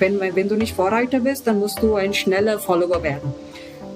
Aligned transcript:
Wenn, 0.00 0.18
wenn 0.18 0.48
du 0.48 0.56
nicht 0.56 0.74
Vorreiter 0.74 1.20
bist, 1.20 1.46
dann 1.46 1.58
musst 1.58 1.82
du 1.82 1.94
ein 1.94 2.14
schneller 2.14 2.58
Follower 2.58 3.02
werden. 3.02 3.32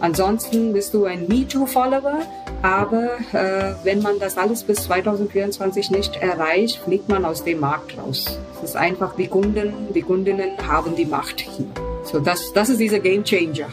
Ansonsten 0.01 0.75
bist 0.75 0.93
du 0.93 1.07
ein 1.07 1.27
MeToo-Follower, 1.29 2.21
aber 2.63 3.19
äh, 3.33 3.75
wenn 3.85 4.03
man 4.03 4.19
das 4.19 4.37
alles 4.37 4.63
bis 4.63 4.85
2024 4.85 5.91
nicht 5.91 6.17
erreicht, 6.17 6.79
fliegt 6.85 7.09
man 7.09 7.25
aus 7.25 7.43
dem 7.43 7.61
Markt 7.61 7.97
raus. 7.97 8.39
Es 8.63 8.71
ist 8.71 8.77
einfach, 8.77 9.17
die 9.17 9.29
Kunden, 9.29 9.73
die 9.95 10.03
Kundinnen 10.03 10.51
haben 10.67 10.95
die 10.95 11.07
Macht 11.07 11.41
hier. 11.41 11.67
So, 12.05 12.21
das, 12.21 12.53
das 12.53 12.69
ist 12.69 12.81
dieser 12.81 13.01
Game 13.01 13.25
Changer. 13.25 13.69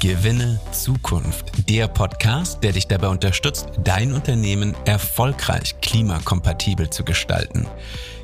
Gewinne 0.00 0.58
Zukunft. 0.72 1.68
Der 1.68 1.86
Podcast, 1.86 2.62
der 2.62 2.72
dich 2.72 2.86
dabei 2.86 3.08
unterstützt, 3.08 3.68
dein 3.84 4.14
Unternehmen 4.14 4.74
erfolgreich 4.86 5.78
klimakompatibel 5.82 6.88
zu 6.88 7.04
gestalten. 7.04 7.66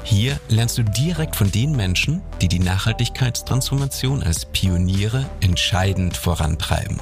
Hier 0.09 0.39
lernst 0.49 0.79
du 0.79 0.85
direkt 0.85 1.35
von 1.35 1.51
den 1.51 1.73
Menschen, 1.73 2.23
die 2.41 2.47
die 2.47 2.61
Nachhaltigkeitstransformation 2.61 4.23
als 4.23 4.47
Pioniere 4.47 5.27
entscheidend 5.41 6.17
vorantreiben. 6.17 7.01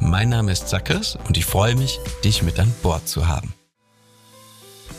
Mein 0.00 0.28
Name 0.28 0.52
ist 0.52 0.68
Zackers 0.68 1.16
und 1.26 1.38
ich 1.38 1.46
freue 1.46 1.74
mich, 1.76 1.98
dich 2.22 2.42
mit 2.42 2.60
an 2.60 2.70
Bord 2.82 3.08
zu 3.08 3.26
haben. 3.26 3.54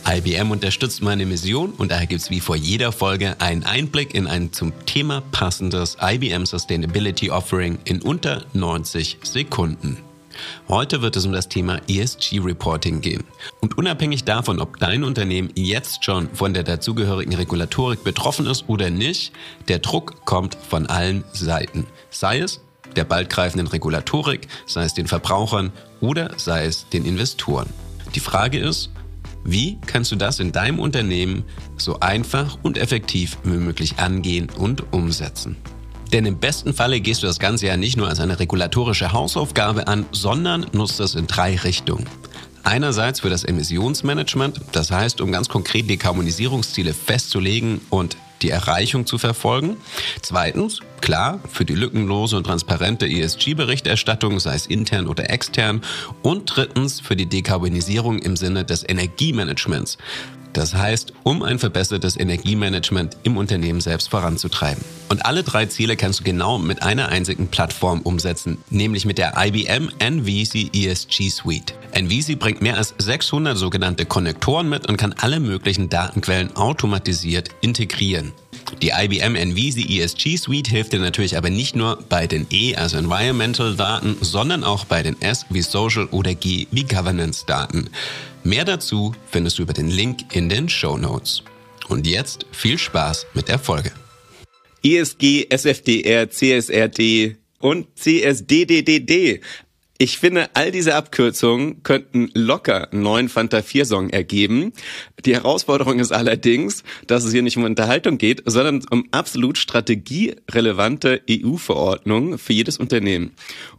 IBM 0.07 0.49
unterstützt 0.49 1.03
meine 1.03 1.27
Mission 1.27 1.73
und 1.73 1.91
daher 1.91 2.07
gibt 2.07 2.21
es 2.21 2.31
wie 2.31 2.39
vor 2.39 2.55
jeder 2.55 2.91
Folge 2.91 3.39
einen 3.39 3.63
Einblick 3.63 4.15
in 4.15 4.25
ein 4.25 4.51
zum 4.51 4.73
Thema 4.87 5.21
passendes 5.31 5.97
IBM 6.01 6.47
Sustainability 6.47 7.29
Offering 7.29 7.77
in 7.85 8.01
unter 8.01 8.45
90 8.53 9.19
Sekunden. 9.21 9.99
Heute 10.67 11.01
wird 11.01 11.15
es 11.15 11.25
um 11.25 11.31
das 11.31 11.49
Thema 11.49 11.79
ESG 11.87 12.39
Reporting 12.39 13.01
gehen. 13.01 13.23
Und 13.61 13.77
unabhängig 13.77 14.23
davon, 14.23 14.59
ob 14.59 14.79
dein 14.79 15.03
Unternehmen 15.03 15.49
jetzt 15.55 16.03
schon 16.03 16.29
von 16.33 16.53
der 16.53 16.63
dazugehörigen 16.63 17.35
Regulatorik 17.35 18.03
betroffen 18.03 18.45
ist 18.45 18.65
oder 18.67 18.89
nicht, 18.89 19.31
der 19.67 19.79
Druck 19.79 20.25
kommt 20.25 20.57
von 20.69 20.87
allen 20.87 21.23
Seiten. 21.33 21.85
Sei 22.09 22.39
es 22.39 22.61
der 22.95 23.05
bald 23.05 23.29
greifenden 23.29 23.67
Regulatorik, 23.67 24.47
sei 24.65 24.83
es 24.83 24.93
den 24.93 25.07
Verbrauchern 25.07 25.71
oder 25.99 26.31
sei 26.37 26.65
es 26.65 26.87
den 26.89 27.05
Investoren. 27.05 27.69
Die 28.15 28.19
Frage 28.19 28.59
ist, 28.59 28.91
wie 29.43 29.77
kannst 29.85 30.11
du 30.11 30.15
das 30.15 30.39
in 30.39 30.51
deinem 30.51 30.79
Unternehmen 30.79 31.43
so 31.77 31.99
einfach 31.99 32.57
und 32.63 32.77
effektiv 32.77 33.37
wie 33.43 33.57
möglich 33.57 33.97
angehen 33.97 34.49
und 34.49 34.93
umsetzen? 34.93 35.57
Denn 36.13 36.27
im 36.27 36.37
besten 36.37 36.75
Falle 36.75 37.01
gehst 37.01 37.23
du 37.23 37.27
das 37.27 37.39
Ganze 37.39 37.65
ja 37.65 37.75
nicht 37.75 37.97
nur 37.97 38.07
als 38.07 38.19
eine 38.19 38.39
regulatorische 38.39 39.11
Hausaufgabe 39.13 39.87
an, 39.87 40.05
sondern 40.11 40.67
nutzt 40.71 40.99
es 40.99 41.15
in 41.15 41.25
drei 41.25 41.55
Richtungen. 41.55 42.07
Einerseits 42.63 43.21
für 43.21 43.31
das 43.31 43.43
Emissionsmanagement, 43.43 44.61
das 44.71 44.91
heißt, 44.91 45.21
um 45.21 45.31
ganz 45.31 45.49
konkret 45.49 45.89
Dekarbonisierungsziele 45.89 46.93
festzulegen 46.93 47.81
und 47.89 48.15
die 48.43 48.51
Erreichung 48.51 49.07
zu 49.07 49.17
verfolgen. 49.17 49.77
Zweitens, 50.21 50.81
klar, 51.01 51.39
für 51.49 51.65
die 51.65 51.75
lückenlose 51.75 52.37
und 52.37 52.43
transparente 52.43 53.07
ESG-Berichterstattung, 53.07 54.39
sei 54.39 54.55
es 54.55 54.67
intern 54.67 55.07
oder 55.07 55.29
extern. 55.31 55.81
Und 56.21 56.55
drittens, 56.55 56.99
für 56.99 57.15
die 57.15 57.25
Dekarbonisierung 57.25 58.19
im 58.19 58.35
Sinne 58.35 58.65
des 58.65 58.87
Energiemanagements. 58.87 59.97
Das 60.53 60.75
heißt, 60.75 61.13
um 61.23 61.41
ein 61.41 61.57
verbessertes 61.57 62.15
Energiemanagement 62.15 63.17
im 63.23 63.37
Unternehmen 63.37 63.81
selbst 63.81 64.09
voranzutreiben. 64.09 64.83
Und 65.09 65.25
alle 65.25 65.43
drei 65.43 65.65
Ziele 65.65 65.95
kannst 65.95 66.19
du 66.19 66.23
genau 66.23 66.59
mit 66.59 66.83
einer 66.83 67.09
einzigen 67.09 67.47
Plattform 67.47 68.01
umsetzen, 68.01 68.59
nämlich 68.69 69.05
mit 69.05 69.17
der 69.17 69.33
IBM 69.35 69.89
NVC 69.99 70.73
ESG 70.73 71.29
Suite. 71.29 71.73
NVC 71.93 72.37
bringt 72.37 72.61
mehr 72.61 72.77
als 72.77 72.93
600 72.99 73.57
sogenannte 73.57 74.05
Konnektoren 74.05 74.69
mit 74.69 74.87
und 74.87 74.97
kann 74.97 75.13
alle 75.19 75.39
möglichen 75.39 75.89
Datenquellen 75.89 76.55
automatisiert 76.55 77.49
integrieren. 77.61 78.31
Die 78.81 78.89
IBM 78.89 79.35
NVC 79.35 79.89
ESG 79.89 80.37
Suite 80.37 80.67
hilft 80.67 80.93
dir 80.93 80.99
natürlich 80.99 81.37
aber 81.37 81.49
nicht 81.49 81.75
nur 81.75 81.99
bei 82.09 82.27
den 82.27 82.47
E, 82.49 82.75
also 82.75 82.97
Environmental 82.97 83.75
Daten, 83.75 84.17
sondern 84.21 84.63
auch 84.63 84.85
bei 84.85 85.03
den 85.03 85.21
S 85.21 85.45
wie 85.49 85.61
Social 85.61 86.05
oder 86.07 86.33
G 86.33 86.67
wie 86.71 86.83
Governance 86.83 87.45
Daten. 87.45 87.89
Mehr 88.45 88.65
dazu 88.65 89.15
findest 89.31 89.57
du 89.57 89.63
über 89.63 89.71
den 89.71 89.89
Link 89.89 90.35
in 90.35 90.49
den 90.49 90.67
Show 90.67 90.97
Notes. 90.97 91.43
Und 91.87 92.05
jetzt 92.05 92.45
viel 92.51 92.77
Spaß 92.77 93.27
mit 93.33 93.47
der 93.47 93.57
Folge. 93.57 93.91
ESG, 94.83 95.47
SFDR, 95.49 96.29
CSRD 96.29 97.37
und 97.59 97.87
CSDDDD. 97.97 99.39
Ich 99.97 100.17
finde, 100.17 100.49
all 100.55 100.71
diese 100.71 100.95
Abkürzungen 100.95 101.83
könnten 101.83 102.29
locker 102.33 102.91
einen 102.91 103.03
neuen 103.03 103.29
Fanta 103.29 103.61
4 103.61 103.85
Song 103.85 104.09
ergeben. 104.09 104.73
Die 105.23 105.33
Herausforderung 105.33 105.99
ist 105.99 106.11
allerdings, 106.11 106.83
dass 107.07 107.23
es 107.23 107.31
hier 107.31 107.43
nicht 107.43 107.55
um 107.55 107.63
Unterhaltung 107.63 108.17
geht, 108.17 108.43
sondern 108.45 108.83
um 108.89 109.07
absolut 109.11 109.57
strategierelevante 109.57 111.21
EU-Verordnungen 111.29 112.37
für 112.37 112.51
jedes 112.51 112.77
Unternehmen. 112.77 113.31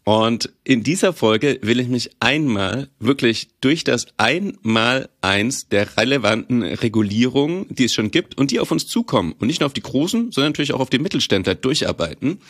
Und 0.04 0.52
in 0.64 0.82
dieser 0.82 1.14
Folge 1.14 1.58
will 1.62 1.80
ich 1.80 1.88
mich 1.88 2.10
einmal 2.20 2.88
wirklich 2.98 3.48
durch 3.62 3.84
das 3.84 4.06
Einmal-Eins 4.18 5.68
der 5.68 5.96
relevanten 5.96 6.62
Regulierungen, 6.62 7.66
die 7.70 7.84
es 7.84 7.94
schon 7.94 8.10
gibt 8.10 8.36
und 8.36 8.50
die 8.50 8.60
auf 8.60 8.70
uns 8.70 8.86
zukommen 8.86 9.32
und 9.38 9.46
nicht 9.46 9.60
nur 9.60 9.66
auf 9.66 9.72
die 9.72 9.82
Großen, 9.82 10.30
sondern 10.30 10.52
natürlich 10.52 10.74
auch 10.74 10.80
auf 10.80 10.90
die 10.90 10.98
Mittelständler 10.98 11.54
durcharbeiten. 11.54 12.40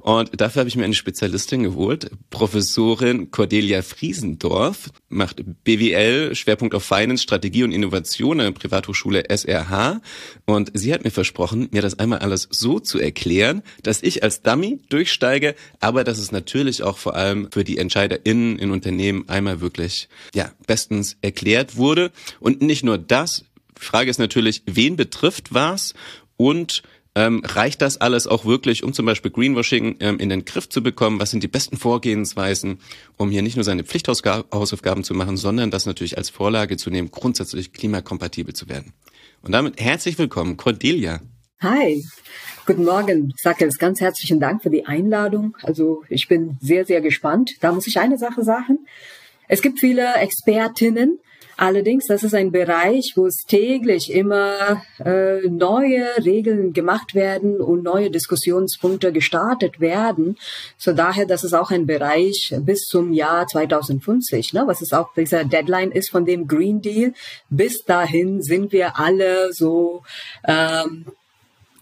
Und 0.00 0.40
dafür 0.40 0.60
habe 0.60 0.68
ich 0.68 0.76
mir 0.76 0.84
eine 0.84 0.94
Spezialistin 0.94 1.62
geholt, 1.62 2.10
Professorin 2.30 3.30
Cordelia 3.30 3.82
Friesendorf, 3.82 4.90
macht 5.08 5.44
BWL, 5.62 6.34
Schwerpunkt 6.34 6.74
auf 6.74 6.82
Finance, 6.82 7.22
Strategie 7.22 7.62
und 7.62 7.70
Innovation 7.70 8.40
an 8.40 8.46
der 8.46 8.58
Privathochschule 8.58 9.24
SRH. 9.28 10.00
Und 10.46 10.72
sie 10.74 10.92
hat 10.92 11.04
mir 11.04 11.12
versprochen, 11.12 11.68
mir 11.70 11.82
das 11.82 11.98
einmal 12.00 12.18
alles 12.20 12.48
so 12.50 12.80
zu 12.80 12.98
erklären, 12.98 13.62
dass 13.84 14.02
ich 14.02 14.24
als 14.24 14.42
Dummy 14.42 14.80
durchsteige, 14.88 15.54
aber 15.78 16.02
dass 16.02 16.18
es 16.18 16.32
natürlich 16.32 16.82
auch 16.82 17.03
vor 17.04 17.14
allem 17.14 17.48
für 17.52 17.64
die 17.64 17.76
EntscheiderInnen 17.76 18.58
in 18.58 18.70
Unternehmen 18.70 19.28
einmal 19.28 19.60
wirklich, 19.60 20.08
ja, 20.34 20.50
bestens 20.66 21.18
erklärt 21.20 21.76
wurde. 21.76 22.10
Und 22.40 22.62
nicht 22.62 22.82
nur 22.82 22.96
das, 22.96 23.44
die 23.78 23.84
Frage 23.84 24.08
ist 24.08 24.18
natürlich, 24.18 24.62
wen 24.64 24.96
betrifft 24.96 25.52
was 25.52 25.92
und 26.38 26.82
ähm, 27.14 27.42
reicht 27.44 27.82
das 27.82 28.00
alles 28.00 28.26
auch 28.26 28.46
wirklich, 28.46 28.82
um 28.82 28.94
zum 28.94 29.04
Beispiel 29.04 29.30
Greenwashing 29.30 29.96
ähm, 30.00 30.18
in 30.18 30.30
den 30.30 30.46
Griff 30.46 30.70
zu 30.70 30.82
bekommen? 30.82 31.20
Was 31.20 31.30
sind 31.30 31.42
die 31.42 31.48
besten 31.48 31.76
Vorgehensweisen, 31.76 32.78
um 33.18 33.30
hier 33.30 33.42
nicht 33.42 33.56
nur 33.56 33.64
seine 33.64 33.84
Pflichthausaufgaben 33.84 35.04
zu 35.04 35.12
machen, 35.12 35.36
sondern 35.36 35.70
das 35.70 35.84
natürlich 35.84 36.16
als 36.16 36.30
Vorlage 36.30 36.78
zu 36.78 36.88
nehmen, 36.88 37.10
grundsätzlich 37.10 37.74
klimakompatibel 37.74 38.54
zu 38.54 38.70
werden? 38.70 38.94
Und 39.42 39.52
damit 39.52 39.78
herzlich 39.78 40.16
willkommen, 40.18 40.56
Cordelia. 40.56 41.20
Hi, 41.64 42.04
guten 42.66 42.84
Morgen, 42.84 43.32
Sackels. 43.38 43.78
Ganz 43.78 43.98
herzlichen 44.02 44.38
Dank 44.38 44.62
für 44.62 44.68
die 44.68 44.84
Einladung. 44.84 45.56
Also 45.62 46.02
ich 46.10 46.28
bin 46.28 46.58
sehr, 46.60 46.84
sehr 46.84 47.00
gespannt. 47.00 47.52
Da 47.62 47.72
muss 47.72 47.86
ich 47.86 47.98
eine 47.98 48.18
Sache 48.18 48.44
sagen. 48.44 48.80
Es 49.48 49.62
gibt 49.62 49.80
viele 49.80 50.12
Expertinnen. 50.16 51.20
Allerdings, 51.56 52.04
das 52.04 52.22
ist 52.22 52.34
ein 52.34 52.52
Bereich, 52.52 53.14
wo 53.16 53.24
es 53.24 53.44
täglich 53.48 54.12
immer 54.12 54.82
äh, 55.02 55.48
neue 55.48 56.04
Regeln 56.22 56.74
gemacht 56.74 57.14
werden 57.14 57.62
und 57.62 57.82
neue 57.82 58.10
Diskussionspunkte 58.10 59.10
gestartet 59.10 59.80
werden. 59.80 60.36
So 60.76 60.92
daher, 60.92 61.24
das 61.24 61.44
ist 61.44 61.54
auch 61.54 61.70
ein 61.70 61.86
Bereich 61.86 62.54
bis 62.58 62.80
zum 62.80 63.14
Jahr 63.14 63.46
2050, 63.46 64.52
ne, 64.52 64.64
was 64.66 64.82
es 64.82 64.92
auch 64.92 65.14
dieser 65.14 65.44
Deadline 65.44 65.92
ist 65.92 66.10
von 66.10 66.26
dem 66.26 66.46
Green 66.46 66.82
Deal. 66.82 67.14
Bis 67.48 67.84
dahin 67.84 68.42
sind 68.42 68.70
wir 68.72 68.98
alle 68.98 69.54
so 69.54 70.02
ähm, 70.46 71.06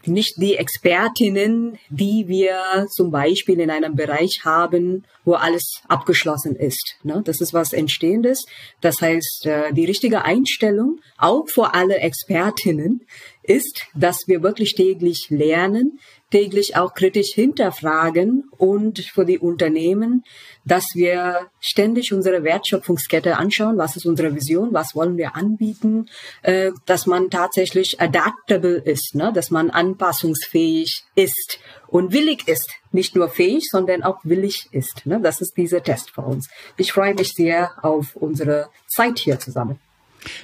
nicht 0.06 0.34
die 0.36 0.56
Expertinnen, 0.56 1.78
die 1.88 2.26
wir 2.28 2.86
zum 2.90 3.10
Beispiel 3.10 3.60
in 3.60 3.70
einem 3.70 3.94
Bereich 3.94 4.40
haben, 4.44 5.04
wo 5.24 5.34
alles 5.34 5.80
abgeschlossen 5.88 6.56
ist. 6.56 6.96
Ne? 7.02 7.22
Das 7.24 7.40
ist 7.40 7.54
was 7.54 7.72
Entstehendes. 7.72 8.44
Das 8.80 9.00
heißt, 9.00 9.46
äh, 9.46 9.72
die 9.72 9.84
richtige 9.84 10.24
Einstellung, 10.24 11.00
auch 11.18 11.48
für 11.48 11.74
alle 11.74 11.98
Expertinnen, 11.98 13.06
ist, 13.42 13.86
dass 13.94 14.18
wir 14.26 14.42
wirklich 14.42 14.74
täglich 14.74 15.26
lernen, 15.30 15.98
täglich 16.32 16.76
auch 16.76 16.94
kritisch 16.94 17.34
hinterfragen 17.34 18.48
und 18.56 18.98
für 18.98 19.24
die 19.24 19.38
Unternehmen, 19.38 20.24
dass 20.64 20.86
wir 20.94 21.48
ständig 21.60 22.12
unsere 22.12 22.42
Wertschöpfungskette 22.42 23.36
anschauen, 23.36 23.78
was 23.78 23.96
ist 23.96 24.06
unsere 24.06 24.34
Vision, 24.34 24.72
was 24.72 24.94
wollen 24.94 25.16
wir 25.16 25.36
anbieten, 25.36 26.08
äh, 26.42 26.72
dass 26.86 27.06
man 27.06 27.30
tatsächlich 27.30 28.00
adaptable 28.00 28.76
ist, 28.76 29.14
ne? 29.14 29.30
dass 29.34 29.50
man 29.50 29.70
anpassungsfähig 29.70 31.04
ist 31.14 31.58
und 31.86 32.12
willig 32.12 32.48
ist, 32.48 32.70
nicht 32.90 33.14
nur 33.14 33.28
fähig, 33.28 33.68
sondern 33.70 34.02
auch 34.02 34.20
willig 34.24 34.68
ist. 34.72 35.04
Ne? 35.04 35.20
Das 35.22 35.40
ist 35.40 35.56
dieser 35.56 35.82
Test 35.82 36.10
für 36.10 36.22
uns. 36.22 36.48
Ich 36.76 36.92
freue 36.92 37.14
mich 37.14 37.34
sehr 37.34 37.72
auf 37.82 38.16
unsere 38.16 38.70
Zeit 38.88 39.18
hier 39.18 39.38
zusammen. 39.38 39.78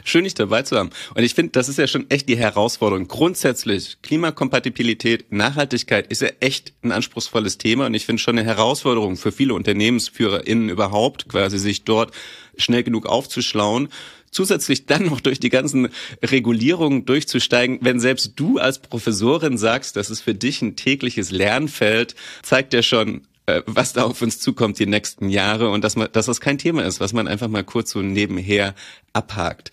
Schön, 0.05 0.25
dich 0.25 0.35
dabei 0.35 0.63
zu 0.63 0.77
haben. 0.77 0.91
Und 1.15 1.23
ich 1.23 1.35
finde, 1.35 1.53
das 1.53 1.69
ist 1.69 1.79
ja 1.79 1.87
schon 1.87 2.11
echt 2.11 2.29
die 2.29 2.37
Herausforderung. 2.37 3.09
Grundsätzlich, 3.09 3.99
Klimakompatibilität, 4.03 5.33
Nachhaltigkeit 5.33 6.07
ist 6.09 6.23
ja 6.23 6.29
echt 6.41 6.73
ein 6.83 6.93
anspruchsvolles 6.93 7.59
Thema. 7.59 7.87
Und 7.87 7.95
ich 7.95 8.07
finde 8.07 8.21
schon 8.21 8.39
eine 8.39 8.47
Herausforderung 8.47 9.17
für 9.17 9.33
viele 9.33 9.55
UnternehmensführerInnen 9.55 10.69
überhaupt, 10.69 11.29
quasi 11.29 11.59
sich 11.59 11.85
dort 11.85 12.13
schnell 12.57 12.83
genug 12.83 13.07
aufzuschlauen. 13.07 13.89
zusätzlich 14.31 14.85
dann 14.85 15.07
noch 15.07 15.21
durch 15.21 15.41
die 15.41 15.49
ganzen 15.49 15.89
Regulierungen 16.23 17.07
durchzusteigen, 17.07 17.79
wenn 17.81 17.99
selbst 17.99 18.33
du 18.37 18.59
als 18.59 18.79
Professorin 18.79 19.57
sagst, 19.57 19.97
das 19.97 20.11
ist 20.11 20.21
für 20.21 20.35
dich 20.35 20.61
ein 20.61 20.77
tägliches 20.77 21.31
Lernfeld, 21.31 22.15
zeigt 22.43 22.75
ja 22.75 22.83
schon, 22.83 23.23
was 23.67 23.93
da 23.93 24.05
auf 24.05 24.23
uns 24.23 24.41
zukommt 24.41 24.79
die 24.79 24.87
nächsten 24.87 25.29
Jahre 25.29 25.71
und 25.71 25.83
dass, 25.85 25.97
man, 25.97 26.09
dass 26.13 26.27
das 26.27 26.41
kein 26.41 26.59
Thema 26.59 26.85
ist, 26.85 27.01
was 27.01 27.13
man 27.13 27.29
einfach 27.29 27.49
mal 27.49 27.65
kurz 27.65 27.91
so 27.91 28.03
nebenher 28.03 28.75
abhakt. 29.13 29.71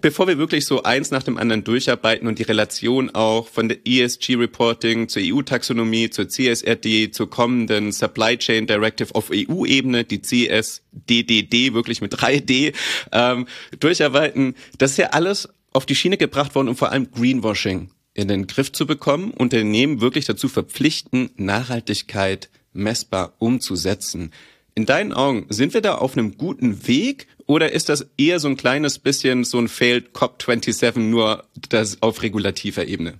Bevor 0.00 0.26
wir 0.26 0.36
wirklich 0.36 0.66
so 0.66 0.82
eins 0.82 1.12
nach 1.12 1.22
dem 1.22 1.38
anderen 1.38 1.62
durcharbeiten 1.62 2.26
und 2.26 2.40
die 2.40 2.42
Relation 2.42 3.10
auch 3.10 3.46
von 3.46 3.68
der 3.68 3.86
ESG-Reporting 3.86 5.08
zur 5.08 5.22
EU-Taxonomie, 5.24 6.10
zur 6.10 6.28
CSRD, 6.28 7.12
zur 7.12 7.30
kommenden 7.30 7.92
Supply 7.92 8.36
Chain 8.36 8.66
Directive 8.66 9.14
auf 9.14 9.30
EU-Ebene, 9.32 10.02
die 10.02 10.20
CSDDD, 10.20 11.72
wirklich 11.72 12.00
mit 12.00 12.14
3D, 12.14 12.74
ähm, 13.12 13.46
durcharbeiten, 13.78 14.56
das 14.78 14.92
ist 14.92 14.96
ja 14.96 15.10
alles 15.10 15.48
auf 15.72 15.86
die 15.86 15.94
Schiene 15.94 16.16
gebracht 16.16 16.56
worden, 16.56 16.68
um 16.68 16.76
vor 16.76 16.90
allem 16.90 17.12
Greenwashing 17.12 17.90
in 18.14 18.26
den 18.26 18.48
Griff 18.48 18.72
zu 18.72 18.86
bekommen, 18.86 19.30
Unternehmen 19.30 20.00
wirklich 20.00 20.24
dazu 20.24 20.48
verpflichten, 20.48 21.30
Nachhaltigkeit 21.36 22.50
messbar 22.72 23.34
umzusetzen. 23.38 24.32
In 24.74 24.86
deinen 24.86 25.12
Augen, 25.12 25.46
sind 25.50 25.74
wir 25.74 25.82
da 25.82 25.96
auf 25.96 26.16
einem 26.16 26.38
guten 26.38 26.86
Weg 26.86 27.26
oder 27.46 27.72
ist 27.72 27.88
das 27.88 28.06
eher 28.16 28.40
so 28.40 28.48
ein 28.48 28.56
kleines 28.56 28.98
bisschen 28.98 29.44
so 29.44 29.58
ein 29.58 29.68
Failed 29.68 30.12
COP27 30.12 30.98
nur 30.98 31.44
das 31.68 32.00
auf 32.00 32.22
regulativer 32.22 32.86
Ebene? 32.86 33.18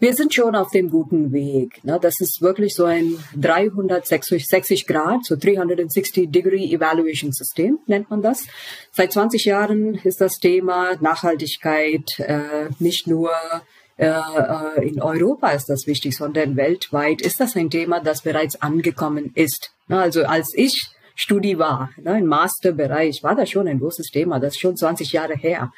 Wir 0.00 0.14
sind 0.14 0.32
schon 0.32 0.56
auf 0.56 0.70
dem 0.70 0.88
guten 0.88 1.30
Weg. 1.30 1.84
Ne? 1.84 1.98
Das 2.00 2.20
ist 2.20 2.40
wirklich 2.40 2.74
so 2.74 2.86
ein 2.86 3.22
360 3.36 4.86
Grad, 4.86 5.26
so 5.26 5.36
360 5.36 6.30
Degree 6.30 6.72
Evaluation 6.72 7.32
System 7.32 7.78
nennt 7.86 8.08
man 8.08 8.22
das. 8.22 8.46
Seit 8.92 9.12
20 9.12 9.44
Jahren 9.44 9.96
ist 9.96 10.22
das 10.22 10.38
Thema 10.38 10.96
Nachhaltigkeit 11.02 12.18
äh, 12.18 12.70
nicht 12.78 13.08
nur 13.08 13.30
äh, 14.00 14.06
äh, 14.06 14.88
in 14.88 15.02
Europa 15.02 15.50
ist 15.50 15.68
das 15.68 15.86
wichtig, 15.86 16.16
sondern 16.16 16.56
weltweit 16.56 17.20
ist 17.20 17.38
das 17.38 17.54
ein 17.54 17.68
Thema, 17.68 18.00
das 18.00 18.22
bereits 18.22 18.60
angekommen 18.62 19.32
ist. 19.34 19.72
Also 19.88 20.24
als 20.24 20.54
ich 20.54 20.88
Studie 21.14 21.58
war, 21.58 21.90
ne, 21.98 22.18
im 22.18 22.24
Masterbereich, 22.24 23.22
war 23.22 23.34
das 23.34 23.50
schon 23.50 23.68
ein 23.68 23.78
großes 23.78 24.06
Thema. 24.10 24.40
Das 24.40 24.54
ist 24.54 24.60
schon 24.60 24.74
20 24.74 25.12
Jahre 25.12 25.34
her. 25.34 25.70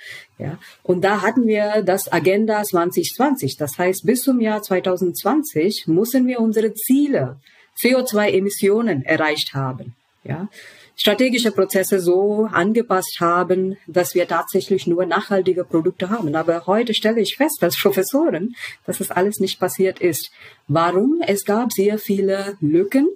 Und 0.85 1.03
da 1.03 1.23
hatten 1.23 1.49
wir 1.49 1.83
das 1.83 2.13
Agenda 2.13 2.63
2020. 2.63 3.57
Das 3.57 3.77
heißt, 3.77 4.07
bis 4.07 4.23
zum 4.23 4.41
Jahr 4.41 4.63
2020 4.63 5.89
müssen 5.89 6.29
wir 6.29 6.39
unsere 6.39 6.75
Ziele, 6.75 7.41
CO2-Emissionen 7.77 9.05
erreicht 9.05 9.53
haben. 9.55 9.97
Ja 10.23 10.49
strategische 10.97 11.53
Prozesse 11.53 12.01
so 12.01 12.49
angepasst 12.53 13.19
haben, 13.21 13.77
dass 13.87 14.15
wir 14.15 14.29
tatsächlich 14.29 14.87
nur 14.87 15.07
nachhaltige 15.07 15.65
Produkte 15.65 16.11
haben. 16.11 16.35
Aber 16.35 16.67
heute 16.67 16.95
stelle 16.95 17.21
ich 17.21 17.37
fest 17.37 17.59
als 17.63 17.81
Professorin, 17.81 18.55
dass 18.87 18.99
das 18.99 19.11
alles 19.11 19.41
nicht 19.41 19.59
passiert 19.59 20.01
ist. 20.01 20.31
Warum? 20.69 21.23
Es 21.27 21.45
gab 21.45 21.73
sehr 21.73 21.99
viele 21.99 22.57
Lücken 22.61 23.09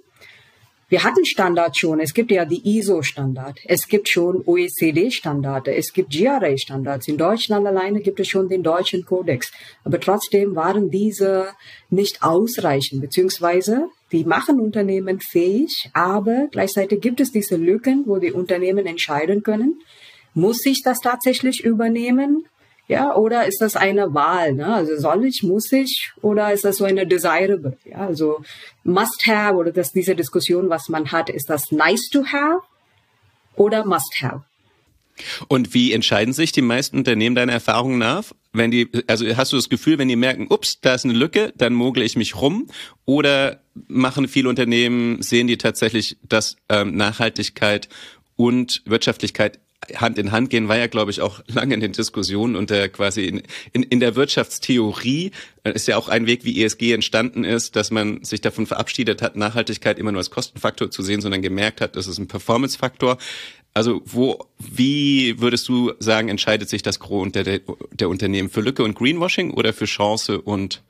wir 0.89 1.03
hatten 1.03 1.25
Standards 1.25 1.79
schon. 1.79 1.99
Es 1.99 2.13
gibt 2.13 2.31
ja 2.31 2.45
die 2.45 2.77
ISO-Standard. 2.77 3.59
Es 3.65 3.87
gibt 3.87 4.07
schon 4.07 4.41
OECD-Standarde. 4.45 5.75
Es 5.75 5.91
gibt 5.91 6.11
GRA-Standards. 6.11 7.09
In 7.09 7.17
Deutschland 7.17 7.67
alleine 7.67 7.99
gibt 7.99 8.21
es 8.21 8.29
schon 8.29 8.47
den 8.47 8.63
deutschen 8.63 9.05
Kodex. 9.05 9.51
Aber 9.83 9.99
trotzdem 9.99 10.55
waren 10.55 10.89
diese 10.89 11.49
nicht 11.89 12.23
ausreichend, 12.23 13.01
beziehungsweise 13.01 13.89
die 14.13 14.23
machen 14.23 14.61
Unternehmen 14.61 15.19
fähig, 15.19 15.89
aber 15.91 16.47
gleichzeitig 16.51 17.01
gibt 17.01 17.19
es 17.19 17.33
diese 17.33 17.57
Lücken, 17.57 18.03
wo 18.05 18.19
die 18.19 18.31
Unternehmen 18.31 18.85
entscheiden 18.85 19.43
können, 19.43 19.81
muss 20.33 20.65
ich 20.65 20.81
das 20.83 20.99
tatsächlich 20.99 21.63
übernehmen 21.65 22.45
ja, 22.87 23.13
oder 23.15 23.45
ist 23.45 23.61
das 23.61 23.75
eine 23.75 24.13
Wahl? 24.13 24.53
Ne? 24.53 24.73
Also 24.73 24.97
soll 24.97 25.25
ich, 25.25 25.43
muss 25.43 25.71
ich, 25.71 26.11
oder 26.21 26.53
ist 26.53 26.63
das 26.63 26.77
so 26.77 26.85
eine 26.85 27.05
desirable? 27.05 27.77
Ja, 27.83 27.97
also 28.07 28.41
must 28.83 29.27
have 29.27 29.55
oder 29.55 29.71
das 29.71 29.91
diese 29.91 30.15
Diskussion, 30.15 30.69
was 30.69 30.87
man 30.87 31.11
hat, 31.11 31.29
ist 31.29 31.49
das 31.49 31.71
nice 31.71 32.09
to 32.09 32.25
have 32.25 32.61
oder 33.55 33.85
must 33.85 34.21
have? 34.21 34.43
Und 35.47 35.73
wie 35.73 35.93
entscheiden 35.93 36.33
sich 36.33 36.51
die 36.51 36.61
meisten 36.61 36.97
Unternehmen 36.97 37.35
deiner 37.35 37.53
Erfahrung 37.53 37.97
nach? 37.97 38.25
Wenn 38.53 38.71
die, 38.71 38.89
also 39.07 39.25
hast 39.35 39.51
du 39.51 39.55
das 39.55 39.67
Gefühl, 39.67 39.97
wenn 39.97 40.07
die 40.07 40.15
merken, 40.15 40.47
ups, 40.49 40.79
da 40.79 40.93
ist 40.93 41.05
eine 41.05 41.13
Lücke, 41.13 41.53
dann 41.57 41.73
mogle 41.73 42.03
ich 42.03 42.15
mich 42.15 42.35
rum? 42.39 42.67
Oder 43.05 43.61
machen 43.87 44.27
viele 44.27 44.47
Unternehmen, 44.47 45.21
sehen 45.21 45.47
die 45.47 45.57
tatsächlich, 45.57 46.17
dass 46.21 46.55
ähm, 46.69 46.95
Nachhaltigkeit 46.95 47.89
und 48.35 48.83
Wirtschaftlichkeit 48.85 49.59
Hand 49.95 50.17
in 50.17 50.31
Hand 50.31 50.49
gehen, 50.49 50.67
war 50.67 50.77
ja, 50.77 50.87
glaube 50.87 51.11
ich, 51.11 51.21
auch 51.21 51.41
lange 51.47 51.73
in 51.73 51.79
den 51.79 51.91
Diskussionen 51.93 52.55
und 52.55 52.69
der 52.69 52.89
quasi 52.89 53.25
in, 53.25 53.43
in, 53.73 53.83
in 53.83 53.99
der 53.99 54.15
Wirtschaftstheorie 54.15 55.31
äh, 55.63 55.71
ist 55.71 55.87
ja 55.87 55.97
auch 55.97 56.09
ein 56.09 56.25
Weg, 56.25 56.43
wie 56.43 56.63
ESG 56.63 56.93
entstanden 56.93 57.43
ist, 57.43 57.75
dass 57.75 57.91
man 57.91 58.23
sich 58.23 58.41
davon 58.41 58.65
verabschiedet 58.65 59.21
hat, 59.21 59.35
Nachhaltigkeit 59.35 59.99
immer 59.99 60.11
nur 60.11 60.19
als 60.19 60.31
Kostenfaktor 60.31 60.91
zu 60.91 61.03
sehen, 61.03 61.21
sondern 61.21 61.41
gemerkt 61.41 61.79
hat, 61.79 61.95
das 61.95 62.07
ist 62.07 62.17
ein 62.17 62.27
Performancefaktor. 62.27 63.17
Also 63.73 64.01
wo, 64.05 64.39
wie 64.57 65.39
würdest 65.39 65.67
du 65.67 65.93
sagen, 65.99 66.29
entscheidet 66.29 66.67
sich 66.69 66.81
das 66.81 66.99
Gros 66.99 67.31
der, 67.31 67.61
der 67.91 68.09
Unternehmen 68.09 68.49
für 68.49 68.61
Lücke 68.61 68.83
und 68.83 68.97
Greenwashing 68.97 69.51
oder 69.51 69.73
für 69.73 69.85
Chance 69.85 70.41
und 70.41 70.81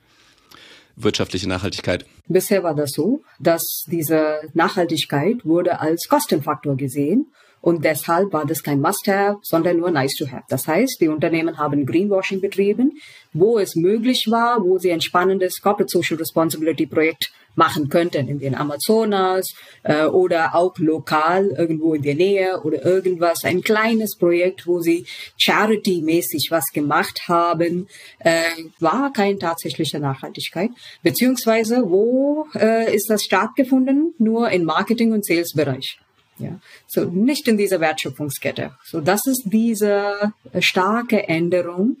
wirtschaftliche 0.96 1.48
Nachhaltigkeit? 1.48 2.06
Bisher 2.26 2.62
war 2.62 2.74
das 2.74 2.92
so, 2.92 3.22
dass 3.38 3.84
diese 3.86 4.40
Nachhaltigkeit 4.54 5.44
wurde 5.44 5.80
als 5.80 6.08
Kostenfaktor 6.08 6.76
gesehen 6.76 7.26
und 7.60 7.84
deshalb 7.84 8.32
war 8.32 8.46
das 8.46 8.62
kein 8.62 8.80
Must-Have, 8.80 9.38
sondern 9.42 9.78
nur 9.78 9.90
Nice-to-Have. 9.90 10.44
Das 10.48 10.66
heißt, 10.66 10.98
die 11.00 11.08
Unternehmen 11.08 11.58
haben 11.58 11.86
Greenwashing 11.86 12.40
betrieben, 12.40 12.98
wo 13.32 13.58
es 13.58 13.76
möglich 13.76 14.30
war, 14.30 14.64
wo 14.64 14.78
sie 14.78 14.92
ein 14.92 15.00
spannendes 15.00 15.60
Corporate 15.60 15.90
Social 15.90 16.16
Responsibility 16.16 16.86
Projekt 16.86 17.32
machen 17.58 17.88
könnten, 17.88 18.28
in 18.28 18.38
den 18.38 18.54
Amazonas 18.54 19.52
äh, 19.82 20.04
oder 20.04 20.54
auch 20.54 20.78
lokal 20.78 21.48
irgendwo 21.48 21.92
in 21.92 22.02
der 22.02 22.14
Nähe 22.14 22.60
oder 22.62 22.84
irgendwas, 22.84 23.44
ein 23.44 23.62
kleines 23.62 24.16
Projekt, 24.16 24.66
wo 24.66 24.80
sie 24.80 25.04
charity-mäßig 25.36 26.50
was 26.50 26.66
gemacht 26.72 27.22
haben, 27.26 27.88
äh, 28.20 28.42
war 28.78 29.12
kein 29.12 29.38
tatsächlicher 29.40 29.98
Nachhaltigkeit. 29.98 30.70
Beziehungsweise, 31.02 31.82
wo 31.90 32.46
äh, 32.54 32.94
ist 32.94 33.10
das 33.10 33.24
stattgefunden? 33.24 34.14
Nur 34.18 34.50
im 34.50 34.64
Marketing- 34.64 35.12
und 35.12 35.26
Sales-Bereich. 35.26 35.98
Ja, 36.38 36.60
so 36.86 37.04
nicht 37.04 37.48
in 37.48 37.56
dieser 37.56 37.80
Wertschöpfungskette. 37.80 38.72
So 38.84 39.00
das 39.00 39.26
ist 39.26 39.42
diese 39.46 40.32
starke 40.60 41.28
Änderung, 41.28 41.96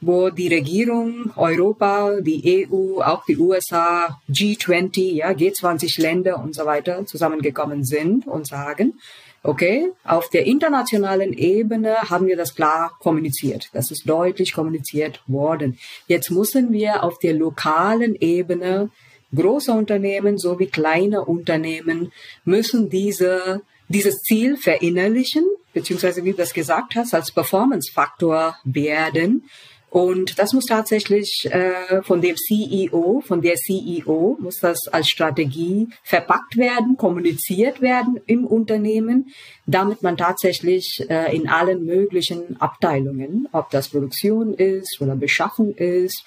wo 0.00 0.30
die 0.30 0.48
Regierung, 0.48 1.32
Europa, 1.36 2.20
die 2.20 2.68
EU, 2.70 3.00
auch 3.00 3.24
die 3.24 3.36
USA, 3.36 4.20
G20, 4.30 5.14
ja, 5.14 5.30
G20 5.30 6.00
Länder 6.00 6.38
und 6.42 6.54
so 6.54 6.64
weiter 6.66 7.04
zusammengekommen 7.06 7.84
sind 7.84 8.26
und 8.26 8.46
sagen, 8.46 8.94
okay, 9.42 9.90
auf 10.04 10.28
der 10.28 10.46
internationalen 10.46 11.32
Ebene 11.32 11.96
haben 12.10 12.26
wir 12.26 12.36
das 12.36 12.54
klar 12.54 12.96
kommuniziert. 13.00 13.70
Das 13.72 13.90
ist 13.90 14.08
deutlich 14.08 14.52
kommuniziert 14.52 15.22
worden. 15.26 15.78
Jetzt 16.06 16.30
müssen 16.30 16.72
wir 16.72 17.02
auf 17.02 17.18
der 17.18 17.34
lokalen 17.34 18.14
Ebene 18.20 18.90
große 19.34 19.72
Unternehmen 19.72 20.38
sowie 20.38 20.66
kleine 20.66 21.24
Unternehmen 21.24 22.12
müssen 22.44 22.88
diese 22.88 23.62
dieses 23.88 24.20
Ziel 24.20 24.56
verinnerlichen, 24.56 25.44
beziehungsweise 25.72 26.24
wie 26.24 26.32
du 26.32 26.36
das 26.36 26.52
gesagt 26.52 26.94
hast, 26.94 27.14
als 27.14 27.32
Performance-Faktor 27.32 28.56
werden. 28.64 29.48
Und 29.90 30.38
das 30.38 30.52
muss 30.52 30.66
tatsächlich 30.66 31.48
äh, 31.50 32.02
von 32.02 32.20
dem 32.20 32.36
CEO, 32.36 33.22
von 33.26 33.40
der 33.40 33.54
CEO, 33.54 34.36
muss 34.38 34.58
das 34.60 34.86
als 34.88 35.08
Strategie 35.08 35.88
verpackt 36.02 36.58
werden, 36.58 36.98
kommuniziert 36.98 37.80
werden 37.80 38.20
im 38.26 38.46
Unternehmen, 38.46 39.32
damit 39.66 40.02
man 40.02 40.18
tatsächlich 40.18 41.06
äh, 41.08 41.34
in 41.34 41.48
allen 41.48 41.86
möglichen 41.86 42.60
Abteilungen, 42.60 43.48
ob 43.52 43.70
das 43.70 43.88
Produktion 43.88 44.52
ist 44.52 45.00
oder 45.00 45.16
Beschaffung 45.16 45.74
ist, 45.74 46.22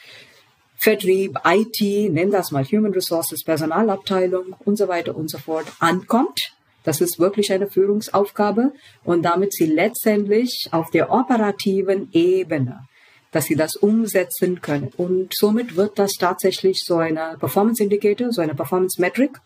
Vertrieb, 0.75 1.37
IT, 1.45 2.11
nenn 2.11 2.31
das 2.31 2.49
mal 2.49 2.63
Human 2.63 2.91
Resources, 2.91 3.43
Personalabteilung 3.43 4.55
und 4.65 4.77
so 4.77 4.87
weiter 4.87 5.15
und 5.15 5.29
so 5.29 5.37
fort, 5.37 5.67
ankommt 5.77 6.55
das 6.83 7.01
ist 7.01 7.19
wirklich 7.19 7.51
eine 7.51 7.67
Führungsaufgabe 7.67 8.73
und 9.03 9.23
damit 9.23 9.53
sie 9.53 9.65
letztendlich 9.65 10.69
auf 10.71 10.89
der 10.91 11.11
operativen 11.11 12.09
Ebene, 12.11 12.87
dass 13.31 13.45
sie 13.45 13.55
das 13.55 13.75
umsetzen 13.75 14.61
können. 14.61 14.91
Und 14.97 15.33
somit 15.35 15.75
wird 15.75 15.99
das 15.99 16.13
tatsächlich 16.13 16.83
so 16.83 16.97
eine 16.97 17.37
Performance 17.39 17.83
Indicator, 17.83 18.31
so 18.31 18.41
eine 18.41 18.55
Performance 18.55 18.99
Metric 18.99 19.39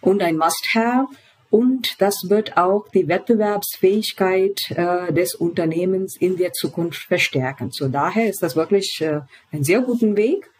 und 0.00 0.22
ein 0.22 0.36
Must-Have. 0.36 1.08
Und 1.50 2.00
das 2.00 2.14
wird 2.28 2.56
auch 2.56 2.88
die 2.92 3.06
Wettbewerbsfähigkeit 3.06 4.58
äh, 4.70 5.12
des 5.12 5.34
Unternehmens 5.34 6.16
in 6.18 6.36
der 6.36 6.52
Zukunft 6.52 7.02
verstärken. 7.04 7.70
So 7.70 7.88
daher 7.88 8.28
ist 8.28 8.42
das 8.42 8.56
wirklich 8.56 9.00
äh, 9.00 9.20
ein 9.52 9.62
sehr 9.62 9.80
guter 9.80 10.16
Weg. 10.16 10.50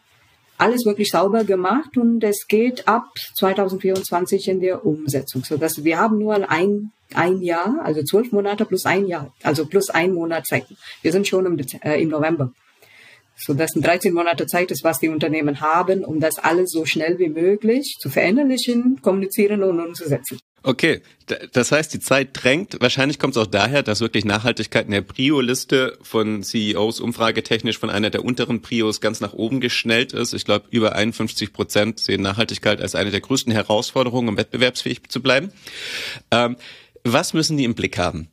Alles 0.57 0.85
wirklich 0.85 1.09
sauber 1.09 1.43
gemacht 1.43 1.97
und 1.97 2.23
es 2.23 2.47
geht 2.47 2.87
ab 2.87 3.05
2024 3.35 4.47
in 4.47 4.59
der 4.59 4.85
Umsetzung. 4.85 5.43
So 5.43 5.57
dass 5.57 5.83
wir 5.83 5.99
haben 5.99 6.17
nur 6.17 6.49
ein, 6.49 6.91
ein 7.13 7.41
Jahr, 7.41 7.79
also 7.83 8.03
zwölf 8.03 8.31
Monate 8.31 8.65
plus 8.65 8.85
ein 8.85 9.05
Jahr, 9.05 9.33
also 9.43 9.65
plus 9.65 9.89
ein 9.89 10.13
Monat 10.13 10.47
Zeit. 10.47 10.65
Wir 11.01 11.11
sind 11.11 11.27
schon 11.27 11.45
im, 11.45 11.59
äh, 11.83 12.01
im 12.01 12.09
November. 12.09 12.51
So 13.35 13.53
dass 13.53 13.75
ein 13.75 13.83
13 13.83 14.13
Monate 14.13 14.47
Zeit 14.47 14.71
ist, 14.71 14.83
was 14.83 14.99
die 14.99 15.09
Unternehmen 15.09 15.61
haben, 15.61 16.03
um 16.03 16.19
das 16.19 16.39
alles 16.39 16.71
so 16.71 16.85
schnell 16.85 17.19
wie 17.19 17.29
möglich 17.29 17.97
zu 17.99 18.09
verinnerlichen, 18.09 18.99
kommunizieren 19.03 19.61
und 19.61 19.79
umzusetzen. 19.79 20.39
Okay, 20.63 21.01
das 21.53 21.71
heißt, 21.71 21.93
die 21.93 21.99
Zeit 21.99 22.29
drängt. 22.33 22.77
Wahrscheinlich 22.81 23.19
kommt 23.19 23.35
es 23.35 23.41
auch 23.41 23.47
daher, 23.47 23.83
dass 23.83 24.01
wirklich 24.01 24.25
Nachhaltigkeit 24.25 24.85
in 24.85 24.91
der 24.91 25.01
Prio-Liste 25.01 25.97
von 26.01 26.43
CEOs 26.43 26.99
umfragetechnisch 26.99 27.77
von 27.77 27.89
einer 27.89 28.09
der 28.09 28.25
unteren 28.25 28.61
Prios 28.61 28.99
ganz 28.99 29.21
nach 29.21 29.33
oben 29.33 29.61
geschnellt 29.61 30.13
ist. 30.13 30.33
Ich 30.33 30.45
glaube, 30.45 30.65
über 30.71 30.95
51 30.95 31.53
Prozent 31.53 31.99
sehen 31.99 32.21
Nachhaltigkeit 32.21 32.81
als 32.81 32.95
eine 32.95 33.11
der 33.11 33.21
größten 33.21 33.53
Herausforderungen, 33.53 34.29
um 34.29 34.37
wettbewerbsfähig 34.37 35.03
zu 35.09 35.21
bleiben. 35.21 35.51
Ähm, 36.31 36.57
was 37.03 37.33
müssen 37.33 37.57
die 37.57 37.63
im 37.63 37.75
Blick 37.75 37.97
haben? 37.97 38.29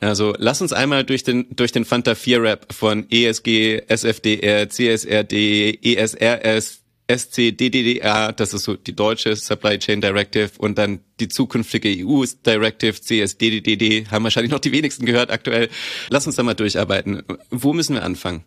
Also 0.00 0.34
lass 0.38 0.60
uns 0.60 0.72
einmal 0.72 1.04
durch 1.04 1.24
den 1.24 1.46
durch 1.56 1.72
den 1.72 1.84
Fanta 1.84 2.14
4 2.14 2.42
Rap 2.42 2.72
von 2.72 3.06
ESG, 3.10 3.82
SFDR, 3.88 4.68
CSRD, 4.68 5.78
ESRS, 5.82 6.82
SCDDDA, 7.08 8.32
das 8.32 8.52
ist 8.52 8.64
so 8.64 8.74
die 8.74 8.94
deutsche 8.94 9.36
Supply 9.36 9.78
Chain 9.78 10.00
Directive 10.00 10.50
und 10.58 10.76
dann 10.76 11.00
die 11.20 11.28
zukünftige 11.28 11.88
EU 12.04 12.24
Directive 12.44 13.00
CSDDD, 13.00 14.08
haben 14.10 14.24
wahrscheinlich 14.24 14.50
noch 14.50 14.58
die 14.58 14.72
wenigsten 14.72 15.06
gehört 15.06 15.30
aktuell. 15.30 15.68
Lass 16.08 16.26
uns 16.26 16.36
da 16.36 16.42
mal 16.42 16.54
durcharbeiten. 16.54 17.22
Wo 17.50 17.72
müssen 17.72 17.94
wir 17.94 18.02
anfangen? 18.02 18.44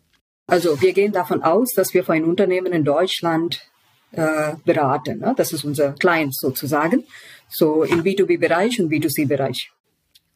Also 0.47 0.81
wir 0.81 0.93
gehen 0.93 1.13
davon 1.13 1.43
aus, 1.43 1.71
dass 1.73 1.93
wir 1.93 2.03
für 2.03 2.13
ein 2.13 2.25
Unternehmen 2.25 2.73
in 2.73 2.83
Deutschland 2.83 3.61
äh, 4.11 4.53
beraten. 4.65 5.19
Ne? 5.19 5.33
Das 5.37 5.53
ist 5.53 5.63
unser 5.63 5.93
Client 5.93 6.35
sozusagen. 6.35 7.05
So 7.47 7.83
im 7.83 8.03
B2B-Bereich 8.03 8.79
und 8.79 8.91
B2C-Bereich. 8.91 9.71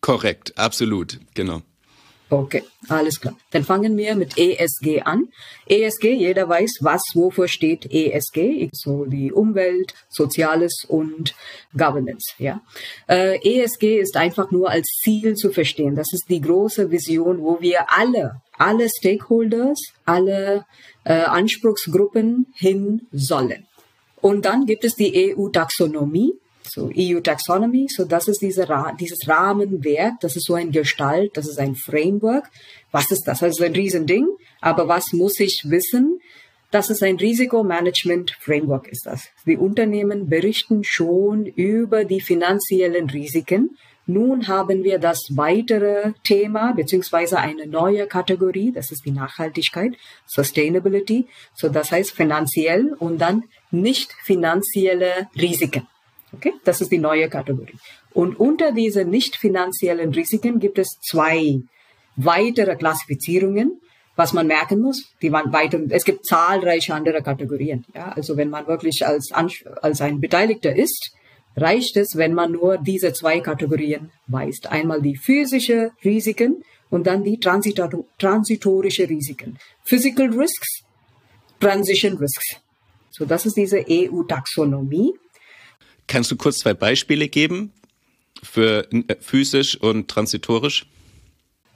Korrekt, 0.02 0.58
absolut, 0.58 1.20
genau. 1.34 1.62
Okay, 2.34 2.64
alles 2.90 3.22
klar. 3.22 3.36
Dann 3.52 3.64
fangen 3.64 3.96
wir 3.96 4.16
mit 4.16 4.40
ESG 4.40 5.04
an. 5.04 5.28
ESG, 5.68 6.14
jeder 6.14 6.50
weiß, 6.50 6.80
was, 6.82 7.04
wofür 7.14 7.48
steht 7.48 7.86
ESG, 7.94 8.70
so 8.74 9.06
die 9.06 9.32
Umwelt, 9.32 9.94
Soziales 10.10 10.84
und 10.88 11.36
Governance. 11.78 12.34
Ja, 12.40 12.62
äh, 13.08 13.38
ESG 13.38 14.00
ist 14.00 14.18
einfach 14.18 14.50
nur 14.50 14.72
als 14.72 14.88
Ziel 15.04 15.36
zu 15.36 15.52
verstehen. 15.52 15.96
Das 15.96 16.12
ist 16.12 16.28
die 16.28 16.42
große 16.42 16.90
Vision, 16.90 17.44
wo 17.44 17.62
wir 17.62 17.96
alle, 17.96 18.42
alle 18.58 18.90
Stakeholders, 18.90 19.80
alle 20.04 20.66
äh, 21.04 21.14
Anspruchsgruppen 21.14 22.48
hin 22.56 23.08
sollen. 23.12 23.68
Und 24.22 24.46
dann 24.46 24.66
gibt 24.66 24.86
es 24.86 24.96
die 24.96 25.36
EU-Taxonomie 25.36 26.34
so 26.68 26.90
EU 26.96 27.20
Taxonomy, 27.20 27.88
so 27.90 28.06
das 28.06 28.28
ist 28.28 28.42
diese 28.42 28.68
dieses 29.00 29.28
Rahmenwerk, 29.28 30.20
das 30.22 30.36
ist 30.36 30.46
so 30.46 30.56
ein 30.56 30.72
Gestalt, 30.72 31.36
das 31.36 31.48
ist 31.48 31.60
ein 31.60 31.76
Framework. 31.76 32.50
Was 32.92 33.12
ist 33.12 33.24
das? 33.28 33.40
Das 33.40 33.50
ist 33.50 33.62
ein 33.62 33.74
Riesending, 33.74 34.28
aber 34.62 34.88
was 34.88 35.14
muss 35.14 35.40
ich 35.40 35.64
wissen? 35.66 36.20
Das 36.72 36.90
ist 36.90 37.04
ein 37.04 37.18
Risikomanagement-Framework 37.18 38.88
ist 38.88 39.06
das. 39.06 39.30
Die 39.46 39.58
Unternehmen 39.58 40.28
berichten 40.28 40.84
schon 40.84 41.46
über 41.46 42.04
die 42.04 42.20
finanziellen 42.20 43.12
Risiken. 43.12 43.78
Nun 44.08 44.48
haben 44.48 44.84
wir 44.84 44.98
das 44.98 45.20
weitere 45.36 46.14
Thema 46.24 46.74
beziehungsweise 46.74 47.38
eine 47.38 47.68
neue 47.68 48.08
Kategorie, 48.08 48.72
das 48.72 48.92
ist 48.92 49.06
die 49.06 49.12
Nachhaltigkeit, 49.12 49.94
Sustainability. 50.26 51.28
So 51.54 51.70
das 51.70 51.92
heißt 51.92 52.12
finanziell 52.12 52.94
und 53.00 53.20
dann 53.20 53.44
nicht 53.72 54.12
finanzielle 54.24 55.30
Risiken. 55.40 55.88
Okay, 56.34 56.54
das 56.64 56.82
ist 56.82 56.92
die 56.92 56.98
neue 56.98 57.30
Kategorie. 57.30 57.78
Und 58.14 58.40
unter 58.40 58.72
diese 58.72 59.06
nicht 59.06 59.36
finanziellen 59.36 60.14
Risiken 60.14 60.60
gibt 60.60 60.80
es 60.80 61.00
zwei 61.02 61.62
weitere 62.16 62.76
Klassifizierungen, 62.76 63.80
was 64.16 64.34
man 64.34 64.48
merken 64.48 64.82
muss. 64.82 65.14
Die 65.22 65.32
waren 65.32 65.52
weiter, 65.54 65.80
es 65.90 66.06
gibt 66.06 66.26
zahlreiche 66.26 66.94
andere 66.94 67.22
Kategorien. 67.22 67.86
Ja, 67.94 68.12
also 68.16 68.38
wenn 68.38 68.50
man 68.50 68.68
wirklich 68.68 69.06
als, 69.06 69.32
als 69.32 70.02
ein 70.02 70.22
Beteiligter 70.22 70.76
ist, 70.76 71.14
reicht 71.56 71.98
es, 71.98 72.16
wenn 72.16 72.34
man 72.34 72.52
nur 72.52 72.78
diese 72.78 73.14
zwei 73.14 73.40
Kategorien 73.40 74.12
weist. 74.28 74.68
Einmal 74.68 75.02
die 75.02 75.16
physische 75.16 75.92
Risiken 76.04 76.64
und 76.90 77.08
dann 77.08 77.24
die 77.24 77.40
transitorische 77.40 79.10
Risiken. 79.10 79.58
Physical 79.84 80.30
Risks, 80.30 80.84
Transition 81.60 82.18
Risks. 82.18 82.58
So, 83.10 83.26
das 83.26 83.46
ist 83.46 83.58
diese 83.58 83.84
EU-Taxonomie. 83.88 85.14
Kannst 86.08 86.32
du 86.32 86.36
kurz 86.36 86.60
zwei 86.60 86.74
Beispiele 86.74 87.28
geben 87.28 87.72
für 88.42 88.88
äh, 88.92 89.16
physisch 89.20 89.80
und 89.80 90.08
transitorisch? 90.08 90.86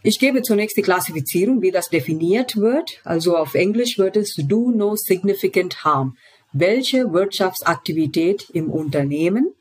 Ich 0.03 0.19
gebe 0.19 0.41
zunächst 0.41 0.77
die 0.77 0.83
Klassifizierung, 0.83 1.61
wie 1.61 1.71
das 1.71 1.89
definiert 1.89 2.55
wird. 2.55 3.01
Also 3.03 3.35
auf 3.35 3.55
Englisch 3.55 3.97
wird 3.97 4.15
es 4.15 4.35
do 4.37 4.71
no 4.71 4.95
significant 4.95 5.83
harm. 5.83 6.17
Welche 6.53 7.11
Wirtschaftsaktivität 7.11 8.49
im 8.53 8.69
Unternehmen 8.69 9.53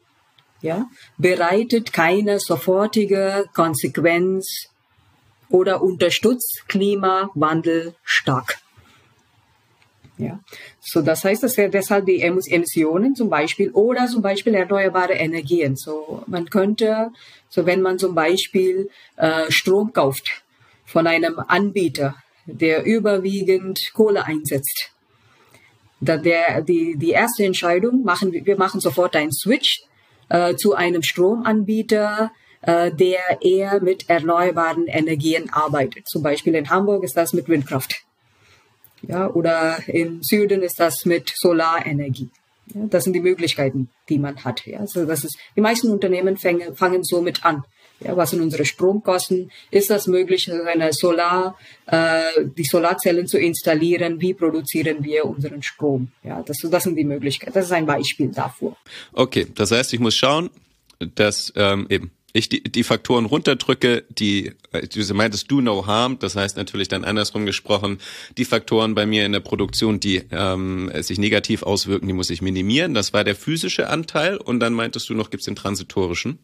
ja, 0.63 0.89
bereitet 1.19 1.93
keine 1.93 2.39
sofortige 2.39 3.47
Konsequenz 3.55 4.69
oder 5.49 5.83
unterstützt 5.83 6.65
Klimawandel 6.69 7.95
stark. 8.03 8.59
Ja, 10.19 10.41
so 10.81 11.03
das 11.03 11.25
heißt, 11.25 11.43
dass 11.43 11.59
wir 11.59 11.69
deshalb 11.69 12.07
die 12.07 12.23
Emissionen 12.23 13.15
zum 13.15 13.29
Beispiel 13.29 13.71
oder 13.73 14.07
zum 14.07 14.23
Beispiel 14.23 14.55
erneuerbare 14.55 15.13
Energien. 15.13 15.77
So 15.77 16.23
man 16.27 16.49
könnte, 16.49 17.11
so 17.51 17.67
wenn 17.67 17.83
man 17.83 17.99
zum 17.99 18.15
Beispiel 18.15 18.89
äh, 19.17 19.51
Strom 19.51 19.93
kauft 19.93 20.43
von 20.87 21.07
einem 21.07 21.39
Anbieter, 21.39 22.15
der 22.47 22.85
überwiegend 22.85 23.91
Kohle 23.93 24.25
einsetzt, 24.25 24.91
da 26.01 26.17
der 26.17 26.63
die 26.63 26.97
die 26.97 27.11
erste 27.11 27.45
Entscheidung 27.45 28.03
machen 28.03 28.33
wir 28.33 28.57
machen 28.57 28.81
sofort 28.81 29.17
einen 29.17 29.33
Switch 29.33 29.83
äh, 30.31 30.55
zu 30.57 30.75
einem 30.75 31.03
Stromanbieter, 31.03 32.33
äh, 32.63 32.91
der 32.91 33.43
eher 33.43 33.83
mit 33.83 34.09
erneuerbaren 34.09 34.87
Energien 34.87 35.51
arbeitet. 35.53 36.09
Zum 36.09 36.23
Beispiel 36.23 36.55
in 36.55 36.71
Hamburg 36.71 37.05
ist 37.05 37.19
das 37.19 37.35
mit 37.35 37.49
Windkraft. 37.49 38.06
Ja, 39.03 39.31
oder 39.31 39.79
im 39.87 40.23
Süden 40.23 40.63
ist 40.63 40.81
das 40.81 41.05
mit 41.05 41.33
Solarenergie. 41.35 42.31
Ja, 42.75 42.87
das 42.87 43.05
sind 43.05 43.13
die 43.13 43.21
Möglichkeiten, 43.21 43.91
die 44.09 44.19
man 44.19 44.45
hat. 44.45 44.67
Ja, 44.67 44.81
also 44.81 45.05
das 45.05 45.25
ist, 45.25 45.39
die 45.55 45.61
meisten 45.61 45.91
Unternehmen 45.91 46.37
fangen, 46.37 46.75
fangen 46.75 47.05
somit 47.05 47.45
an. 47.45 47.63
Ja, 48.01 48.15
was 48.17 48.31
sind 48.31 48.43
unsere 48.43 48.67
Stromkosten? 48.67 49.51
Ist 49.71 49.89
das 49.89 50.07
möglich, 50.07 50.51
eine 50.53 50.93
Solar, 50.93 51.59
äh, 51.87 52.45
die 52.45 52.65
Solarzellen 52.65 53.27
zu 53.27 53.39
installieren? 53.39 54.21
Wie 54.21 54.35
produzieren 54.35 55.03
wir 55.03 55.25
unseren 55.25 55.63
Strom? 55.63 56.09
Ja, 56.23 56.43
das, 56.43 56.59
das 56.71 56.83
sind 56.83 56.97
die 56.97 57.05
Möglichkeiten. 57.05 57.55
Das 57.55 57.67
ist 57.67 57.73
ein 57.73 57.87
Beispiel 57.87 58.29
davor. 58.29 58.77
Okay, 59.13 59.47
das 59.55 59.71
heißt, 59.71 59.95
ich 59.95 60.01
muss 60.01 60.15
schauen, 60.15 60.51
dass 61.15 61.53
ähm, 61.57 61.87
eben 61.89 62.11
ich 62.37 62.49
die, 62.49 62.63
die 62.63 62.85
Faktoren 62.85 63.25
runterdrücke, 63.25 64.05
die, 64.09 64.53
äh, 64.73 64.87
du 64.87 65.15
meintest 65.15 65.51
do 65.51 65.61
no 65.61 65.87
harm, 65.87 66.19
das 66.19 66.37
heißt 66.37 66.57
natürlich 66.57 66.89
dann 66.89 67.05
andersrum 67.05 67.47
gesprochen, 67.47 67.99
die 68.39 68.45
Faktoren 68.45 68.95
bei 68.95 69.07
mir 69.07 69.27
in 69.27 69.33
der 69.33 69.41
Produktion, 69.41 70.01
die 70.01 70.23
ähm, 70.31 70.91
sich 71.03 71.19
negativ 71.19 71.63
auswirken, 71.63 72.07
die 72.07 72.13
muss 72.13 72.31
ich 72.31 72.43
minimieren. 72.43 72.95
Das 72.95 73.13
war 73.13 73.25
der 73.25 73.35
physische 73.35 73.89
Anteil 73.89 74.37
und 74.37 74.61
dann 74.61 74.73
meintest 74.73 75.09
du 75.09 75.15
noch, 75.15 75.31
gibt's 75.31 75.47
den 75.47 75.57
transitorischen? 75.57 76.39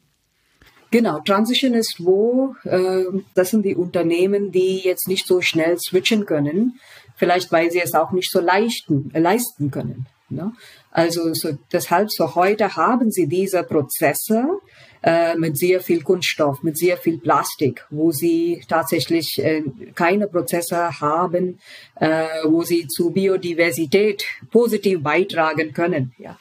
Genau, 0.92 1.20
Transition 1.20 1.72
ist 1.72 1.96
wo, 2.00 2.54
äh, 2.64 3.04
das 3.34 3.50
sind 3.50 3.64
die 3.64 3.75
Unternehmen, 3.75 4.52
die 4.52 4.78
jetzt 4.78 5.08
nicht 5.08 5.26
so 5.26 5.40
schnell 5.40 5.78
switchen 5.78 6.26
können, 6.26 6.78
vielleicht 7.16 7.50
weil 7.50 7.70
sie 7.70 7.80
es 7.80 7.94
auch 7.94 8.12
nicht 8.12 8.30
so 8.30 8.40
leichten, 8.40 9.11
äh, 9.14 9.20
leisten 9.20 9.70
können. 9.70 10.06
Ne? 10.28 10.52
Also 10.90 11.32
so, 11.32 11.56
deshalb 11.72 12.11
so 12.11 12.34
heute 12.34 12.76
haben 12.76 13.11
sie 13.11 13.26
diese 13.26 13.62
Prozesse, 13.62 14.46
äh, 15.02 15.35
mit 15.37 15.59
sehr 15.59 15.80
viel 15.80 16.02
Kunststoff, 16.02 16.62
mit 16.62 16.78
sehr 16.78 16.97
viel 16.97 17.18
Plastik, 17.18 17.85
wo 17.90 18.12
sie 18.12 18.62
tatsächlich 18.68 19.38
äh, 19.38 19.62
keine 19.94 20.28
Prozesse 20.28 21.00
haben, 21.00 21.59
äh, 21.97 22.26
wo 22.44 22.62
sie 22.62 22.87
zu 22.87 23.11
Biodiversität 23.11 24.25
positiv 24.50 25.02
beitragen 25.02 25.73
können. 25.73 26.14
Ja. 26.18 26.38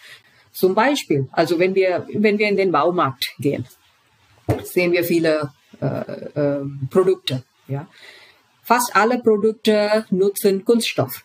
Zum 0.51 0.75
Beispiel, 0.75 1.27
also 1.31 1.59
wenn 1.59 1.75
wir, 1.75 2.07
wenn 2.13 2.37
wir 2.37 2.47
in 2.47 2.57
den 2.57 2.71
Baumarkt 2.71 3.33
gehen, 3.39 3.65
sehen 4.63 4.91
wir 4.91 5.03
viele 5.03 5.51
äh, 5.79 5.85
äh, 5.85 6.65
Produkte. 6.89 7.43
Ja. 7.67 7.87
Fast 8.63 8.95
alle 8.95 9.19
Produkte 9.19 10.05
nutzen 10.11 10.63
Kunststoff. 10.65 11.23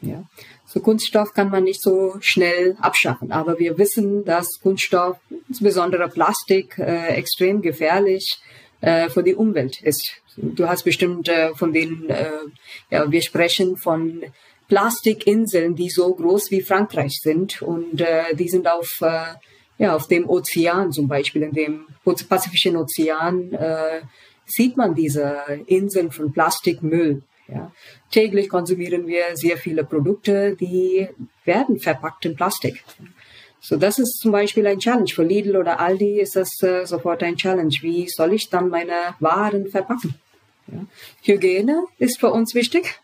Ja. 0.00 0.24
So 0.70 0.80
Kunststoff 0.80 1.32
kann 1.32 1.48
man 1.48 1.64
nicht 1.64 1.80
so 1.80 2.16
schnell 2.20 2.76
abschaffen. 2.80 3.32
Aber 3.32 3.58
wir 3.58 3.78
wissen, 3.78 4.26
dass 4.26 4.60
Kunststoff, 4.62 5.16
insbesondere 5.48 6.08
Plastik, 6.08 6.78
äh, 6.78 7.14
extrem 7.14 7.62
gefährlich 7.62 8.38
äh, 8.82 9.08
für 9.08 9.22
die 9.22 9.34
Umwelt 9.34 9.80
ist. 9.80 10.20
Du 10.36 10.68
hast 10.68 10.84
bestimmt 10.84 11.30
äh, 11.30 11.54
von 11.54 11.72
denen, 11.72 12.10
äh, 12.10 12.30
ja, 12.90 13.10
wir 13.10 13.22
sprechen 13.22 13.78
von 13.78 14.22
Plastikinseln, 14.68 15.74
die 15.74 15.88
so 15.88 16.14
groß 16.14 16.50
wie 16.50 16.60
Frankreich 16.60 17.18
sind 17.22 17.62
und 17.62 18.02
äh, 18.02 18.34
die 18.34 18.50
sind 18.50 18.68
auf 18.68 19.00
äh, 19.00 19.22
ja 19.78 19.96
auf 19.96 20.06
dem 20.06 20.28
Ozean 20.28 20.92
zum 20.92 21.08
Beispiel 21.08 21.44
in 21.44 21.52
dem 21.52 21.86
Pazifischen 22.04 22.76
Ozean 22.76 23.56
sieht 24.44 24.76
man 24.76 24.94
diese 24.94 25.40
Inseln 25.66 26.10
von 26.10 26.32
Plastikmüll. 26.32 27.22
Ja. 27.48 27.72
Täglich 28.10 28.48
konsumieren 28.48 29.06
wir 29.06 29.34
sehr 29.34 29.56
viele 29.56 29.84
Produkte, 29.84 30.54
die 30.54 31.08
werden 31.44 31.78
verpackt 31.78 32.26
in 32.26 32.36
Plastik. 32.36 32.84
So, 33.60 33.76
das 33.76 33.98
ist 33.98 34.20
zum 34.20 34.32
Beispiel 34.32 34.66
ein 34.66 34.78
Challenge. 34.78 35.08
Für 35.08 35.24
Lidl 35.24 35.56
oder 35.56 35.80
Aldi 35.80 36.20
ist 36.20 36.36
das 36.36 36.62
äh, 36.62 36.84
sofort 36.86 37.22
ein 37.22 37.36
Challenge. 37.36 37.74
Wie 37.80 38.08
soll 38.08 38.34
ich 38.34 38.50
dann 38.50 38.68
meine 38.68 39.14
Waren 39.18 39.68
verpacken? 39.68 40.14
Ja. 40.68 40.84
Hygiene 41.22 41.84
ist 41.98 42.20
für 42.20 42.30
uns 42.30 42.54
wichtig. 42.54 43.00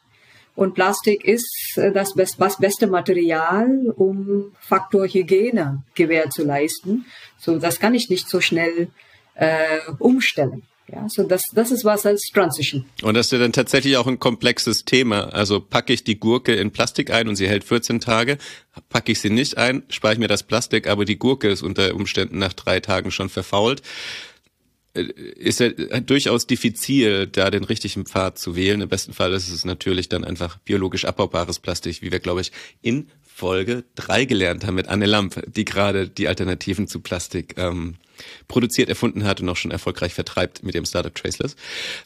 Und 0.55 0.75
Plastik 0.75 1.25
ist 1.25 1.77
äh, 1.77 1.91
das 1.91 2.15
best, 2.15 2.39
was 2.39 2.59
beste 2.59 2.87
Material, 2.87 3.93
um 3.97 4.53
Faktor 4.61 5.09
Hygiene 5.09 5.83
gewähr 5.95 6.31
zu 6.31 6.45
leisten. 6.45 7.07
So, 7.39 7.59
das 7.59 7.81
kann 7.81 7.95
ich 7.95 8.09
nicht 8.09 8.29
so 8.29 8.41
schnell 8.41 8.89
äh, 9.35 9.81
umstellen. 9.99 10.63
Ja, 10.93 11.09
so 11.09 11.23
das, 11.23 11.45
das 11.53 11.71
ist 11.71 11.85
was 11.85 12.05
als 12.05 12.31
Transition. 12.33 12.85
Und 13.03 13.15
das 13.15 13.27
ist 13.27 13.33
ja 13.33 13.39
dann 13.39 13.53
tatsächlich 13.53 13.97
auch 13.97 14.07
ein 14.07 14.19
komplexes 14.19 14.85
Thema. 14.85 15.33
Also 15.33 15.61
packe 15.61 15.95
ich 15.95 16.05
die 16.05 16.21
Gurke 16.21 16.55
in 16.55 16.73
Plastik 16.73 17.11
ein 17.11 17.27
und 17.27 17.37
sie 17.37 17.49
hält 17.49 17.65
14 17.65 18.01
Tage, 18.01 18.37
packe 18.91 19.13
ich 19.13 19.21
sie 19.21 19.31
nicht 19.31 19.57
ein, 19.57 19.83
spare 19.89 20.13
ich 20.13 20.19
mir 20.19 20.29
das 20.29 20.43
Plastik, 20.43 20.87
aber 20.87 21.07
die 21.07 21.19
Gurke 21.19 21.49
ist 21.49 21.63
unter 21.63 21.95
Umständen 21.95 22.39
nach 22.39 22.53
drei 22.53 22.81
Tagen 22.81 23.11
schon 23.11 23.31
verfault. 23.31 23.81
Äh, 24.95 25.03
ist 25.03 25.61
ja 25.61 25.71
durchaus 25.71 26.47
diffizil, 26.47 27.27
da 27.29 27.51
den 27.51 27.65
richtigen 27.65 28.05
Pfad 28.05 28.39
zu 28.39 28.55
wählen. 28.55 28.83
Im 28.83 28.89
besten 28.89 29.15
Fall 29.15 29.33
ist 29.33 29.49
es 29.49 29.65
natürlich 29.65 30.11
dann 30.11 30.25
einfach 30.25 30.59
biologisch 30.59 31.07
abbaubares 31.07 31.61
Plastik, 31.61 32.03
wie 32.03 32.13
wir, 32.13 32.21
glaube 32.21 32.43
ich, 32.43 32.53
in 32.83 33.09
Folge 33.37 33.83
drei 33.97 34.27
gelernt 34.27 34.65
haben 34.65 34.77
mit 34.77 34.87
Anne 34.87 35.07
Lamp, 35.07 35.43
die 35.49 35.65
gerade 35.65 36.09
die 36.09 36.29
Alternativen 36.29 36.87
zu 36.87 37.01
Plastik 37.01 37.57
ähm, 37.59 37.97
produziert, 38.47 38.89
erfunden 38.89 39.25
hat 39.25 39.41
und 39.41 39.49
auch 39.49 39.57
schon 39.57 39.73
erfolgreich 39.73 40.15
vertreibt 40.15 40.63
mit 40.63 40.77
dem 40.77 40.85
Startup 40.85 41.13
Traceless. 41.13 41.57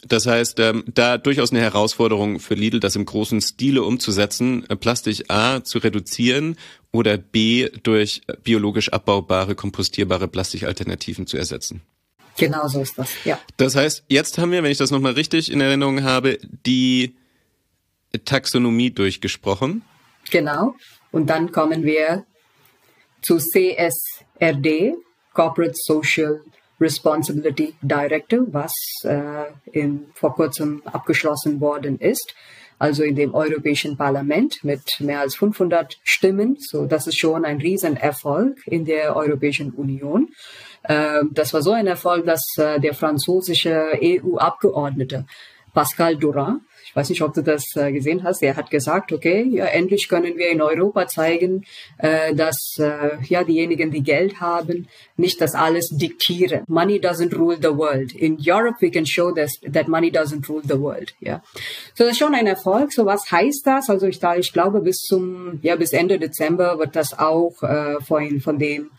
Das 0.07 0.25
heißt, 0.25 0.59
ähm, 0.61 0.85
da 0.87 1.19
durchaus 1.19 1.51
eine 1.51 1.61
Herausforderung 1.61 2.41
für 2.41 2.55
Lidl, 2.55 2.81
das 2.81 2.97
im 2.97 3.05
großen 3.05 3.43
Stile 3.43 3.83
umzusetzen, 3.83 4.65
äh, 4.71 4.77
Plastik 4.77 5.25
A 5.29 5.63
zu 5.63 5.81
reduzieren 5.81 6.57
oder 6.93 7.19
B 7.19 7.69
durch 7.83 8.23
biologisch 8.43 8.89
abbaubare, 8.89 9.55
kompostierbare 9.55 10.29
Plastikalternativen 10.29 11.27
zu 11.27 11.37
ersetzen. 11.37 11.83
Genau 12.39 12.69
so 12.69 12.81
ist 12.81 12.97
das, 12.97 13.11
ja. 13.27 13.39
Das 13.59 13.77
heißt, 13.77 14.05
jetzt 14.09 14.39
haben 14.39 14.51
wir, 14.51 14.63
wenn 14.63 14.73
ich 14.73 14.79
das 14.79 14.91
nochmal 14.91 15.13
richtig 15.13 15.53
in 15.53 15.61
Erinnerung 15.61 16.05
habe, 16.05 16.39
die 16.65 17.17
Taxonomie 18.25 18.91
durchgesprochen. 18.91 19.83
Genau. 20.31 20.75
Und 21.11 21.31
dann 21.31 21.53
kommen 21.53 21.85
wir 21.85 22.25
zu 23.23 23.39
CSRD, 23.39 24.95
Corporate 25.33 25.75
Social 25.75 26.41
Responsibility 26.81 27.75
Directive, 27.83 28.47
was 28.53 28.73
äh, 29.03 29.45
in, 29.73 30.07
vor 30.15 30.35
kurzem 30.35 30.83
abgeschlossen 30.85 31.61
worden 31.61 31.99
ist. 31.99 32.35
Also 32.81 33.03
in 33.03 33.17
dem 33.17 33.35
Europäischen 33.35 33.97
Parlament 33.97 34.63
mit 34.63 35.01
mehr 35.01 35.21
als 35.21 35.35
500 35.35 35.99
Stimmen. 36.05 36.57
So, 36.61 36.87
das 36.87 37.09
ist 37.09 37.19
schon 37.19 37.45
ein 37.45 37.59
Riesenerfolg 37.59 38.57
in 38.67 38.85
der 38.85 39.17
Europäischen 39.17 39.73
Union. 39.73 40.29
Äh, 40.85 41.23
das 41.33 41.53
war 41.53 41.63
so 41.63 41.73
ein 41.73 41.89
Erfolg, 41.89 42.25
dass 42.27 42.45
äh, 42.57 42.79
der 42.79 42.95
französische 42.95 43.99
EU-Abgeordnete 44.01 45.27
Pascal 45.75 46.17
Durand 46.17 46.63
ich 46.89 46.97
weiß 46.97 47.11
nicht, 47.11 47.23
ob 47.23 47.35
du 47.35 47.43
das 47.43 47.77
äh, 47.77 47.93
gesehen 47.93 48.23
hast. 48.25 48.43
Er 48.43 48.57
hat 48.57 48.71
gesagt, 48.71 49.13
okay, 49.13 49.43
ja, 49.43 49.67
endlich 49.67 50.09
können 50.09 50.39
wir 50.39 50.51
in 50.51 50.63
Europa 50.63 51.07
zeigen, 51.07 51.65
äh, 51.99 52.35
dass 52.35 52.79
äh, 52.79 53.23
ja 53.25 53.45
diejenigen, 53.45 53.91
die 53.91 54.03
Geld 54.03 54.41
haben, 54.41 54.89
nicht 55.19 55.41
das 55.41 55.55
alles 55.55 55.89
diktieren. 55.91 56.63
Money 56.69 56.99
doesn't 57.01 57.37
rule 57.37 57.59
the 57.61 57.77
world. 57.77 58.13
In 58.13 58.39
Europe 58.41 58.77
we 58.81 58.91
can 58.91 59.05
show 59.05 59.33
this, 59.33 59.59
that 59.73 59.89
money 59.89 60.11
doesn't 60.11 60.49
rule 60.49 60.63
the 60.63 60.81
world. 60.81 61.15
Ja, 61.21 61.43
so 61.95 62.05
das 62.05 62.13
ist 62.13 62.19
schon 62.19 62.35
ein 62.35 62.47
Erfolg. 62.47 62.93
So 62.93 63.05
was 63.05 63.31
heißt 63.31 63.67
das? 63.67 63.91
Also 63.91 64.07
ich, 64.07 64.19
da, 64.21 64.37
ich 64.37 64.53
glaube 64.53 64.81
bis 64.81 64.99
zum 64.99 65.59
ja 65.63 65.77
bis 65.77 65.93
Ende 65.93 66.19
Dezember 66.19 66.79
wird 66.79 66.97
das 66.97 67.19
auch 67.19 67.63
äh, 67.63 68.01
von 68.01 68.41
von 68.41 68.59
dem 68.59 68.91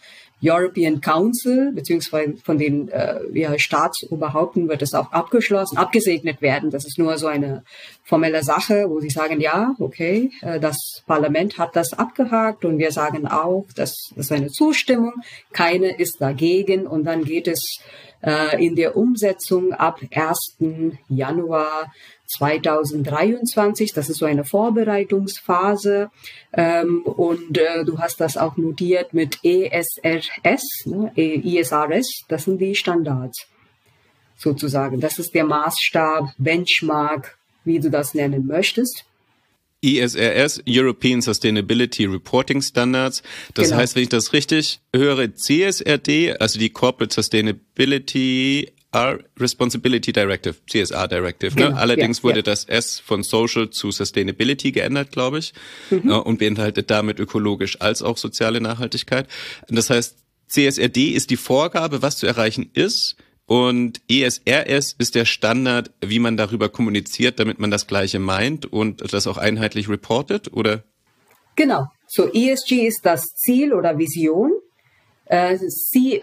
European 0.42 1.02
Council 1.02 1.72
beziehungsweise 1.74 2.38
von 2.44 2.58
den 2.58 2.90
äh, 2.90 3.20
ja, 3.34 3.58
Staatsoberhaupten 3.58 4.70
wird 4.70 4.82
es 4.82 4.94
auch 4.94 5.12
abgeschlossen, 5.12 5.78
abgesegnet 5.78 6.42
werden. 6.42 6.70
Das 6.70 6.86
ist 6.86 6.98
nur 6.98 7.18
so 7.18 7.28
eine 7.28 7.64
formelle 8.04 8.44
Sache, 8.44 8.90
wo 8.90 9.00
sie 9.02 9.10
sagen, 9.10 9.42
ja, 9.42 9.76
okay, 9.80 10.32
äh, 10.42 10.60
das 10.60 11.04
Parlament 11.06 11.58
hat 11.58 11.76
das 11.76 11.94
abgehakt 11.94 12.64
und 12.64 12.78
wir 12.78 12.92
sagen 12.92 13.28
auch, 13.28 13.68
das 13.76 14.12
ist 14.16 14.32
eine 14.32 14.50
Zustimmung, 14.50 15.14
keine 15.52 15.98
ist 15.98 16.09
dagegen 16.18 16.88
und 16.88 17.06
dann 17.06 17.24
geht 17.24 17.48
es 17.48 17.80
äh, 18.22 18.64
in 18.64 18.76
der 18.76 18.98
Umsetzung 18.98 19.74
ab 19.74 20.00
1. 20.14 20.58
Januar 21.08 21.92
2023. 22.28 23.94
Das 23.94 24.10
ist 24.10 24.18
so 24.18 24.26
eine 24.26 24.46
Vorbereitungsphase. 24.46 26.12
Ähm, 26.54 27.04
und 27.04 27.58
äh, 27.58 27.86
du 27.86 28.00
hast 28.00 28.20
das 28.20 28.38
auch 28.38 28.58
notiert 28.58 29.14
mit 29.14 29.40
ESRS, 29.44 30.86
ne? 30.86 31.12
ISRS. 31.16 32.26
Das 32.28 32.44
sind 32.44 32.60
die 32.60 32.76
Standards 32.76 33.48
sozusagen. 34.38 35.00
Das 35.00 35.20
ist 35.20 35.34
der 35.34 35.46
Maßstab, 35.46 36.32
Benchmark, 36.38 37.38
wie 37.64 37.80
du 37.80 37.90
das 37.90 38.14
nennen 38.14 38.48
möchtest. 38.48 39.06
ISRS, 39.82 40.62
European 40.68 41.22
Sustainability 41.22 42.06
Reporting 42.06 42.62
Standards. 42.62 43.24
Das 43.54 43.70
genau. 43.70 43.78
heißt, 43.78 43.96
wenn 43.96 44.04
ich 44.04 44.10
das 44.10 44.34
richtig 44.34 44.82
höre, 44.94 45.34
CSRD, 45.34 46.40
also 46.40 46.60
die 46.60 46.70
Corporate 46.70 47.14
Sustainability 47.14 48.74
R 48.92 49.20
Responsibility 49.40 50.12
Directive, 50.12 50.56
CSR 50.68 51.08
Directive. 51.08 51.56
Ne? 51.56 51.68
Genau, 51.68 51.78
Allerdings 51.78 52.20
ja, 52.20 52.24
wurde 52.24 52.40
ja. 52.40 52.44
das 52.44 52.66
S 52.66 53.00
von 53.00 53.24
Social 53.24 53.70
zu 53.70 53.92
Sustainability 53.92 54.72
geändert, 54.72 55.12
glaube 55.12 55.40
ich, 55.40 55.54
mhm. 55.92 56.10
Äh, 56.10 56.14
und 56.14 56.40
beinhaltet 56.40 56.90
damit 56.90 57.20
ökologisch 57.20 57.80
als 57.82 58.02
auch 58.02 58.18
soziale 58.18 58.62
Nachhaltigkeit. 58.62 59.28
Das 59.68 59.90
heißt, 59.90 60.18
CSRD 60.48 61.10
ist 61.10 61.30
die 61.30 61.38
Vorgabe, 61.38 62.02
was 62.02 62.18
zu 62.18 62.26
erreichen 62.26 62.72
ist. 62.74 63.16
Und 63.50 64.00
ESRS 64.08 64.96
ist 65.00 65.16
der 65.16 65.26
Standard, 65.26 65.90
wie 66.02 66.20
man 66.20 66.38
darüber 66.38 66.70
kommuniziert, 66.70 67.40
damit 67.40 67.58
man 67.58 67.72
das 67.72 67.88
Gleiche 67.88 68.20
meint 68.20 68.72
und 68.72 69.12
das 69.12 69.26
auch 69.26 69.38
einheitlich 69.38 69.90
reportet, 69.90 70.54
oder? 70.54 70.84
Genau. 71.56 71.88
So 72.06 72.32
ESG 72.32 72.86
ist 72.86 73.02
das 73.08 73.26
Ziel 73.36 73.74
oder 73.74 73.98
Vision 73.98 74.52
äh, 75.26 75.58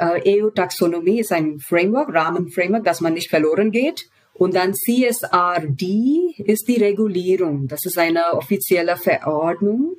EU-Taxonomie 0.00 1.20
ist 1.20 1.32
ein 1.32 1.58
Framework, 1.58 2.14
Rahmenframework, 2.14 2.84
dass 2.84 3.00
man 3.00 3.14
nicht 3.14 3.28
verloren 3.28 3.72
geht. 3.72 4.08
Und 4.34 4.54
dann 4.54 4.74
CSRD 4.74 6.34
ist 6.38 6.68
die 6.68 6.76
Regulierung. 6.76 7.66
Das 7.66 7.86
ist 7.86 7.98
eine 7.98 8.34
offizielle 8.34 8.96
Verordnung. 8.96 9.96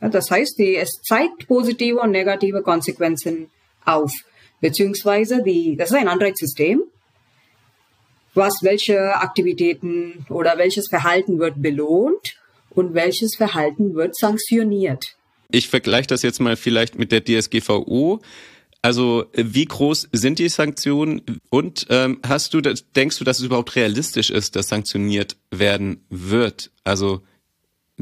Das 0.00 0.30
heißt, 0.30 0.58
die, 0.58 0.76
es 0.76 1.00
zeigt 1.02 1.46
positive 1.48 2.00
und 2.00 2.10
negative 2.10 2.60
Konsequenzen 2.60 3.50
auf. 3.86 4.12
Beziehungsweise 4.62 5.42
die, 5.42 5.76
das 5.76 5.90
ist 5.90 5.96
ein 5.96 6.08
Anreizsystem, 6.08 6.80
was 8.32 8.62
welche 8.62 9.16
Aktivitäten 9.16 10.24
oder 10.30 10.56
welches 10.56 10.88
Verhalten 10.88 11.38
wird 11.38 11.60
belohnt 11.60 12.38
und 12.70 12.94
welches 12.94 13.36
Verhalten 13.36 13.94
wird 13.94 14.16
sanktioniert 14.16 15.18
ich 15.52 15.68
vergleiche 15.68 16.08
das 16.08 16.22
jetzt 16.22 16.40
mal 16.40 16.56
vielleicht 16.56 16.98
mit 16.98 17.12
der 17.12 17.24
DSGVO. 17.24 18.20
Also 18.80 19.26
wie 19.34 19.66
groß 19.66 20.08
sind 20.10 20.40
die 20.40 20.48
Sanktionen 20.48 21.22
und 21.50 21.86
ähm, 21.88 22.18
hast 22.26 22.52
du, 22.52 22.60
denkst 22.60 23.18
du, 23.18 23.24
dass 23.24 23.38
es 23.38 23.44
überhaupt 23.44 23.76
realistisch 23.76 24.30
ist, 24.30 24.56
dass 24.56 24.68
sanktioniert 24.68 25.36
werden 25.52 26.04
wird? 26.10 26.72
Also 26.82 27.22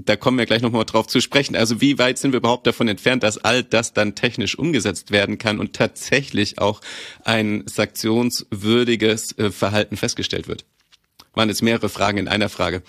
da 0.06 0.16
kommen 0.16 0.38
wir 0.38 0.46
gleich 0.46 0.62
nochmal 0.62 0.84
drauf 0.84 1.06
zu 1.06 1.20
sprechen. 1.20 1.56
Also 1.56 1.80
wie 1.80 1.98
weit 1.98 2.18
sind 2.18 2.32
wir 2.32 2.38
überhaupt 2.38 2.66
davon 2.66 2.88
entfernt, 2.88 3.22
dass 3.22 3.38
all 3.38 3.62
das 3.62 3.92
dann 3.92 4.14
technisch 4.14 4.58
umgesetzt 4.58 5.10
werden 5.10 5.38
kann 5.38 5.58
und 5.58 5.74
tatsächlich 5.74 6.58
auch 6.58 6.80
ein 7.24 7.64
sanktionswürdiges 7.66 9.38
äh, 9.38 9.50
Verhalten 9.50 9.96
festgestellt 9.96 10.48
wird? 10.48 10.64
Waren 11.34 11.48
jetzt 11.48 11.62
mehrere 11.62 11.88
Fragen 11.88 12.18
in 12.18 12.28
einer 12.28 12.48
Frage. 12.48 12.82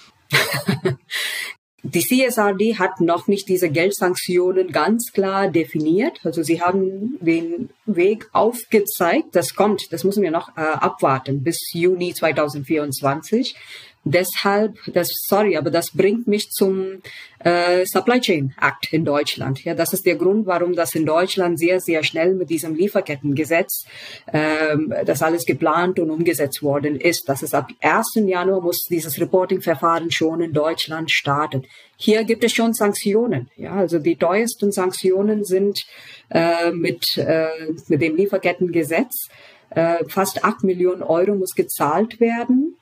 Die 1.83 2.01
CSRD 2.01 2.77
hat 2.77 3.01
noch 3.01 3.27
nicht 3.27 3.49
diese 3.49 3.71
Geldsanktionen 3.71 4.71
ganz 4.71 5.11
klar 5.13 5.49
definiert. 5.49 6.19
Also 6.23 6.43
sie 6.43 6.61
haben 6.61 7.17
den 7.21 7.71
Weg 7.87 8.29
aufgezeigt. 8.33 9.29
Das 9.35 9.55
kommt, 9.55 9.91
das 9.91 10.03
müssen 10.03 10.21
wir 10.21 10.29
noch 10.29 10.49
äh, 10.57 10.61
abwarten 10.61 11.41
bis 11.41 11.71
Juni 11.73 12.13
2024. 12.13 13.55
Deshalb, 14.03 14.79
das, 14.87 15.09
sorry, 15.27 15.55
aber 15.55 15.69
das 15.69 15.91
bringt 15.91 16.27
mich 16.27 16.49
zum 16.49 17.01
äh, 17.39 17.85
Supply 17.85 18.19
Chain 18.19 18.51
Act 18.59 18.91
in 18.91 19.05
Deutschland. 19.05 19.63
Ja, 19.63 19.75
das 19.75 19.93
ist 19.93 20.07
der 20.07 20.15
Grund, 20.15 20.47
warum 20.47 20.73
das 20.73 20.95
in 20.95 21.05
Deutschland 21.05 21.59
sehr, 21.59 21.79
sehr 21.79 22.03
schnell 22.03 22.33
mit 22.33 22.49
diesem 22.49 22.73
Lieferkettengesetz 22.73 23.85
ähm, 24.33 24.91
das 25.05 25.21
alles 25.21 25.45
geplant 25.45 25.99
und 25.99 26.09
umgesetzt 26.09 26.63
worden 26.63 26.99
ist. 26.99 27.29
Das 27.29 27.43
ist 27.43 27.53
ab 27.53 27.69
1. 27.81 28.07
Januar 28.25 28.61
muss 28.61 28.87
dieses 28.89 29.19
Reporting-Verfahren 29.19 30.09
schon 30.09 30.41
in 30.41 30.53
Deutschland 30.53 31.11
starten. 31.11 31.63
Hier 31.95 32.23
gibt 32.23 32.43
es 32.43 32.53
schon 32.53 32.73
Sanktionen. 32.73 33.51
Ja, 33.55 33.73
also 33.73 33.99
die 33.99 34.15
teuersten 34.15 34.71
Sanktionen 34.71 35.43
sind 35.43 35.85
äh, 36.29 36.71
mit, 36.71 37.05
äh, 37.17 37.47
mit 37.87 38.01
dem 38.01 38.15
Lieferkettengesetz. 38.15 39.27
Äh, 39.69 40.03
fast 40.07 40.43
acht 40.43 40.63
Millionen 40.63 41.03
Euro 41.03 41.35
muss 41.35 41.53
gezahlt 41.53 42.19
werden 42.19 42.77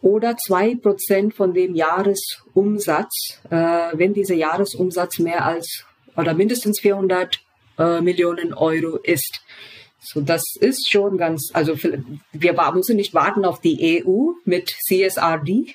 oder 0.00 0.36
zwei 0.36 0.74
Prozent 0.74 1.34
von 1.34 1.54
dem 1.54 1.74
Jahresumsatz, 1.74 3.40
äh, 3.50 3.56
wenn 3.92 4.14
dieser 4.14 4.34
Jahresumsatz 4.34 5.18
mehr 5.18 5.44
als 5.44 5.84
oder 6.16 6.34
mindestens 6.34 6.80
400 6.80 7.40
äh, 7.78 8.00
Millionen 8.00 8.52
Euro 8.54 8.96
ist. 8.96 9.40
So, 10.00 10.20
das 10.20 10.42
ist 10.60 10.90
schon 10.90 11.16
ganz, 11.16 11.50
also 11.52 11.76
wir 12.32 12.72
müssen 12.72 12.96
nicht 12.96 13.14
warten 13.14 13.44
auf 13.44 13.60
die 13.60 14.04
EU 14.04 14.32
mit 14.44 14.74
CSRD, 14.86 15.74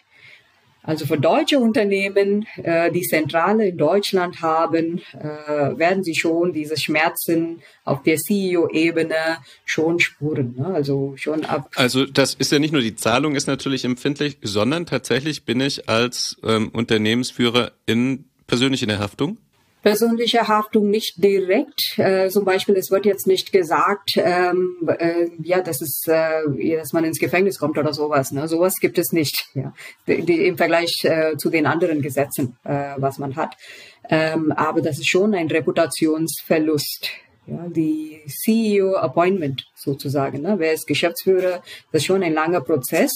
also 0.83 1.05
für 1.05 1.17
deutsche 1.17 1.59
Unternehmen, 1.59 2.45
äh, 2.57 2.91
die 2.91 3.01
Zentrale 3.01 3.69
in 3.69 3.77
Deutschland 3.77 4.41
haben, 4.41 5.01
äh, 5.13 5.77
werden 5.77 6.03
sie 6.03 6.13
schon 6.13 6.51
diese 6.51 6.77
Schmerzen 6.77 7.61
auf 7.85 8.03
der 8.03 8.17
CEO-Ebene 8.17 9.37
schon 9.63 9.99
spüren. 9.99 10.55
Ne? 10.57 10.67
Also 10.67 11.13
schon 11.15 11.45
ab. 11.45 11.71
Also 11.75 12.05
das 12.05 12.33
ist 12.33 12.51
ja 12.51 12.59
nicht 12.59 12.73
nur 12.73 12.81
die 12.81 12.95
Zahlung 12.95 13.35
ist 13.35 13.47
natürlich 13.47 13.85
empfindlich, 13.85 14.37
sondern 14.41 14.85
tatsächlich 14.85 15.45
bin 15.45 15.61
ich 15.61 15.87
als 15.87 16.37
ähm, 16.43 16.69
Unternehmensführer 16.69 17.71
in 17.85 18.25
persönlich 18.45 18.83
in 18.83 18.89
der 18.89 18.99
Haftung 18.99 19.37
persönliche 19.83 20.47
Haftung 20.47 20.89
nicht 20.89 21.23
direkt. 21.23 21.99
Äh, 21.99 22.29
zum 22.29 22.45
Beispiel, 22.45 22.75
es 22.75 22.89
wird 22.89 23.05
jetzt 23.05 23.27
nicht 23.27 23.51
gesagt, 23.51 24.13
ähm, 24.15 24.89
äh, 24.97 25.27
ja, 25.43 25.61
dass 25.61 25.81
es, 25.81 26.07
äh, 26.07 26.77
dass 26.77 26.93
man 26.93 27.03
ins 27.03 27.19
Gefängnis 27.19 27.59
kommt 27.59 27.77
oder 27.77 27.93
sowas. 27.93 28.31
Ne? 28.31 28.47
Sowas 28.47 28.79
gibt 28.79 28.97
es 28.97 29.11
nicht. 29.11 29.45
Ja, 29.53 29.73
die, 30.07 30.23
die, 30.23 30.47
im 30.47 30.57
Vergleich 30.57 31.03
äh, 31.03 31.37
zu 31.37 31.49
den 31.49 31.67
anderen 31.67 32.01
Gesetzen, 32.01 32.57
äh, 32.63 32.93
was 32.97 33.19
man 33.19 33.35
hat. 33.35 33.55
Ähm, 34.09 34.51
aber 34.53 34.81
das 34.81 34.97
ist 34.97 35.09
schon 35.09 35.35
ein 35.35 35.47
Reputationsverlust. 35.47 37.09
Ja, 37.45 37.67
die 37.67 38.21
CEO-Appointment 38.25 39.65
sozusagen. 39.75 40.41
Ne? 40.41 40.55
Wer 40.59 40.71
ist 40.71 40.87
Geschäftsführer? 40.87 41.61
Das 41.91 42.01
ist 42.01 42.05
schon 42.05 42.23
ein 42.23 42.33
langer 42.33 42.61
Prozess. 42.61 43.11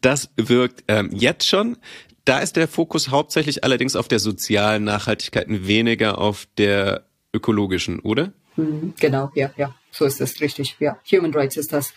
Das 0.00 0.30
wirkt 0.36 0.84
ähm, 0.88 1.10
jetzt 1.12 1.46
schon. 1.46 1.76
Da 2.24 2.38
ist 2.38 2.56
der 2.56 2.68
Fokus 2.68 3.10
hauptsächlich 3.10 3.62
allerdings 3.62 3.94
auf 3.94 4.08
der 4.08 4.18
sozialen 4.18 4.84
Nachhaltigkeit, 4.84 5.46
weniger 5.48 6.16
auf 6.18 6.48
der 6.58 7.04
ökologischen, 7.32 8.00
oder? 8.00 8.32
Mhm, 8.56 8.94
genau, 8.98 9.30
ja, 9.34 9.52
ja, 9.56 9.74
so 9.90 10.04
ist 10.06 10.20
es 10.20 10.40
richtig. 10.40 10.76
Ja, 10.80 10.98
Human 11.12 11.32
Rights 11.34 11.56
ist 11.56 11.72
das. 11.72 11.92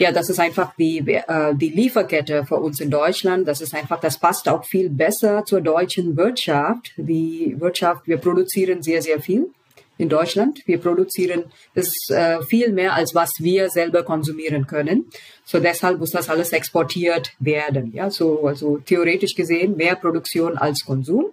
Ja, 0.00 0.12
das 0.12 0.30
ist 0.30 0.40
einfach 0.40 0.72
die, 0.78 1.00
äh, 1.06 1.54
die 1.54 1.68
Lieferkette 1.68 2.46
für 2.46 2.56
uns 2.56 2.80
in 2.80 2.90
Deutschland. 2.90 3.46
Das 3.46 3.60
ist 3.60 3.74
einfach, 3.74 4.00
das 4.00 4.18
passt 4.18 4.48
auch 4.48 4.64
viel 4.64 4.88
besser 4.88 5.44
zur 5.44 5.60
deutschen 5.60 6.16
Wirtschaft. 6.16 6.92
Die 6.96 7.54
Wirtschaft, 7.58 8.08
wir 8.08 8.16
produzieren 8.16 8.82
sehr, 8.82 9.02
sehr 9.02 9.20
viel 9.20 9.50
in 9.98 10.08
Deutschland. 10.08 10.62
Wir 10.64 10.78
produzieren 10.78 11.44
das 11.74 11.92
äh, 12.08 12.40
viel 12.48 12.72
mehr, 12.72 12.94
als 12.94 13.14
was 13.14 13.30
wir 13.40 13.68
selber 13.68 14.02
konsumieren 14.02 14.66
können. 14.66 15.04
So 15.44 15.60
deshalb 15.60 15.98
muss 15.98 16.12
das 16.12 16.30
alles 16.30 16.54
exportiert 16.54 17.32
werden. 17.38 17.92
Ja, 17.92 18.08
so 18.08 18.46
also 18.46 18.78
theoretisch 18.78 19.34
gesehen 19.34 19.76
mehr 19.76 19.96
Produktion 19.96 20.56
als 20.56 20.82
Konsum. 20.86 21.26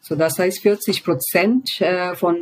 So 0.00 0.14
das 0.14 0.38
heißt, 0.38 0.60
40 0.60 1.02
Prozent 1.02 1.68
äh, 1.80 2.14
von 2.14 2.36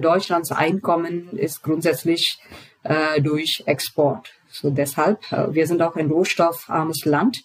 Deutschlands 0.00 0.50
Einkommen 0.50 1.28
ist 1.36 1.62
grundsätzlich 1.62 2.40
äh, 2.82 3.22
durch 3.22 3.62
Export. 3.66 4.39
So 4.50 4.70
deshalb, 4.70 5.30
äh, 5.32 5.54
wir 5.54 5.66
sind 5.66 5.82
auch 5.82 5.96
ein 5.96 6.10
rohstoffarmes 6.10 7.04
Land. 7.04 7.42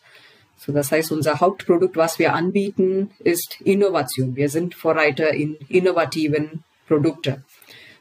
So 0.57 0.71
das 0.71 0.91
heißt, 0.91 1.11
unser 1.11 1.39
Hauptprodukt, 1.39 1.97
was 1.97 2.17
wir 2.17 2.33
anbieten, 2.33 3.11
ist 3.19 3.61
Innovation. 3.61 4.35
Wir 4.35 4.49
sind 4.49 4.73
Vorreiter 4.73 5.33
in 5.33 5.55
innovativen 5.69 6.63
Produkten. 6.87 7.43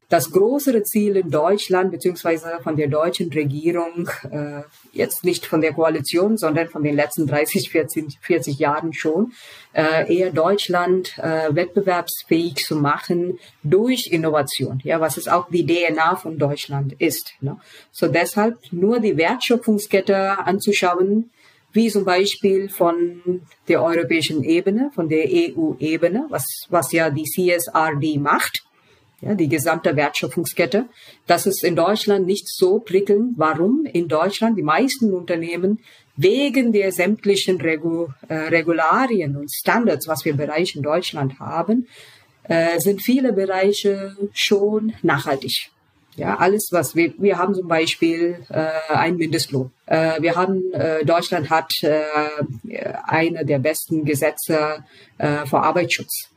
Das 0.09 0.31
größere 0.31 0.83
Ziel 0.83 1.17
in 1.17 1.31
Deutschland 1.31 1.91
beziehungsweise 1.91 2.59
von 2.63 2.77
der 2.77 2.89
deutschen 2.89 3.33
Regierung, 3.33 4.09
äh, 4.31 4.63
jetzt 4.93 5.25
nicht 5.25 5.47
von 5.47 5.61
der 5.61 5.73
Koalition, 5.73 6.37
sondern 6.37 6.69
von 6.69 6.83
den 6.83 6.95
letzten 6.95 7.27
30, 7.27 7.71
40, 7.71 8.19
40 8.21 8.59
Jahren 8.59 8.93
schon, 8.93 9.33
äh, 9.73 10.15
eher 10.15 10.31
Deutschland 10.31 11.17
äh, 11.19 11.55
wettbewerbsfähig 11.55 12.57
zu 12.57 12.77
machen 12.77 13.39
durch 13.63 14.09
Innovation, 14.11 14.81
ja, 14.85 15.01
was 15.01 15.17
es 15.17 15.27
auch 15.27 15.49
die 15.51 15.67
DNA 15.67 16.17
von 16.17 16.39
Deutschland 16.39 16.95
ist. 16.99 17.33
Ne? 17.41 17.59
So 17.91 18.07
deshalb 18.07 18.59
nur 18.73 19.01
die 19.01 19.17
Wertschöpfungskette 19.17 20.39
anzuschauen, 20.39 21.31
wie 21.73 21.89
zum 21.89 22.05
Beispiel 22.05 22.69
von 22.69 23.43
der 23.69 23.83
europäischen 23.83 24.45
Ebene, 24.45 24.91
von 24.95 25.09
der 25.09 25.25
EU-Ebene, 25.27 26.27
was, 26.29 26.67
was 26.69 26.93
ja 26.93 27.11
die 27.11 27.25
CSRD 27.25 28.19
macht 28.19 28.64
ja, 29.25 29.35
die 29.35 29.49
gesamte 29.49 29.97
Wertschöpfungskette. 29.97 30.87
Das 31.27 31.47
ist 31.47 31.65
in 31.65 31.77
Deutschland 31.77 32.27
nicht 32.27 32.49
so 32.49 32.79
prickelnd. 32.79 33.35
Warum? 33.37 33.87
In 33.91 34.09
Deutschland 34.09 34.59
die 34.59 34.63
meisten 34.63 35.13
Unternehmen 35.13 35.81
wegen 36.17 36.73
der 36.73 36.93
sämtlichen 36.93 37.61
Regu 37.61 38.09
äh, 38.29 38.35
Regularien 38.35 39.37
und 39.37 39.51
Standards, 39.53 40.07
was 40.07 40.25
wir 40.25 40.37
Bereiche 40.37 40.79
in 40.79 40.83
Deutschland 40.83 41.39
haben, 41.41 41.89
äh, 42.45 42.79
sind 42.79 43.03
viele 43.03 43.33
Bereiche 43.33 44.17
schon 44.33 44.93
nachhaltig. 45.03 45.71
Ja, 46.17 46.37
alles 46.37 46.69
was 46.71 46.95
wir, 46.95 47.13
wir 47.19 47.39
haben 47.39 47.55
zum 47.55 47.67
Beispiel 47.67 48.37
äh, 48.49 48.93
einen 48.93 49.17
Mindestlohn. 49.17 49.73
Äh, 49.87 50.23
wir 50.23 50.37
haben 50.37 50.73
äh, 50.73 51.05
Deutschland 51.05 51.51
hat 51.51 51.73
äh, 51.83 52.03
eine 53.05 53.45
der 53.45 53.59
besten 53.59 54.05
Gesetze 54.05 54.85
äh, 55.19 55.45
vor 55.47 55.65
Arbeitsschutz. 55.65 56.34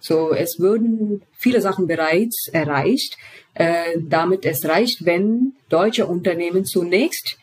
So, 0.00 0.32
es 0.32 0.58
würden 0.58 1.22
viele 1.32 1.60
Sachen 1.60 1.86
bereits 1.86 2.48
erreicht. 2.52 3.16
Äh, 3.54 3.98
damit 4.02 4.44
es 4.44 4.66
reicht, 4.66 5.06
wenn 5.06 5.54
deutsche 5.70 6.06
Unternehmen 6.06 6.66
zunächst 6.66 7.38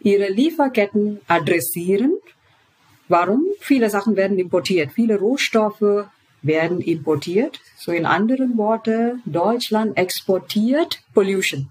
ihre 0.00 0.28
Lieferketten 0.28 1.20
adressieren. 1.26 2.14
Warum? 3.08 3.44
Viele 3.58 3.90
Sachen 3.90 4.14
werden 4.14 4.38
importiert. 4.38 4.92
Viele 4.92 5.18
Rohstoffe 5.18 6.06
werden 6.42 6.80
importiert. 6.80 7.58
So 7.78 7.90
in 7.90 8.06
anderen 8.06 8.56
Worten, 8.56 9.22
Deutschland 9.26 9.98
exportiert 9.98 11.00
Pollution. 11.14 11.70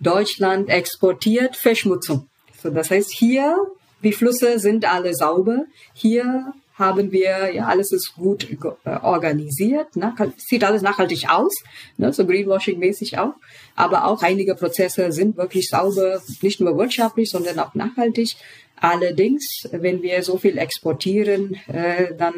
Deutschland 0.00 0.70
exportiert 0.70 1.56
Verschmutzung. 1.56 2.28
So, 2.62 2.70
das 2.70 2.90
heißt, 2.90 3.12
hier, 3.12 3.56
die 4.02 4.12
Flüsse 4.12 4.58
sind 4.58 4.90
alle 4.90 5.14
sauber. 5.14 5.64
Hier 5.92 6.52
haben 6.78 7.10
wir, 7.12 7.52
ja, 7.54 7.66
alles 7.66 7.92
ist 7.92 8.14
gut 8.14 8.48
äh, 8.84 8.90
organisiert, 9.02 9.96
ne? 9.96 10.14
sieht 10.36 10.64
alles 10.64 10.82
nachhaltig 10.82 11.28
aus, 11.28 11.52
ne? 11.96 12.12
so 12.12 12.24
Greenwashing-mäßig 12.24 13.18
auch. 13.18 13.34
Aber 13.74 14.06
auch 14.06 14.22
einige 14.22 14.54
Prozesse 14.54 15.12
sind 15.12 15.36
wirklich 15.36 15.68
sauber, 15.68 16.22
nicht 16.42 16.60
nur 16.60 16.76
wirtschaftlich, 16.78 17.30
sondern 17.30 17.58
auch 17.58 17.74
nachhaltig. 17.74 18.36
Allerdings, 18.76 19.68
wenn 19.72 20.02
wir 20.02 20.22
so 20.22 20.38
viel 20.38 20.56
exportieren, 20.56 21.56
äh, 21.66 22.14
dann 22.16 22.34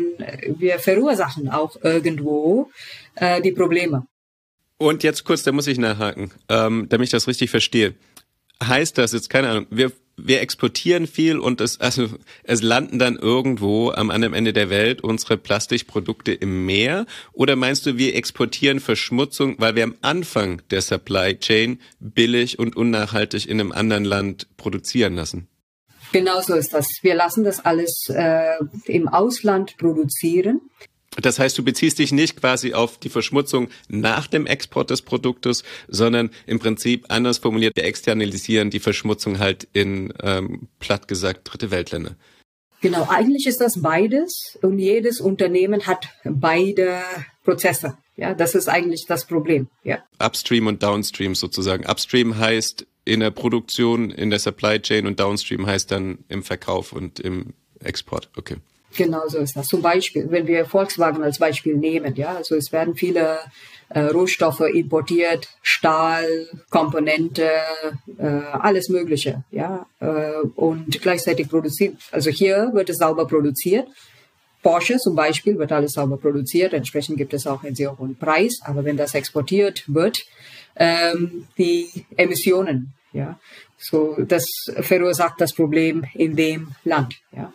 wir 0.58 0.78
verursachen 0.78 1.50
auch 1.50 1.76
irgendwo 1.82 2.70
äh, 3.16 3.42
die 3.42 3.52
Probleme. 3.52 4.06
Und 4.78 5.02
jetzt 5.02 5.24
kurz, 5.24 5.42
da 5.42 5.52
muss 5.52 5.66
ich 5.66 5.76
nachhaken, 5.76 6.30
ähm, 6.48 6.86
damit 6.88 7.08
ich 7.08 7.10
das 7.10 7.28
richtig 7.28 7.50
verstehe. 7.50 7.94
Heißt 8.62 8.98
das 8.98 9.12
jetzt, 9.12 9.30
keine 9.30 9.48
Ahnung, 9.48 9.66
wir 9.70 9.92
wir 10.26 10.40
exportieren 10.40 11.06
viel 11.06 11.38
und 11.38 11.60
es, 11.60 11.80
also, 11.80 12.08
es 12.42 12.62
landen 12.62 12.98
dann 12.98 13.16
irgendwo 13.16 13.90
am 13.90 14.10
anderen 14.10 14.34
Ende 14.34 14.52
der 14.52 14.70
Welt 14.70 15.02
unsere 15.02 15.36
Plastikprodukte 15.36 16.32
im 16.32 16.66
Meer? 16.66 17.06
Oder 17.32 17.56
meinst 17.56 17.86
du, 17.86 17.96
wir 17.96 18.14
exportieren 18.14 18.80
Verschmutzung, 18.80 19.56
weil 19.58 19.74
wir 19.76 19.84
am 19.84 19.94
Anfang 20.02 20.62
der 20.70 20.82
Supply 20.82 21.38
Chain 21.38 21.80
billig 21.98 22.58
und 22.58 22.76
unnachhaltig 22.76 23.48
in 23.48 23.60
einem 23.60 23.72
anderen 23.72 24.04
Land 24.04 24.46
produzieren 24.56 25.14
lassen? 25.14 25.48
Genau 26.12 26.40
so 26.40 26.54
ist 26.54 26.74
das. 26.74 26.86
Wir 27.02 27.14
lassen 27.14 27.44
das 27.44 27.64
alles 27.64 28.08
äh, 28.08 28.56
im 28.86 29.06
Ausland 29.08 29.76
produzieren. 29.78 30.60
Das 31.16 31.38
heißt, 31.38 31.58
du 31.58 31.64
beziehst 31.64 31.98
dich 31.98 32.12
nicht 32.12 32.36
quasi 32.36 32.72
auf 32.72 32.98
die 32.98 33.08
Verschmutzung 33.08 33.68
nach 33.88 34.26
dem 34.28 34.46
Export 34.46 34.90
des 34.90 35.02
Produktes, 35.02 35.64
sondern 35.88 36.30
im 36.46 36.60
Prinzip 36.60 37.06
anders 37.08 37.38
formuliert, 37.38 37.74
wir 37.74 37.84
externalisieren 37.84 38.70
die 38.70 38.78
Verschmutzung 38.78 39.38
halt 39.38 39.66
in, 39.72 40.12
ähm, 40.22 40.68
platt 40.78 41.08
gesagt, 41.08 41.40
dritte 41.44 41.70
Weltländer. 41.70 42.14
Genau, 42.80 43.06
eigentlich 43.10 43.46
ist 43.46 43.60
das 43.60 43.82
beides 43.82 44.58
und 44.62 44.78
jedes 44.78 45.20
Unternehmen 45.20 45.86
hat 45.86 46.08
beide 46.24 47.02
Prozesse. 47.44 47.98
Ja, 48.16 48.34
das 48.34 48.54
ist 48.54 48.68
eigentlich 48.68 49.04
das 49.06 49.26
Problem. 49.26 49.68
Ja. 49.82 49.98
Upstream 50.18 50.66
und 50.66 50.82
Downstream 50.82 51.34
sozusagen. 51.34 51.86
Upstream 51.86 52.38
heißt 52.38 52.86
in 53.04 53.20
der 53.20 53.30
Produktion, 53.30 54.10
in 54.10 54.30
der 54.30 54.38
Supply 54.38 54.80
Chain 54.80 55.06
und 55.06 55.20
Downstream 55.20 55.66
heißt 55.66 55.90
dann 55.90 56.18
im 56.28 56.42
Verkauf 56.42 56.92
und 56.92 57.18
im 57.18 57.54
Export. 57.80 58.30
Okay. 58.36 58.56
Genau 58.96 59.28
so 59.28 59.38
ist 59.38 59.56
das. 59.56 59.68
Zum 59.68 59.82
Beispiel, 59.82 60.26
wenn 60.30 60.46
wir 60.46 60.64
Volkswagen 60.66 61.22
als 61.22 61.38
Beispiel 61.38 61.76
nehmen, 61.76 62.14
ja, 62.16 62.34
also 62.34 62.56
es 62.56 62.72
werden 62.72 62.96
viele 62.96 63.38
äh, 63.90 64.00
Rohstoffe 64.00 64.60
importiert, 64.60 65.48
Stahl, 65.62 66.48
Komponente, 66.70 67.48
äh, 68.18 68.24
alles 68.24 68.88
Mögliche, 68.88 69.44
ja, 69.50 69.86
äh, 70.00 70.46
und 70.54 71.00
gleichzeitig 71.02 71.48
produziert. 71.48 71.96
Also 72.10 72.30
hier 72.30 72.70
wird 72.72 72.90
es 72.90 72.98
sauber 72.98 73.26
produziert. 73.26 73.88
Porsche 74.62 74.98
zum 74.98 75.16
Beispiel 75.16 75.58
wird 75.58 75.72
alles 75.72 75.92
sauber 75.92 76.18
produziert, 76.18 76.72
entsprechend 76.74 77.16
gibt 77.16 77.32
es 77.32 77.46
auch 77.46 77.64
einen 77.64 77.74
sehr 77.74 77.96
hohen 77.96 78.16
Preis. 78.16 78.60
Aber 78.64 78.84
wenn 78.84 78.96
das 78.96 79.14
exportiert 79.14 79.84
wird, 79.86 80.18
ähm, 80.76 81.46
die 81.56 81.88
Emissionen, 82.16 82.92
ja, 83.12 83.38
so 83.78 84.16
das 84.20 84.46
verursacht 84.80 85.40
das 85.40 85.52
Problem 85.52 86.04
in 86.14 86.36
dem 86.36 86.72
Land, 86.84 87.16
ja. 87.32 87.52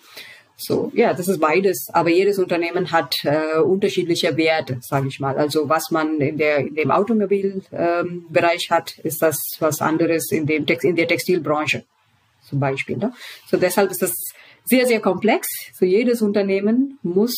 So, 0.58 0.92
ja, 0.96 1.14
das 1.14 1.28
ist 1.28 1.40
beides. 1.40 1.88
Aber 1.92 2.10
jedes 2.10 2.40
Unternehmen 2.40 2.92
hat 2.92 3.16
äh, 3.24 3.60
unterschiedliche 3.60 4.38
Werte, 4.38 4.80
sage 4.82 5.08
ich 5.10 5.20
mal. 5.20 5.38
Also 5.38 5.68
was 5.68 5.92
man 5.92 6.22
in 6.22 6.38
der 6.38 6.60
in 6.60 6.76
dem 6.76 6.92
Automobilbereich 6.92 8.68
ähm, 8.70 8.76
hat, 8.76 8.98
ist 9.00 9.22
das 9.22 9.58
was 9.60 9.82
anderes 9.82 10.32
in 10.32 10.46
dem 10.46 10.66
Text, 10.66 10.86
in 10.86 10.96
der 10.96 11.08
Textilbranche 11.08 11.84
zum 12.48 12.60
Beispiel. 12.60 12.98
Ne? 12.98 13.12
So 13.48 13.58
deshalb 13.58 13.92
ist 13.92 14.02
das 14.02 14.14
sehr 14.64 14.86
sehr 14.86 15.02
komplex. 15.02 15.48
So 15.74 15.86
jedes 15.86 16.22
Unternehmen 16.22 17.00
muss 17.04 17.36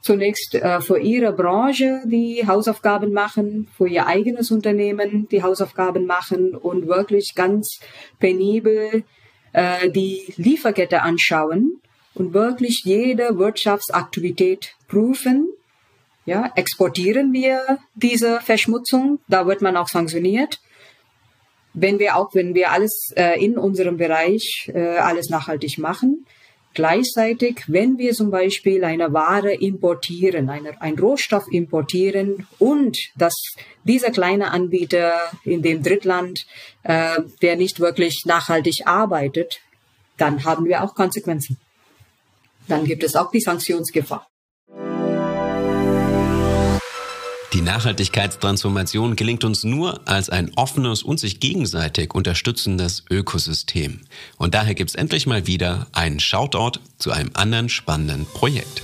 zunächst 0.00 0.54
äh, 0.54 0.80
für 0.80 0.98
ihre 0.98 1.32
Branche 1.32 2.00
die 2.06 2.46
Hausaufgaben 2.46 3.12
machen, 3.12 3.68
für 3.76 3.88
ihr 3.88 4.06
eigenes 4.06 4.50
Unternehmen 4.50 5.28
die 5.28 5.42
Hausaufgaben 5.42 6.06
machen 6.06 6.54
und 6.54 6.88
wirklich 6.88 7.34
ganz 7.34 7.78
penibel 8.18 9.04
äh, 9.52 9.90
die 9.90 10.32
Lieferkette 10.36 11.02
anschauen 11.02 11.80
und 12.14 12.34
wirklich 12.34 12.82
jede 12.84 13.38
Wirtschaftsaktivität 13.38 14.74
prüfen. 14.88 15.48
Ja, 16.26 16.52
exportieren 16.54 17.32
wir 17.32 17.78
diese 17.94 18.40
Verschmutzung, 18.40 19.18
da 19.28 19.46
wird 19.46 19.60
man 19.60 19.76
auch 19.76 19.88
sanktioniert. 19.88 20.60
Wenn 21.74 21.98
wir 21.98 22.16
auch, 22.16 22.34
wenn 22.34 22.54
wir 22.54 22.70
alles 22.70 23.12
äh, 23.16 23.44
in 23.44 23.58
unserem 23.58 23.96
Bereich 23.96 24.70
äh, 24.72 24.96
alles 24.96 25.28
nachhaltig 25.28 25.76
machen, 25.78 26.24
Gleichzeitig, 26.74 27.62
wenn 27.68 27.98
wir 27.98 28.12
zum 28.14 28.32
Beispiel 28.32 28.82
eine 28.82 29.12
Ware 29.12 29.54
importieren, 29.54 30.50
eine, 30.50 30.80
ein 30.82 30.98
Rohstoff 30.98 31.44
importieren 31.48 32.48
und 32.58 32.98
dass 33.16 33.54
dieser 33.84 34.10
kleine 34.10 34.50
Anbieter 34.50 35.20
in 35.44 35.62
dem 35.62 35.84
Drittland, 35.84 36.46
äh, 36.82 37.20
der 37.42 37.54
nicht 37.54 37.78
wirklich 37.78 38.24
nachhaltig 38.26 38.86
arbeitet, 38.86 39.60
dann 40.16 40.44
haben 40.44 40.64
wir 40.64 40.82
auch 40.82 40.96
Konsequenzen 40.96 41.58
dann 42.68 42.84
gibt 42.84 43.02
es 43.04 43.16
auch 43.16 43.30
die 43.30 43.40
Sanktionsgefahr. 43.40 44.26
Die 47.54 47.60
Nachhaltigkeitstransformation 47.60 49.14
gelingt 49.14 49.44
uns 49.44 49.62
nur 49.62 50.08
als 50.08 50.28
ein 50.28 50.50
offenes 50.56 51.04
und 51.04 51.20
sich 51.20 51.38
gegenseitig 51.38 52.12
unterstützendes 52.12 53.04
Ökosystem. 53.08 54.00
Und 54.38 54.54
daher 54.54 54.74
gibt 54.74 54.90
es 54.90 54.96
endlich 54.96 55.28
mal 55.28 55.46
wieder 55.46 55.86
einen 55.92 56.18
Shoutout 56.18 56.80
zu 56.98 57.12
einem 57.12 57.30
anderen 57.34 57.68
spannenden 57.68 58.26
Projekt. 58.26 58.82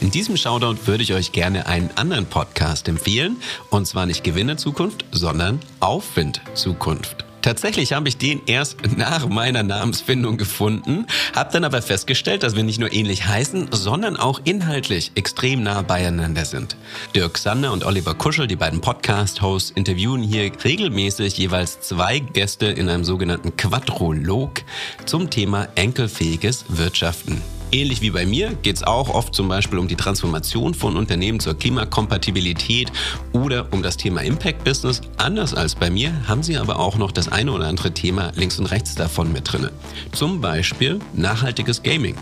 In 0.00 0.10
diesem 0.10 0.38
Shoutout 0.38 0.86
würde 0.86 1.02
ich 1.02 1.12
euch 1.12 1.32
gerne 1.32 1.66
einen 1.66 1.90
anderen 1.96 2.24
Podcast 2.24 2.88
empfehlen, 2.88 3.36
und 3.68 3.86
zwar 3.86 4.06
nicht 4.06 4.24
Gewinne 4.24 4.56
Zukunft, 4.56 5.04
sondern 5.12 5.60
Aufwind 5.80 6.40
Zukunft. 6.54 7.25
Tatsächlich 7.46 7.92
habe 7.92 8.08
ich 8.08 8.16
den 8.16 8.42
erst 8.46 8.78
nach 8.96 9.28
meiner 9.28 9.62
Namensfindung 9.62 10.36
gefunden, 10.36 11.06
habe 11.32 11.52
dann 11.52 11.62
aber 11.62 11.80
festgestellt, 11.80 12.42
dass 12.42 12.56
wir 12.56 12.64
nicht 12.64 12.80
nur 12.80 12.92
ähnlich 12.92 13.28
heißen, 13.28 13.68
sondern 13.70 14.16
auch 14.16 14.40
inhaltlich 14.42 15.12
extrem 15.14 15.62
nah 15.62 15.82
beieinander 15.82 16.44
sind. 16.44 16.76
Dirk 17.14 17.38
Sander 17.38 17.72
und 17.72 17.84
Oliver 17.84 18.14
Kuschel, 18.14 18.48
die 18.48 18.56
beiden 18.56 18.80
Podcast-Hosts, 18.80 19.70
interviewen 19.70 20.24
hier 20.24 20.50
regelmäßig 20.64 21.38
jeweils 21.38 21.78
zwei 21.82 22.18
Gäste 22.18 22.66
in 22.66 22.88
einem 22.88 23.04
sogenannten 23.04 23.56
Quadrolog 23.56 24.62
zum 25.04 25.30
Thema 25.30 25.68
enkelfähiges 25.76 26.64
Wirtschaften. 26.66 27.40
Ähnlich 27.72 28.00
wie 28.00 28.10
bei 28.10 28.24
mir 28.24 28.54
geht 28.62 28.76
es 28.76 28.82
auch 28.84 29.08
oft 29.08 29.34
zum 29.34 29.48
Beispiel 29.48 29.78
um 29.78 29.88
die 29.88 29.96
Transformation 29.96 30.72
von 30.72 30.96
Unternehmen 30.96 31.40
zur 31.40 31.58
Klimakompatibilität 31.58 32.92
oder 33.32 33.72
um 33.72 33.82
das 33.82 33.96
Thema 33.96 34.22
Impact 34.22 34.62
Business. 34.64 35.00
Anders 35.16 35.52
als 35.52 35.74
bei 35.74 35.90
mir 35.90 36.12
haben 36.28 36.42
sie 36.42 36.56
aber 36.56 36.78
auch 36.78 36.96
noch 36.96 37.10
das 37.10 37.28
eine 37.28 37.52
oder 37.52 37.66
andere 37.66 37.92
Thema 37.92 38.32
links 38.36 38.58
und 38.58 38.66
rechts 38.66 38.94
davon 38.94 39.32
mit 39.32 39.52
drinne. 39.52 39.72
Zum 40.12 40.40
Beispiel 40.40 41.00
nachhaltiges 41.14 41.82
Gaming. 41.82 42.14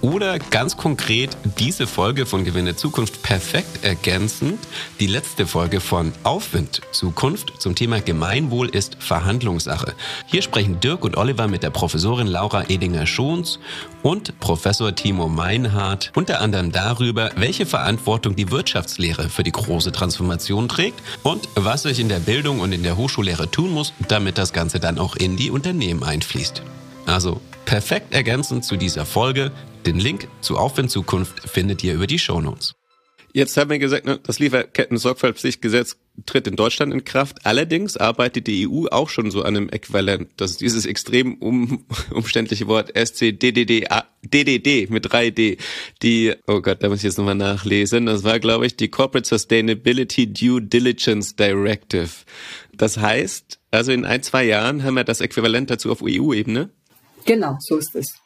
Oder 0.00 0.38
ganz 0.38 0.76
konkret 0.76 1.36
diese 1.58 1.86
Folge 1.86 2.26
von 2.26 2.44
Gewinne 2.44 2.76
Zukunft 2.76 3.22
perfekt 3.22 3.84
ergänzend 3.84 4.58
die 5.00 5.06
letzte 5.06 5.46
Folge 5.46 5.80
von 5.80 6.12
Aufwind 6.22 6.82
Zukunft 6.92 7.54
zum 7.58 7.74
Thema 7.74 8.00
Gemeinwohl 8.00 8.68
ist 8.68 8.96
Verhandlungssache. 8.98 9.94
Hier 10.26 10.42
sprechen 10.42 10.80
Dirk 10.80 11.04
und 11.04 11.16
Oliver 11.16 11.48
mit 11.48 11.62
der 11.62 11.70
Professorin 11.70 12.26
Laura 12.26 12.64
Edinger-Schons 12.68 13.58
und 14.02 14.38
Professor 14.40 14.94
Timo 14.94 15.28
Meinhardt 15.28 16.12
unter 16.14 16.40
anderem 16.40 16.72
darüber, 16.72 17.30
welche 17.36 17.66
Verantwortung 17.66 18.36
die 18.36 18.50
Wirtschaftslehre 18.50 19.28
für 19.28 19.42
die 19.42 19.52
große 19.52 19.92
Transformation 19.92 20.68
trägt 20.68 21.00
und 21.22 21.48
was 21.54 21.82
sich 21.82 22.00
in 22.00 22.08
der 22.08 22.20
Bildung 22.20 22.60
und 22.60 22.72
in 22.72 22.82
der 22.82 22.96
Hochschullehre 22.96 23.50
tun 23.50 23.72
muss, 23.72 23.92
damit 24.08 24.38
das 24.38 24.52
Ganze 24.52 24.80
dann 24.80 24.98
auch 24.98 25.16
in 25.16 25.36
die 25.36 25.50
Unternehmen 25.50 26.02
einfließt. 26.02 26.62
Also 27.06 27.40
perfekt 27.64 28.14
ergänzend 28.14 28.64
zu 28.64 28.76
dieser 28.76 29.06
Folge. 29.06 29.52
Den 29.86 29.98
Link 29.98 30.28
zu 30.40 30.58
Aufwind 30.58 30.90
Zukunft 30.90 31.48
findet 31.48 31.82
ihr 31.82 31.94
über 31.94 32.06
die 32.06 32.18
Shownotes. 32.18 32.74
Jetzt 33.34 33.56
haben 33.56 33.70
wir 33.70 33.78
gesagt, 33.78 34.04
ne, 34.04 34.20
das 34.22 34.38
Lieferketten-Sorgfaltspflichtgesetz 34.38 35.96
tritt 36.26 36.46
in 36.46 36.54
Deutschland 36.54 36.92
in 36.92 37.02
Kraft. 37.02 37.46
Allerdings 37.46 37.96
arbeitet 37.96 38.46
die 38.46 38.68
EU 38.68 38.86
auch 38.90 39.08
schon 39.08 39.30
so 39.30 39.42
an 39.42 39.56
einem 39.56 39.68
Äquivalent. 39.70 40.28
Das 40.36 40.52
ist 40.52 40.60
dieses 40.60 40.84
extrem 40.84 41.36
um, 41.36 41.86
umständliche 42.10 42.68
Wort 42.68 42.94
SCDDD 42.94 43.88
DDD 44.22 44.90
mit 44.90 45.06
3D. 45.06 45.58
Die, 46.02 46.34
oh 46.46 46.60
Gott, 46.60 46.82
da 46.82 46.90
muss 46.90 46.98
ich 46.98 47.04
jetzt 47.04 47.16
nochmal 47.16 47.34
nachlesen. 47.34 48.06
Das 48.06 48.22
war, 48.22 48.38
glaube 48.38 48.66
ich, 48.66 48.76
die 48.76 48.88
Corporate 48.88 49.26
Sustainability 49.26 50.32
Due 50.32 50.60
Diligence 50.60 51.34
Directive. 51.34 52.10
Das 52.76 52.98
heißt, 52.98 53.58
also 53.70 53.92
in 53.92 54.04
ein, 54.04 54.22
zwei 54.22 54.44
Jahren 54.44 54.84
haben 54.84 54.94
wir 54.94 55.04
das 55.04 55.22
Äquivalent 55.22 55.70
dazu 55.70 55.90
auf 55.90 56.02
EU-Ebene. 56.02 56.68
Genau, 57.24 57.56
so 57.60 57.78
ist 57.78 57.94
es. 57.94 58.21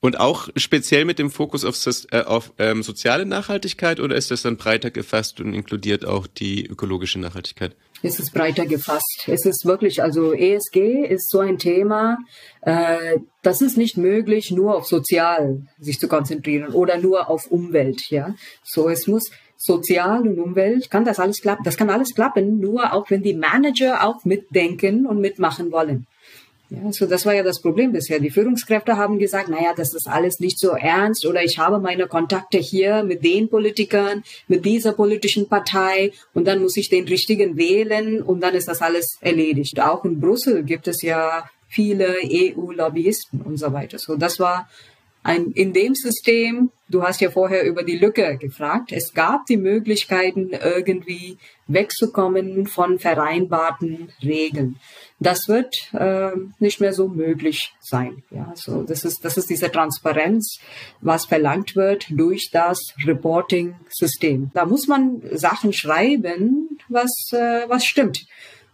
Und 0.00 0.20
auch 0.20 0.50
speziell 0.56 1.04
mit 1.04 1.18
dem 1.18 1.30
Fokus 1.30 1.64
auf, 1.64 1.78
äh, 2.10 2.22
auf 2.22 2.52
ähm, 2.58 2.82
soziale 2.82 3.24
Nachhaltigkeit 3.24 3.98
oder 3.98 4.14
ist 4.14 4.30
das 4.30 4.42
dann 4.42 4.56
breiter 4.56 4.90
gefasst 4.90 5.40
und 5.40 5.54
inkludiert 5.54 6.04
auch 6.04 6.26
die 6.26 6.66
ökologische 6.66 7.18
Nachhaltigkeit? 7.18 7.74
Es 8.02 8.20
ist 8.20 8.34
breiter 8.34 8.66
gefasst. 8.66 9.24
Es 9.26 9.46
ist 9.46 9.64
wirklich, 9.64 10.02
also 10.02 10.34
ESG 10.34 11.06
ist 11.06 11.30
so 11.30 11.40
ein 11.40 11.58
Thema, 11.58 12.18
äh, 12.60 13.18
das 13.42 13.62
ist 13.62 13.78
nicht 13.78 13.96
möglich, 13.96 14.50
nur 14.50 14.76
auf 14.76 14.86
sozial 14.86 15.62
sich 15.80 15.98
zu 15.98 16.08
konzentrieren 16.08 16.74
oder 16.74 16.98
nur 16.98 17.30
auf 17.30 17.50
Umwelt. 17.50 18.10
Ja, 18.10 18.34
so 18.62 18.90
es 18.90 19.06
muss 19.06 19.30
Sozial 19.56 20.28
und 20.28 20.38
Umwelt 20.38 20.90
kann 20.90 21.06
das 21.06 21.18
alles 21.18 21.40
klappen. 21.40 21.64
Das 21.64 21.78
kann 21.78 21.88
alles 21.88 22.14
klappen, 22.14 22.60
nur 22.60 22.92
auch 22.92 23.10
wenn 23.10 23.22
die 23.22 23.34
Manager 23.34 24.06
auch 24.06 24.24
mitdenken 24.24 25.06
und 25.06 25.20
mitmachen 25.20 25.72
wollen. 25.72 26.06
Ja, 26.68 26.90
so 26.90 27.06
das 27.06 27.24
war 27.24 27.34
ja 27.34 27.44
das 27.44 27.60
Problem 27.60 27.92
bisher. 27.92 28.18
Die 28.18 28.30
Führungskräfte 28.30 28.96
haben 28.96 29.18
gesagt, 29.18 29.48
naja, 29.48 29.72
das 29.76 29.94
ist 29.94 30.08
alles 30.08 30.40
nicht 30.40 30.58
so 30.58 30.70
ernst 30.70 31.24
oder 31.24 31.44
ich 31.44 31.58
habe 31.58 31.78
meine 31.78 32.08
Kontakte 32.08 32.58
hier 32.58 33.04
mit 33.04 33.24
den 33.24 33.48
Politikern, 33.48 34.24
mit 34.48 34.64
dieser 34.64 34.92
politischen 34.92 35.48
Partei 35.48 36.10
und 36.34 36.46
dann 36.46 36.60
muss 36.60 36.76
ich 36.76 36.88
den 36.88 37.06
richtigen 37.06 37.56
wählen 37.56 38.20
und 38.20 38.40
dann 38.40 38.54
ist 38.54 38.66
das 38.66 38.82
alles 38.82 39.18
erledigt. 39.20 39.80
Auch 39.80 40.04
in 40.04 40.20
Brüssel 40.20 40.64
gibt 40.64 40.88
es 40.88 41.02
ja 41.02 41.48
viele 41.68 42.16
EU-Lobbyisten 42.24 43.42
und 43.42 43.58
so 43.58 43.72
weiter. 43.72 43.98
So, 43.98 44.16
das 44.16 44.40
war 44.40 44.68
ein, 45.26 45.50
in 45.50 45.72
dem 45.72 45.94
System, 45.96 46.70
du 46.88 47.02
hast 47.02 47.20
ja 47.20 47.30
vorher 47.30 47.64
über 47.64 47.82
die 47.82 47.98
Lücke 47.98 48.36
gefragt, 48.38 48.92
es 48.92 49.12
gab 49.12 49.44
die 49.46 49.56
Möglichkeiten, 49.56 50.50
irgendwie 50.52 51.36
wegzukommen 51.66 52.66
von 52.66 53.00
vereinbarten 53.00 54.12
Regeln. 54.22 54.76
Das 55.18 55.48
wird 55.48 55.74
äh, 55.94 56.30
nicht 56.60 56.80
mehr 56.80 56.92
so 56.92 57.08
möglich 57.08 57.74
sein. 57.80 58.22
Ja, 58.30 58.52
so 58.54 58.84
das 58.84 59.04
ist 59.04 59.24
das 59.24 59.36
ist 59.36 59.50
diese 59.50 59.72
Transparenz, 59.72 60.60
was 61.00 61.26
verlangt 61.26 61.74
wird 61.74 62.06
durch 62.10 62.50
das 62.52 62.78
Reporting-System. 63.04 64.52
Da 64.54 64.64
muss 64.64 64.86
man 64.86 65.22
Sachen 65.32 65.72
schreiben, 65.72 66.78
was 66.88 67.10
äh, 67.32 67.68
was 67.68 67.84
stimmt. 67.84 68.26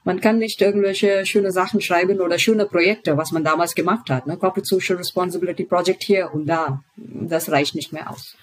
Man 0.04 0.20
kann 0.20 0.38
nicht 0.38 0.60
irgendwelche 0.60 1.24
schöne 1.26 1.52
Sachen 1.52 1.80
schreiben 1.80 2.20
oder 2.20 2.38
schöne 2.38 2.66
Projekte, 2.66 3.16
was 3.16 3.30
man 3.30 3.44
damals 3.44 3.74
gemacht 3.74 4.10
hat. 4.10 4.26
Ne? 4.26 4.36
Corporate 4.36 4.66
Social 4.66 4.96
Responsibility 4.96 5.64
Project 5.64 6.02
hier 6.02 6.30
und 6.32 6.46
da. 6.46 6.82
Das 6.96 7.50
reicht 7.50 7.74
nicht 7.74 7.92
mehr 7.92 8.10
aus. 8.10 8.36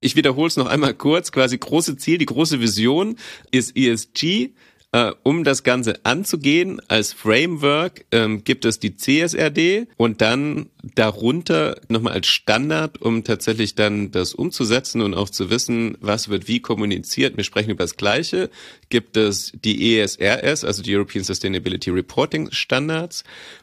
Ich 0.00 0.14
wiederhole 0.14 0.48
es 0.48 0.56
noch 0.56 0.66
einmal 0.66 0.94
kurz. 0.94 1.32
Quasi 1.32 1.56
große 1.56 1.96
Ziel, 1.96 2.18
die 2.18 2.26
große 2.26 2.60
Vision 2.60 3.16
ist 3.50 3.76
ESG 3.76 4.50
äh, 4.96 5.12
um 5.24 5.44
das 5.44 5.62
Ganze 5.62 6.00
anzugehen, 6.06 6.80
als 6.88 7.12
Framework 7.12 8.06
ähm, 8.12 8.44
gibt 8.44 8.64
es 8.64 8.80
die 8.80 8.96
CSRD 8.96 9.88
und 9.98 10.22
dann 10.22 10.70
darunter 10.94 11.78
nochmal 11.88 12.14
als 12.14 12.28
Standard, 12.28 13.02
um 13.02 13.22
tatsächlich 13.22 13.74
dann 13.74 14.10
das 14.10 14.32
umzusetzen 14.32 15.02
und 15.02 15.12
auch 15.12 15.28
zu 15.28 15.50
wissen, 15.50 15.98
was 16.00 16.30
wird 16.30 16.48
wie 16.48 16.60
kommuniziert. 16.60 17.36
Wir 17.36 17.44
sprechen 17.44 17.72
über 17.72 17.84
das 17.84 17.98
Gleiche. 17.98 18.48
Gibt 18.88 19.18
es 19.18 19.52
die 19.62 19.98
ESRS, 19.98 20.64
also 20.64 20.82
die 20.82 20.96
European 20.96 21.24
Sustainability 21.24 21.90
Reporting 21.90 22.50
Standards. 22.50 23.22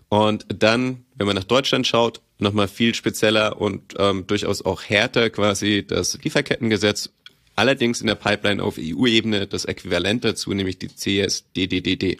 Und 0.09 0.45
dann, 0.49 1.03
wenn 1.15 1.25
man 1.25 1.35
nach 1.35 1.45
Deutschland 1.45 1.87
schaut, 1.87 2.21
nochmal 2.37 2.67
viel 2.67 2.93
spezieller 2.93 3.59
und 3.59 3.95
ähm, 3.97 4.27
durchaus 4.27 4.63
auch 4.63 4.83
härter 4.83 5.31
quasi 5.31 5.83
das 5.87 6.19
Lieferkettengesetz 6.21 7.09
Allerdings 7.55 8.01
in 8.01 8.07
der 8.07 8.15
Pipeline 8.15 8.63
auf 8.63 8.77
EU-Ebene 8.79 9.45
das 9.47 9.65
Äquivalent 9.65 10.25
dazu, 10.25 10.53
nämlich 10.53 10.79
die 10.79 10.87
CSDDDD. 10.87 12.17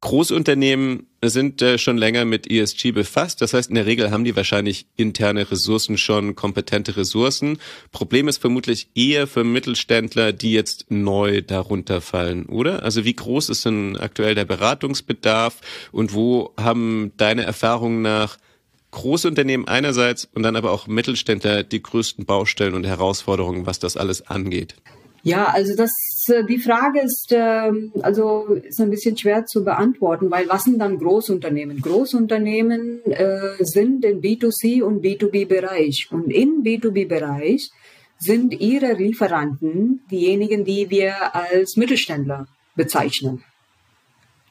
Großunternehmen 0.00 1.06
sind 1.24 1.60
äh, 1.62 1.78
schon 1.78 1.98
länger 1.98 2.24
mit 2.24 2.48
ESG 2.48 2.92
befasst. 2.92 3.42
Das 3.42 3.54
heißt, 3.54 3.70
in 3.70 3.74
der 3.74 3.86
Regel 3.86 4.12
haben 4.12 4.22
die 4.22 4.36
wahrscheinlich 4.36 4.86
interne 4.96 5.50
Ressourcen 5.50 5.98
schon, 5.98 6.36
kompetente 6.36 6.96
Ressourcen. 6.96 7.58
Problem 7.90 8.28
ist 8.28 8.38
vermutlich 8.38 8.88
eher 8.94 9.26
für 9.26 9.42
Mittelständler, 9.42 10.32
die 10.32 10.52
jetzt 10.52 10.86
neu 10.90 11.42
darunter 11.42 12.00
fallen, 12.00 12.46
oder? 12.46 12.84
Also 12.84 13.04
wie 13.04 13.14
groß 13.14 13.48
ist 13.48 13.64
denn 13.64 13.96
aktuell 13.96 14.36
der 14.36 14.44
Beratungsbedarf 14.44 15.60
und 15.90 16.14
wo 16.14 16.54
haben 16.56 17.12
deine 17.16 17.42
Erfahrungen 17.42 18.02
nach 18.02 18.38
große 18.90 19.28
Unternehmen 19.28 19.68
einerseits 19.68 20.28
und 20.34 20.42
dann 20.42 20.56
aber 20.56 20.72
auch 20.72 20.86
Mittelständler 20.86 21.62
die 21.62 21.82
größten 21.82 22.24
Baustellen 22.24 22.74
und 22.74 22.84
Herausforderungen, 22.84 23.66
was 23.66 23.78
das 23.78 23.96
alles 23.96 24.26
angeht? 24.26 24.76
Ja, 25.22 25.46
also 25.46 25.74
das, 25.76 25.92
äh, 26.28 26.44
die 26.44 26.58
Frage 26.58 27.00
ist, 27.00 27.32
ähm, 27.32 27.92
also 28.02 28.44
ist 28.62 28.80
ein 28.80 28.90
bisschen 28.90 29.16
schwer 29.16 29.44
zu 29.46 29.64
beantworten, 29.64 30.30
weil 30.30 30.48
was 30.48 30.64
sind 30.64 30.78
dann 30.78 30.98
Großunternehmen? 30.98 31.80
Großunternehmen 31.80 33.04
äh, 33.04 33.64
sind 33.64 34.04
im 34.04 34.20
B2C 34.20 34.82
und 34.82 35.04
B2B-Bereich 35.04 36.08
und 36.10 36.30
im 36.30 36.62
B2B-Bereich 36.62 37.70
sind 38.18 38.58
ihre 38.60 38.94
Lieferanten 38.94 40.00
diejenigen, 40.10 40.64
die 40.64 40.88
wir 40.90 41.34
als 41.34 41.76
Mittelständler 41.76 42.46
bezeichnen. 42.74 43.44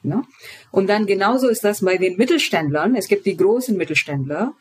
Ne? 0.03 0.23
Und 0.71 0.88
dann 0.88 1.05
genauso 1.05 1.47
ist 1.47 1.63
das 1.63 1.81
bei 1.81 1.97
den 1.97 2.17
Mittelständlern. 2.17 2.95
Es 2.95 3.07
gibt 3.07 3.25
die 3.25 3.38
großen 3.38 3.75
Mittelständler, 3.75 4.53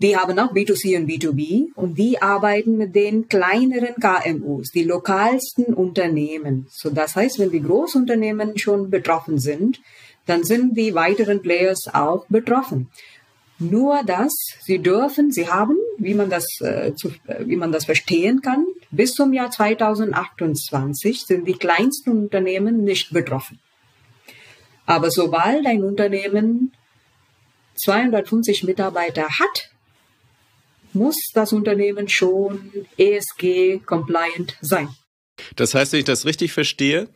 die 0.00 0.16
haben 0.16 0.38
auch 0.38 0.52
B2C 0.52 0.96
und 0.96 1.08
B2B 1.08 1.68
und 1.74 1.98
die 1.98 2.22
arbeiten 2.22 2.76
mit 2.76 2.94
den 2.94 3.28
kleineren 3.28 3.96
KMUs, 3.96 4.70
die 4.70 4.84
lokalsten 4.84 5.74
Unternehmen. 5.74 6.66
So 6.70 6.90
das 6.90 7.16
heißt, 7.16 7.40
wenn 7.40 7.50
die 7.50 7.62
Großunternehmen 7.62 8.58
schon 8.58 8.90
betroffen 8.90 9.40
sind, 9.40 9.80
dann 10.26 10.44
sind 10.44 10.76
die 10.76 10.94
weiteren 10.94 11.42
Players 11.42 11.88
auch 11.92 12.26
betroffen. 12.28 12.88
Nur 13.58 14.04
dass 14.04 14.32
sie 14.60 14.78
dürfen, 14.78 15.32
sie 15.32 15.48
haben, 15.48 15.76
wie 15.98 16.14
man 16.14 16.30
das, 16.30 16.46
äh, 16.60 16.94
zu, 16.94 17.08
äh, 17.26 17.44
wie 17.44 17.56
man 17.56 17.72
das 17.72 17.86
verstehen 17.86 18.40
kann, 18.40 18.66
bis 18.92 19.14
zum 19.14 19.32
Jahr 19.32 19.50
2028 19.50 21.22
sind 21.22 21.48
die 21.48 21.54
kleinsten 21.54 22.10
Unternehmen 22.10 22.84
nicht 22.84 23.12
betroffen. 23.12 23.58
Aber 24.88 25.10
sobald 25.10 25.66
ein 25.66 25.84
Unternehmen 25.84 26.72
250 27.74 28.64
Mitarbeiter 28.64 29.28
hat, 29.28 29.70
muss 30.94 31.16
das 31.34 31.52
Unternehmen 31.52 32.08
schon 32.08 32.72
ESG-compliant 32.96 34.56
sein. 34.62 34.88
Das 35.56 35.74
heißt, 35.74 35.92
wenn 35.92 35.98
ich 35.98 36.06
das 36.06 36.24
richtig 36.24 36.52
verstehe, 36.52 37.10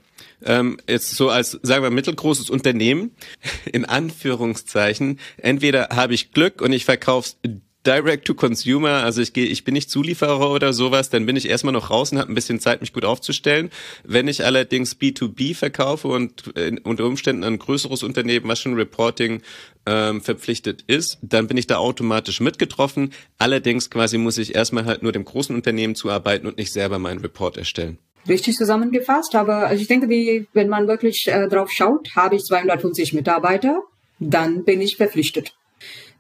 ähm, 0.45 0.79
jetzt 0.87 1.13
so 1.13 1.31
als, 1.31 1.59
sagen 1.63 1.83
wir, 1.83 1.91
mittelgroßes 1.91 2.51
Unternehmen, 2.51 3.17
in 3.73 3.87
Anführungszeichen, 3.87 5.19
entweder 5.39 5.89
habe 5.93 6.13
ich 6.13 6.33
Glück 6.33 6.61
und 6.61 6.75
ich 6.75 6.85
verkaufe 6.85 7.37
Direct 7.87 8.27
to 8.27 8.35
Consumer, 8.35 9.03
also 9.03 9.21
ich 9.21 9.33
gehe, 9.33 9.47
ich 9.47 9.65
bin 9.65 9.75
nicht 9.75 9.91
Zulieferer 9.91 10.51
oder 10.51 10.73
sowas, 10.73 11.11
dann 11.11 11.27
bin 11.27 11.35
ich 11.35 11.49
erstmal 11.49 11.73
noch 11.73 11.91
raus 11.91 12.13
und 12.13 12.19
habe 12.19 12.31
ein 12.31 12.35
bisschen 12.35 12.61
Zeit, 12.61 12.81
mich 12.81 12.93
gut 12.93 13.05
aufzustellen. 13.05 13.71
Wenn 14.05 14.29
ich 14.29 14.45
allerdings 14.45 14.97
B2B 14.97 15.57
verkaufe 15.57 16.09
und 16.09 16.57
äh, 16.57 16.77
unter 16.85 17.07
Umständen 17.07 17.43
ein 17.43 17.59
größeres 17.59 18.05
Unternehmen, 18.05 18.47
was 18.47 18.61
schon 18.61 18.75
Reporting 18.75 19.43
ähm, 19.87 20.21
verpflichtet 20.21 20.85
ist, 20.87 21.19
dann 21.23 21.49
bin 21.49 21.57
ich 21.57 21.67
da 21.67 21.79
automatisch 21.79 22.41
mitgetroffen. 22.41 23.13
Allerdings 23.39 23.91
quasi 23.91 24.17
muss 24.17 24.39
ich 24.39 24.55
erstmal 24.55 24.85
halt 24.85 25.03
nur 25.03 25.11
dem 25.11 25.25
großen 25.25 25.55
Unternehmen 25.55 25.97
zuarbeiten 25.97 26.47
und 26.47 26.59
nicht 26.59 26.73
selber 26.73 27.01
meinen 27.01 27.21
Report 27.21 27.57
erstellen. 27.57 27.99
Richtig 28.29 28.55
zusammengefasst, 28.55 29.35
aber 29.35 29.67
also 29.67 29.83
ich 29.83 29.89
denke, 29.89 30.09
wie, 30.09 30.47
wenn 30.53 30.69
man 30.69 30.87
wirklich 30.87 31.27
äh, 31.27 31.49
drauf 31.49 31.73
schaut, 31.73 32.15
habe 32.15 32.37
ich 32.37 32.45
250 32.45 33.15
Mitarbeiter, 33.15 33.83
dann 34.21 34.63
bin 34.63 34.81
ich 34.81 34.97
verpflichtet. 34.97 35.55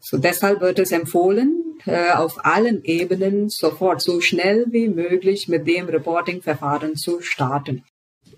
So 0.04 0.18
deshalb 0.18 0.60
wird 0.60 0.80
es 0.80 0.90
empfohlen, 0.90 1.76
äh, 1.86 2.10
auf 2.10 2.44
allen 2.44 2.82
Ebenen 2.84 3.48
sofort 3.48 4.02
so 4.02 4.20
schnell 4.20 4.66
wie 4.70 4.88
möglich 4.88 5.46
mit 5.46 5.66
dem 5.68 5.86
Reporting-Verfahren 5.86 6.96
zu 6.96 7.20
starten. 7.22 7.84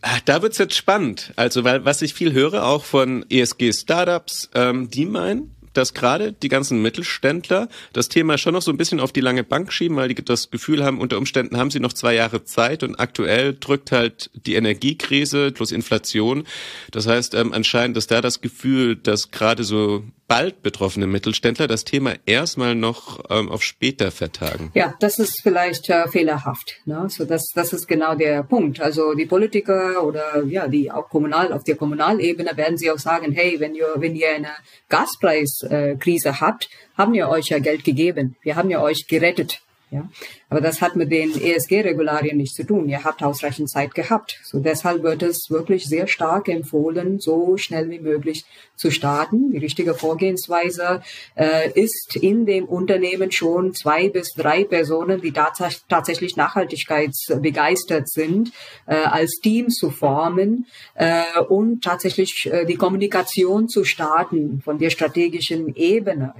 Ah, 0.02 0.18
da 0.26 0.42
wird's 0.42 0.58
jetzt 0.58 0.74
spannend. 0.74 1.32
Also, 1.36 1.64
weil 1.64 1.86
was 1.86 2.02
ich 2.02 2.12
viel 2.12 2.34
höre, 2.34 2.66
auch 2.66 2.84
von 2.84 3.24
ESG-Startups, 3.30 4.50
ähm, 4.54 4.90
die 4.90 5.06
meinen, 5.06 5.54
dass 5.72 5.94
gerade 5.94 6.32
die 6.32 6.48
ganzen 6.48 6.82
Mittelständler 6.82 7.68
das 7.94 8.10
Thema 8.10 8.36
schon 8.36 8.52
noch 8.52 8.62
so 8.62 8.70
ein 8.70 8.76
bisschen 8.76 9.00
auf 9.00 9.12
die 9.12 9.20
lange 9.20 9.42
Bank 9.42 9.72
schieben, 9.72 9.96
weil 9.96 10.08
die 10.08 10.24
das 10.24 10.50
Gefühl 10.50 10.84
haben, 10.84 11.00
unter 11.00 11.16
Umständen 11.18 11.56
haben 11.56 11.70
sie 11.70 11.80
noch 11.80 11.94
zwei 11.94 12.14
Jahre 12.14 12.44
Zeit 12.44 12.82
und 12.82 12.96
aktuell 12.96 13.54
drückt 13.58 13.90
halt 13.90 14.30
die 14.34 14.54
Energiekrise 14.54 15.50
plus 15.52 15.72
Inflation. 15.72 16.44
Das 16.90 17.06
heißt, 17.06 17.34
ähm, 17.34 17.52
anscheinend 17.52 17.96
ist 17.96 18.10
da 18.10 18.20
das 18.20 18.40
Gefühl, 18.40 18.96
dass 18.96 19.30
gerade 19.30 19.64
so 19.64 20.04
bald 20.26 20.62
betroffene 20.62 21.06
Mittelständler 21.06 21.66
das 21.66 21.84
Thema 21.84 22.14
erstmal 22.26 22.74
noch 22.74 23.20
ähm, 23.30 23.50
auf 23.50 23.62
später 23.62 24.10
vertagen. 24.10 24.70
Ja, 24.74 24.94
das 25.00 25.18
ist 25.18 25.40
vielleicht 25.42 25.90
äh, 25.90 26.08
fehlerhaft. 26.08 26.76
Ne? 26.86 27.06
So 27.08 27.24
das, 27.24 27.50
das 27.54 27.72
ist 27.72 27.86
genau 27.86 28.14
der 28.14 28.42
Punkt. 28.42 28.80
Also 28.80 29.14
die 29.14 29.26
Politiker 29.26 30.04
oder 30.04 30.42
ja, 30.44 30.68
die 30.68 30.90
auch 30.90 31.08
kommunal 31.08 31.52
auf 31.52 31.64
der 31.64 31.76
Kommunalebene 31.76 32.56
werden 32.56 32.78
sie 32.78 32.90
auch 32.90 32.98
sagen, 32.98 33.32
hey, 33.32 33.60
wenn 33.60 33.74
ihr 33.74 33.92
wenn 33.96 34.14
ihr 34.14 34.30
eine 34.30 34.50
Gaspreiskrise 34.88 36.28
äh, 36.28 36.32
habt, 36.32 36.68
haben 36.96 37.12
wir 37.12 37.28
euch 37.28 37.48
ja 37.48 37.58
Geld 37.58 37.84
gegeben. 37.84 38.36
Wir 38.42 38.56
haben 38.56 38.70
ja 38.70 38.80
euch 38.80 39.06
gerettet. 39.06 39.60
Ja? 39.94 40.08
Aber 40.48 40.60
das 40.60 40.82
hat 40.82 40.96
mit 40.96 41.12
den 41.12 41.30
ESG-Regularien 41.40 42.36
nichts 42.36 42.56
zu 42.56 42.64
tun. 42.64 42.88
Ihr 42.88 43.04
habt 43.04 43.22
ausreichend 43.22 43.70
Zeit 43.70 43.94
gehabt. 43.94 44.40
So 44.42 44.58
deshalb 44.58 45.04
wird 45.04 45.22
es 45.22 45.50
wirklich 45.50 45.86
sehr 45.86 46.08
stark 46.08 46.48
empfohlen, 46.48 47.20
so 47.20 47.56
schnell 47.56 47.88
wie 47.90 48.00
möglich 48.00 48.44
zu 48.74 48.90
starten. 48.90 49.52
Die 49.52 49.58
richtige 49.58 49.94
Vorgehensweise 49.94 51.02
äh, 51.36 51.70
ist 51.80 52.16
in 52.16 52.44
dem 52.44 52.64
Unternehmen 52.64 53.30
schon 53.30 53.72
zwei 53.72 54.08
bis 54.08 54.32
drei 54.34 54.64
Personen, 54.64 55.20
die 55.20 55.30
tats 55.30 55.84
tatsächlich 55.88 56.36
nachhaltigkeitsbegeistert 56.36 58.08
sind, 58.08 58.50
äh, 58.86 58.96
als 58.96 59.38
Team 59.40 59.68
zu 59.68 59.90
formen 59.90 60.66
äh, 60.94 61.22
und 61.48 61.84
tatsächlich 61.84 62.50
äh, 62.50 62.64
die 62.64 62.74
Kommunikation 62.74 63.68
zu 63.68 63.84
starten 63.84 64.60
von 64.60 64.78
der 64.78 64.90
strategischen 64.90 65.76
Ebene. 65.76 66.34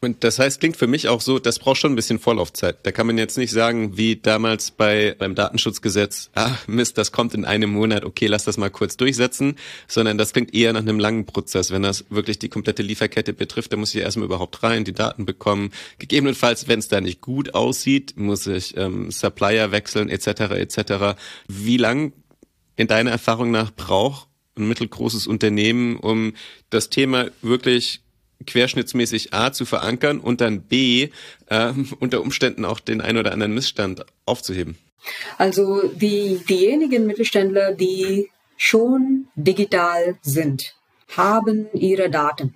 Und 0.00 0.22
das 0.22 0.38
heißt, 0.38 0.60
klingt 0.60 0.76
für 0.76 0.86
mich 0.86 1.08
auch 1.08 1.20
so, 1.20 1.40
das 1.40 1.58
braucht 1.58 1.78
schon 1.78 1.92
ein 1.92 1.96
bisschen 1.96 2.20
Vorlaufzeit. 2.20 2.78
Da 2.84 2.92
kann 2.92 3.08
man 3.08 3.18
jetzt 3.18 3.36
nicht 3.36 3.50
sagen, 3.50 3.96
wie 3.96 4.14
damals 4.14 4.70
bei 4.70 5.16
beim 5.18 5.34
Datenschutzgesetz, 5.34 6.30
ah 6.36 6.56
Mist, 6.68 6.98
das 6.98 7.10
kommt 7.10 7.34
in 7.34 7.44
einem 7.44 7.70
Monat, 7.70 8.04
okay, 8.04 8.28
lass 8.28 8.44
das 8.44 8.58
mal 8.58 8.70
kurz 8.70 8.96
durchsetzen, 8.96 9.56
sondern 9.88 10.16
das 10.16 10.32
klingt 10.32 10.54
eher 10.54 10.72
nach 10.72 10.82
einem 10.82 11.00
langen 11.00 11.26
Prozess. 11.26 11.72
Wenn 11.72 11.82
das 11.82 12.04
wirklich 12.10 12.38
die 12.38 12.48
komplette 12.48 12.84
Lieferkette 12.84 13.32
betrifft, 13.32 13.72
dann 13.72 13.80
muss 13.80 13.92
ich 13.92 14.00
erstmal 14.00 14.26
überhaupt 14.26 14.62
rein, 14.62 14.84
die 14.84 14.92
Daten 14.92 15.26
bekommen. 15.26 15.72
Gegebenenfalls, 15.98 16.68
wenn 16.68 16.78
es 16.78 16.86
da 16.86 17.00
nicht 17.00 17.20
gut 17.20 17.54
aussieht, 17.54 18.16
muss 18.16 18.46
ich 18.46 18.76
ähm, 18.76 19.10
Supplier 19.10 19.72
wechseln, 19.72 20.10
etc. 20.10 20.28
etc. 20.52 21.18
Wie 21.48 21.76
lang 21.76 22.12
in 22.76 22.86
deiner 22.86 23.10
Erfahrung 23.10 23.50
nach 23.50 23.72
braucht 23.72 24.28
ein 24.56 24.68
mittelgroßes 24.68 25.26
Unternehmen, 25.26 25.96
um 25.96 26.34
das 26.70 26.90
Thema 26.90 27.30
wirklich 27.42 28.02
querschnittsmäßig 28.46 29.34
A 29.34 29.52
zu 29.52 29.64
verankern 29.64 30.20
und 30.20 30.40
dann 30.40 30.62
B 30.62 31.10
äh, 31.46 31.72
unter 32.00 32.20
Umständen 32.20 32.64
auch 32.64 32.80
den 32.80 33.00
ein 33.00 33.16
oder 33.16 33.32
anderen 33.32 33.54
Missstand 33.54 34.04
aufzuheben? 34.24 34.78
Also 35.36 35.88
die, 35.88 36.40
diejenigen 36.48 37.06
Mittelständler, 37.06 37.72
die 37.72 38.30
schon 38.56 39.28
digital 39.36 40.18
sind, 40.22 40.74
haben 41.16 41.68
ihre 41.72 42.10
Daten 42.10 42.54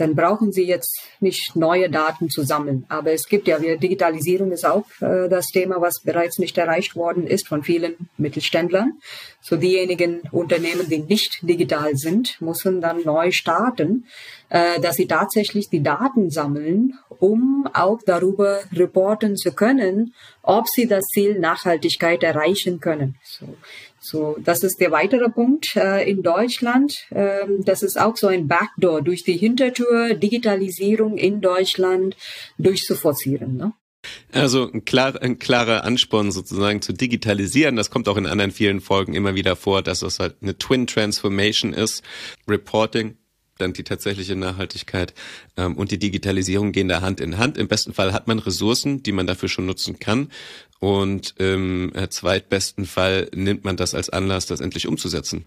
dann 0.00 0.14
brauchen 0.14 0.52
Sie 0.52 0.64
jetzt 0.64 1.02
nicht 1.20 1.54
neue 1.54 1.90
Daten 1.90 2.30
zu 2.30 2.42
sammeln. 2.42 2.84
Aber 2.88 3.12
es 3.12 3.28
gibt 3.28 3.48
ja, 3.48 3.58
Digitalisierung 3.58 4.52
ist 4.52 4.64
auch 4.64 4.86
äh, 5.00 5.28
das 5.28 5.48
Thema, 5.48 5.80
was 5.80 6.00
bereits 6.02 6.38
nicht 6.38 6.56
erreicht 6.58 6.96
worden 6.96 7.26
ist 7.26 7.46
von 7.46 7.62
vielen 7.62 8.08
Mittelständlern. 8.16 8.94
So 9.42 9.56
diejenigen 9.56 10.20
Unternehmen, 10.32 10.88
die 10.88 10.98
nicht 10.98 11.38
digital 11.42 11.96
sind, 11.96 12.40
müssen 12.40 12.80
dann 12.80 13.02
neu 13.04 13.30
starten, 13.30 14.06
äh, 14.48 14.80
dass 14.80 14.96
sie 14.96 15.06
tatsächlich 15.06 15.68
die 15.68 15.82
Daten 15.82 16.30
sammeln, 16.30 16.98
um 17.18 17.68
auch 17.72 18.00
darüber 18.04 18.60
reporten 18.72 19.36
zu 19.36 19.52
können, 19.52 20.14
ob 20.42 20.68
sie 20.68 20.86
das 20.86 21.04
Ziel 21.06 21.38
Nachhaltigkeit 21.38 22.22
erreichen 22.22 22.80
können. 22.80 23.16
So. 23.22 23.46
So, 24.00 24.36
das 24.42 24.62
ist 24.62 24.80
der 24.80 24.90
weitere 24.90 25.28
Punkt 25.28 25.76
äh, 25.76 26.08
in 26.10 26.22
Deutschland. 26.22 26.94
Ähm, 27.10 27.62
das 27.64 27.82
ist 27.82 28.00
auch 28.00 28.16
so 28.16 28.28
ein 28.28 28.48
Backdoor 28.48 29.02
durch 29.02 29.24
die 29.24 29.36
Hintertür 29.36 30.14
Digitalisierung 30.14 31.18
in 31.18 31.42
Deutschland 31.42 32.16
durchzuforcieren. 32.58 33.56
Ne? 33.56 33.74
Also 34.32 34.70
ein, 34.72 34.86
klar, 34.86 35.20
ein 35.20 35.38
klarer 35.38 35.84
Ansporn 35.84 36.32
sozusagen 36.32 36.80
zu 36.80 36.94
digitalisieren. 36.94 37.76
Das 37.76 37.90
kommt 37.90 38.08
auch 38.08 38.16
in 38.16 38.26
anderen 38.26 38.52
vielen 38.52 38.80
Folgen 38.80 39.14
immer 39.14 39.34
wieder 39.34 39.54
vor, 39.54 39.82
dass 39.82 40.00
es 40.00 40.18
halt 40.18 40.36
eine 40.40 40.56
Twin 40.56 40.86
Transformation 40.86 41.74
ist. 41.74 42.02
Reporting 42.48 43.18
dann 43.60 43.72
die 43.74 43.84
tatsächliche 43.84 44.36
Nachhaltigkeit 44.36 45.14
ähm, 45.56 45.76
und 45.76 45.90
die 45.90 45.98
Digitalisierung 45.98 46.72
gehen 46.72 46.88
da 46.88 47.02
Hand 47.02 47.20
in 47.20 47.38
Hand. 47.38 47.58
Im 47.58 47.68
besten 47.68 47.92
Fall 47.92 48.12
hat 48.12 48.26
man 48.26 48.38
Ressourcen, 48.38 49.02
die 49.02 49.12
man 49.12 49.26
dafür 49.26 49.48
schon 49.48 49.66
nutzen 49.66 49.98
kann. 49.98 50.30
Und 50.80 51.34
im 51.38 51.94
äh, 51.94 52.08
zweitbesten 52.08 52.86
Fall 52.86 53.28
nimmt 53.34 53.64
man 53.64 53.76
das 53.76 53.94
als 53.94 54.10
Anlass, 54.10 54.46
das 54.46 54.60
endlich 54.60 54.88
umzusetzen. 54.88 55.44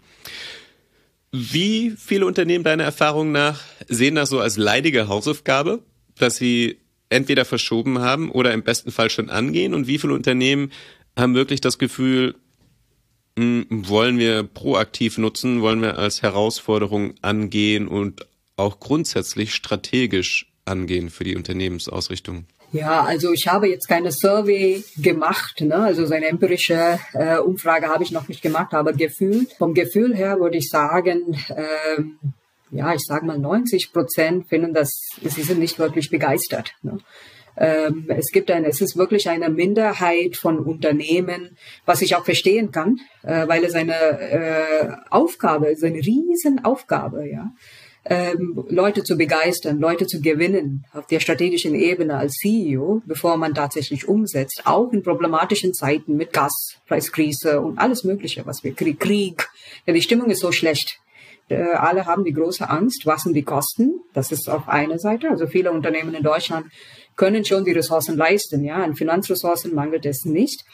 Wie 1.32 1.92
viele 1.98 2.26
Unternehmen 2.26 2.62
deiner 2.62 2.84
Erfahrung 2.84 3.32
nach 3.32 3.60
sehen 3.88 4.14
das 4.14 4.28
so 4.28 4.38
als 4.38 4.56
leidige 4.56 5.08
Hausaufgabe, 5.08 5.82
dass 6.16 6.36
sie 6.36 6.78
entweder 7.08 7.44
verschoben 7.44 7.98
haben 7.98 8.30
oder 8.30 8.52
im 8.52 8.62
besten 8.62 8.92
Fall 8.92 9.10
schon 9.10 9.28
angehen? 9.28 9.74
Und 9.74 9.88
wie 9.88 9.98
viele 9.98 10.14
Unternehmen 10.14 10.70
haben 11.16 11.34
wirklich 11.34 11.60
das 11.60 11.78
Gefühl, 11.78 12.36
hm, 13.36 13.66
wollen 13.68 14.18
wir 14.18 14.44
proaktiv 14.44 15.18
nutzen, 15.18 15.60
wollen 15.60 15.82
wir 15.82 15.98
als 15.98 16.22
Herausforderung 16.22 17.14
angehen 17.20 17.88
und 17.88 18.28
auch 18.56 18.78
grundsätzlich 18.78 19.52
strategisch 19.52 20.52
angehen 20.64 21.10
für 21.10 21.24
die 21.24 21.34
Unternehmensausrichtung? 21.34 22.46
Ja, 22.74 23.04
also 23.04 23.32
ich 23.32 23.46
habe 23.46 23.68
jetzt 23.68 23.86
keine 23.86 24.10
Survey 24.10 24.82
gemacht, 24.96 25.60
ne? 25.60 25.76
also 25.76 26.04
so 26.06 26.12
eine 26.12 26.26
empirische 26.26 26.98
äh, 27.12 27.38
Umfrage 27.38 27.86
habe 27.86 28.02
ich 28.02 28.10
noch 28.10 28.26
nicht 28.26 28.42
gemacht, 28.42 28.74
aber 28.74 28.92
gefühlt, 28.92 29.52
vom 29.52 29.74
Gefühl 29.74 30.16
her 30.16 30.40
würde 30.40 30.56
ich 30.56 30.70
sagen, 30.70 31.38
ähm, 31.50 32.18
ja, 32.72 32.92
ich 32.92 33.02
sage 33.06 33.26
mal 33.26 33.38
90 33.38 33.92
Prozent 33.92 34.48
finden 34.48 34.74
das, 34.74 34.90
sie 35.22 35.42
sind 35.42 35.60
nicht 35.60 35.78
wirklich 35.78 36.10
begeistert. 36.10 36.72
Ne? 36.82 36.98
Ähm, 37.56 38.06
es 38.08 38.32
gibt 38.32 38.50
eine, 38.50 38.66
es 38.66 38.80
ist 38.80 38.96
wirklich 38.96 39.30
eine 39.30 39.50
Minderheit 39.50 40.36
von 40.36 40.58
Unternehmen, 40.58 41.56
was 41.86 42.02
ich 42.02 42.16
auch 42.16 42.24
verstehen 42.24 42.72
kann, 42.72 42.96
äh, 43.22 43.46
weil 43.46 43.62
es 43.62 43.76
eine 43.76 43.94
äh, 43.94 44.88
Aufgabe 45.10 45.68
ist, 45.68 45.84
eine 45.84 45.98
Riesenaufgabe, 45.98 47.28
ja. 47.28 47.52
Ähm, 48.06 48.64
Leute 48.68 49.02
zu 49.02 49.16
begeistern, 49.16 49.78
Leute 49.78 50.06
zu 50.06 50.20
gewinnen 50.20 50.84
auf 50.92 51.06
der 51.06 51.20
strategischen 51.20 51.74
Ebene 51.74 52.16
als 52.18 52.34
CEO, 52.34 53.00
bevor 53.06 53.38
man 53.38 53.54
tatsächlich 53.54 54.06
umsetzt, 54.06 54.62
auch 54.66 54.92
in 54.92 55.02
problematischen 55.02 55.72
Zeiten 55.72 56.16
mit 56.16 56.34
Gaspreiskrise 56.34 57.62
und 57.62 57.78
alles 57.78 58.04
Mögliche, 58.04 58.44
was 58.44 58.62
wir 58.62 58.74
Krieg, 58.74 59.00
Krieg. 59.00 59.48
Ja, 59.86 59.94
die 59.94 60.02
Stimmung 60.02 60.28
ist 60.28 60.40
so 60.40 60.52
schlecht. 60.52 60.98
Äh, 61.48 61.62
alle 61.62 62.04
haben 62.04 62.24
die 62.24 62.32
große 62.32 62.68
Angst, 62.68 63.06
was 63.06 63.22
sind 63.22 63.34
die 63.34 63.42
Kosten? 63.42 64.00
Das 64.12 64.32
ist 64.32 64.50
auf 64.50 64.68
einer 64.68 64.98
Seite. 64.98 65.30
Also 65.30 65.46
viele 65.46 65.72
Unternehmen 65.72 66.14
in 66.14 66.22
Deutschland 66.22 66.66
können 67.16 67.44
schon 67.44 67.64
die 67.64 67.72
Ressourcen 67.72 68.16
leisten. 68.16 68.64
Ja, 68.64 68.82
an 68.82 68.96
Finanzressourcen 68.96 69.74
mangelt 69.74 70.04
es 70.04 70.24
nicht. 70.26 70.64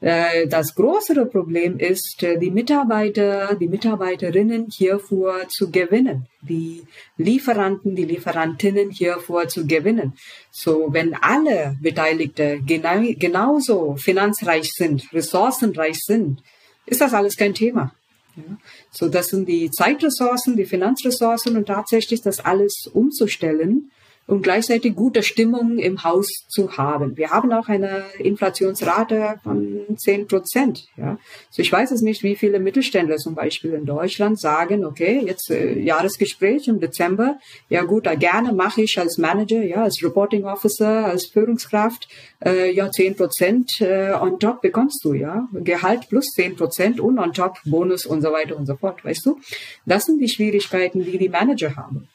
Äh, 0.00 0.46
das 0.46 0.74
größere 0.76 1.26
Problem 1.26 1.78
ist, 1.78 2.22
äh, 2.22 2.38
die 2.38 2.52
Mitarbeiter, 2.52 3.56
die 3.56 3.66
Mitarbeiterinnen 3.66 4.68
hiervor 4.70 5.48
zu 5.48 5.70
gewinnen, 5.72 6.26
die 6.40 6.84
Lieferanten, 7.16 7.96
die 7.96 8.04
Lieferantinnen 8.04 8.90
hiervor 8.90 9.48
zu 9.48 9.66
gewinnen. 9.66 10.12
So, 10.52 10.88
wenn 10.92 11.14
alle 11.14 11.76
Beteiligte 11.82 12.60
genau, 12.64 13.02
genauso 13.18 13.96
finanzreich 13.96 14.70
sind, 14.72 15.12
ressourcenreich 15.12 15.98
sind, 16.04 16.42
ist 16.86 17.00
das 17.00 17.12
alles 17.12 17.36
kein 17.36 17.54
Thema. 17.54 17.92
Ja. 18.36 18.56
So, 18.92 19.08
das 19.08 19.28
sind 19.28 19.48
die 19.48 19.68
Zeitressourcen, 19.68 20.56
die 20.56 20.64
Finanzressourcen 20.64 21.56
und 21.56 21.66
tatsächlich 21.66 22.22
das 22.22 22.38
alles 22.38 22.88
umzustellen, 22.92 23.90
und 24.28 24.42
gleichzeitig 24.42 24.94
gute 24.94 25.22
Stimmung 25.22 25.78
im 25.78 26.04
Haus 26.04 26.28
zu 26.48 26.76
haben. 26.76 27.16
Wir 27.16 27.30
haben 27.30 27.50
auch 27.50 27.68
eine 27.68 28.04
Inflationsrate 28.18 29.40
von 29.42 29.86
10 29.96 30.28
Prozent. 30.28 30.86
Ja. 30.98 31.18
So 31.50 31.62
ich 31.62 31.72
weiß 31.72 31.90
es 31.92 32.02
nicht, 32.02 32.22
wie 32.22 32.36
viele 32.36 32.60
Mittelständler 32.60 33.16
zum 33.16 33.34
Beispiel 33.34 33.72
in 33.72 33.86
Deutschland 33.86 34.38
sagen, 34.38 34.84
okay, 34.84 35.22
jetzt 35.24 35.50
äh, 35.50 35.78
Jahresgespräch 35.78 36.68
im 36.68 36.78
Dezember, 36.78 37.38
ja 37.70 37.84
gut, 37.84 38.04
da 38.04 38.16
gerne 38.16 38.52
mache 38.52 38.82
ich 38.82 38.98
als 38.98 39.16
Manager, 39.16 39.62
ja, 39.62 39.82
als 39.84 40.04
Reporting 40.04 40.44
Officer, 40.44 41.06
als 41.06 41.24
Führungskraft, 41.26 42.06
äh, 42.44 42.70
ja 42.70 42.90
10 42.90 43.16
Prozent 43.16 43.80
äh, 43.80 44.12
on 44.12 44.38
top 44.38 44.60
bekommst 44.60 45.02
du, 45.04 45.14
ja, 45.14 45.48
Gehalt 45.54 46.10
plus 46.10 46.26
10 46.34 46.56
Prozent 46.56 47.00
und 47.00 47.18
on 47.18 47.32
top 47.32 47.56
Bonus 47.64 48.04
und 48.04 48.20
so 48.20 48.30
weiter 48.30 48.58
und 48.58 48.66
so 48.66 48.76
fort, 48.76 49.02
weißt 49.06 49.24
du. 49.24 49.40
Das 49.86 50.04
sind 50.04 50.20
die 50.20 50.28
Schwierigkeiten, 50.28 51.02
die 51.02 51.16
die 51.16 51.30
Manager 51.30 51.74
haben. 51.76 52.08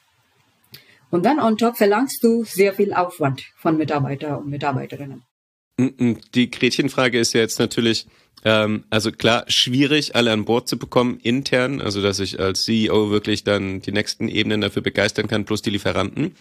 Und 1.14 1.28
dann 1.28 1.40
on 1.40 1.60
top 1.60 1.78
verlangst 1.78 2.24
du 2.24 2.44
sehr 2.44 2.74
viel 2.74 2.92
Aufwand 2.92 3.44
von 3.56 3.78
Mitarbeiter 3.78 4.40
und 4.40 4.50
Mitarbeiterinnen. 4.50 5.22
Mm, 5.78 5.84
mm, 5.84 6.18
die 6.34 6.50
Gretchenfrage 6.50 7.20
ist 7.20 7.34
ja 7.34 7.42
jetzt 7.42 7.60
natürlich, 7.60 8.08
ähm, 8.44 8.86
also 8.90 9.12
klar, 9.12 9.46
schwierig, 9.48 10.16
alle 10.16 10.32
an 10.32 10.46
Bord 10.46 10.68
zu 10.68 10.80
bekommen 10.80 11.20
intern, 11.22 11.82
also 11.82 12.02
dass 12.02 12.20
ich 12.20 12.40
als 12.40 12.64
CEO 12.64 13.12
wirklich 13.12 13.44
dann 13.44 13.80
die 13.80 13.92
nächsten 13.92 14.28
Ebenen 14.28 14.62
dafür 14.62 14.82
begeistern 14.82 15.28
kann, 15.28 15.46
plus 15.46 15.62
die 15.62 15.70
Lieferanten. 15.70 16.36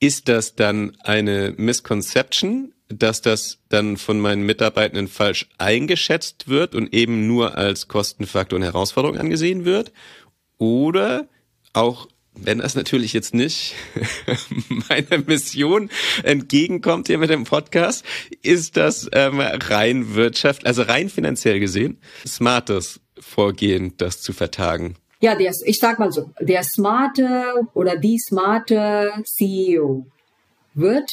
Ist 0.00 0.28
das 0.28 0.54
dann 0.54 0.94
eine 1.00 1.54
Misconception, 1.56 2.74
dass 2.88 3.22
das 3.22 3.60
dann 3.70 3.96
von 3.96 4.20
meinen 4.20 4.44
Mitarbeitenden 4.44 5.08
falsch 5.08 5.48
eingeschätzt 5.56 6.48
wird 6.48 6.74
und 6.74 6.92
eben 6.92 7.26
nur 7.26 7.56
als 7.56 7.88
Kostenfaktor 7.88 8.58
und 8.58 8.64
Herausforderung 8.64 9.16
angesehen 9.16 9.64
wird? 9.64 9.92
Oder 10.58 11.26
auch 11.72 12.08
wenn 12.36 12.58
das 12.58 12.74
natürlich 12.74 13.12
jetzt 13.12 13.34
nicht 13.34 13.74
meiner 14.88 15.18
Mission 15.24 15.90
entgegenkommt 16.22 17.06
hier 17.06 17.18
mit 17.18 17.30
dem 17.30 17.44
Podcast, 17.44 18.04
ist 18.42 18.76
das 18.76 19.08
ähm, 19.12 19.40
rein 19.40 20.14
Wirtschaft, 20.14 20.66
also 20.66 20.82
rein 20.82 21.08
finanziell 21.08 21.60
gesehen, 21.60 21.98
smartes 22.26 23.00
Vorgehen, 23.18 23.94
das 23.96 24.20
zu 24.20 24.32
vertagen. 24.32 24.96
Ja, 25.20 25.34
der, 25.34 25.52
ich 25.64 25.78
sag 25.78 25.98
mal 25.98 26.12
so, 26.12 26.30
der 26.40 26.62
smarte 26.64 27.66
oder 27.72 27.96
die 27.96 28.18
smarte 28.18 29.12
CEO 29.24 30.06
wird 30.74 31.08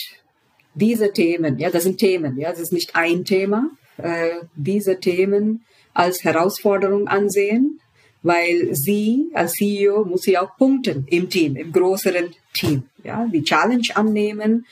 diese 0.74 1.12
Themen, 1.14 1.60
ja, 1.60 1.70
das 1.70 1.84
sind 1.84 2.00
Themen, 2.00 2.38
ja, 2.38 2.50
das 2.50 2.60
ist 2.60 2.74
nicht 2.74 2.96
ein 2.96 3.26
Thema, 3.26 3.70
äh, 3.98 4.40
diese 4.56 5.00
Themen 5.00 5.64
als 5.94 6.24
Herausforderung 6.24 7.08
ansehen 7.08 7.81
weil 8.24 8.70
sie 8.74 9.30
als 9.34 9.54
CEO 9.54 10.06
muss 10.06 10.22
sie 10.22 10.38
auch 10.38 10.56
punkten 10.58 11.06
im 11.10 11.30
Team, 11.30 11.56
im 11.56 11.72
größeren 11.72 12.34
Team, 12.54 12.84
ja, 13.04 13.28
die 13.32 13.44
Challenge 13.44 13.88
annehmen. 13.96 14.66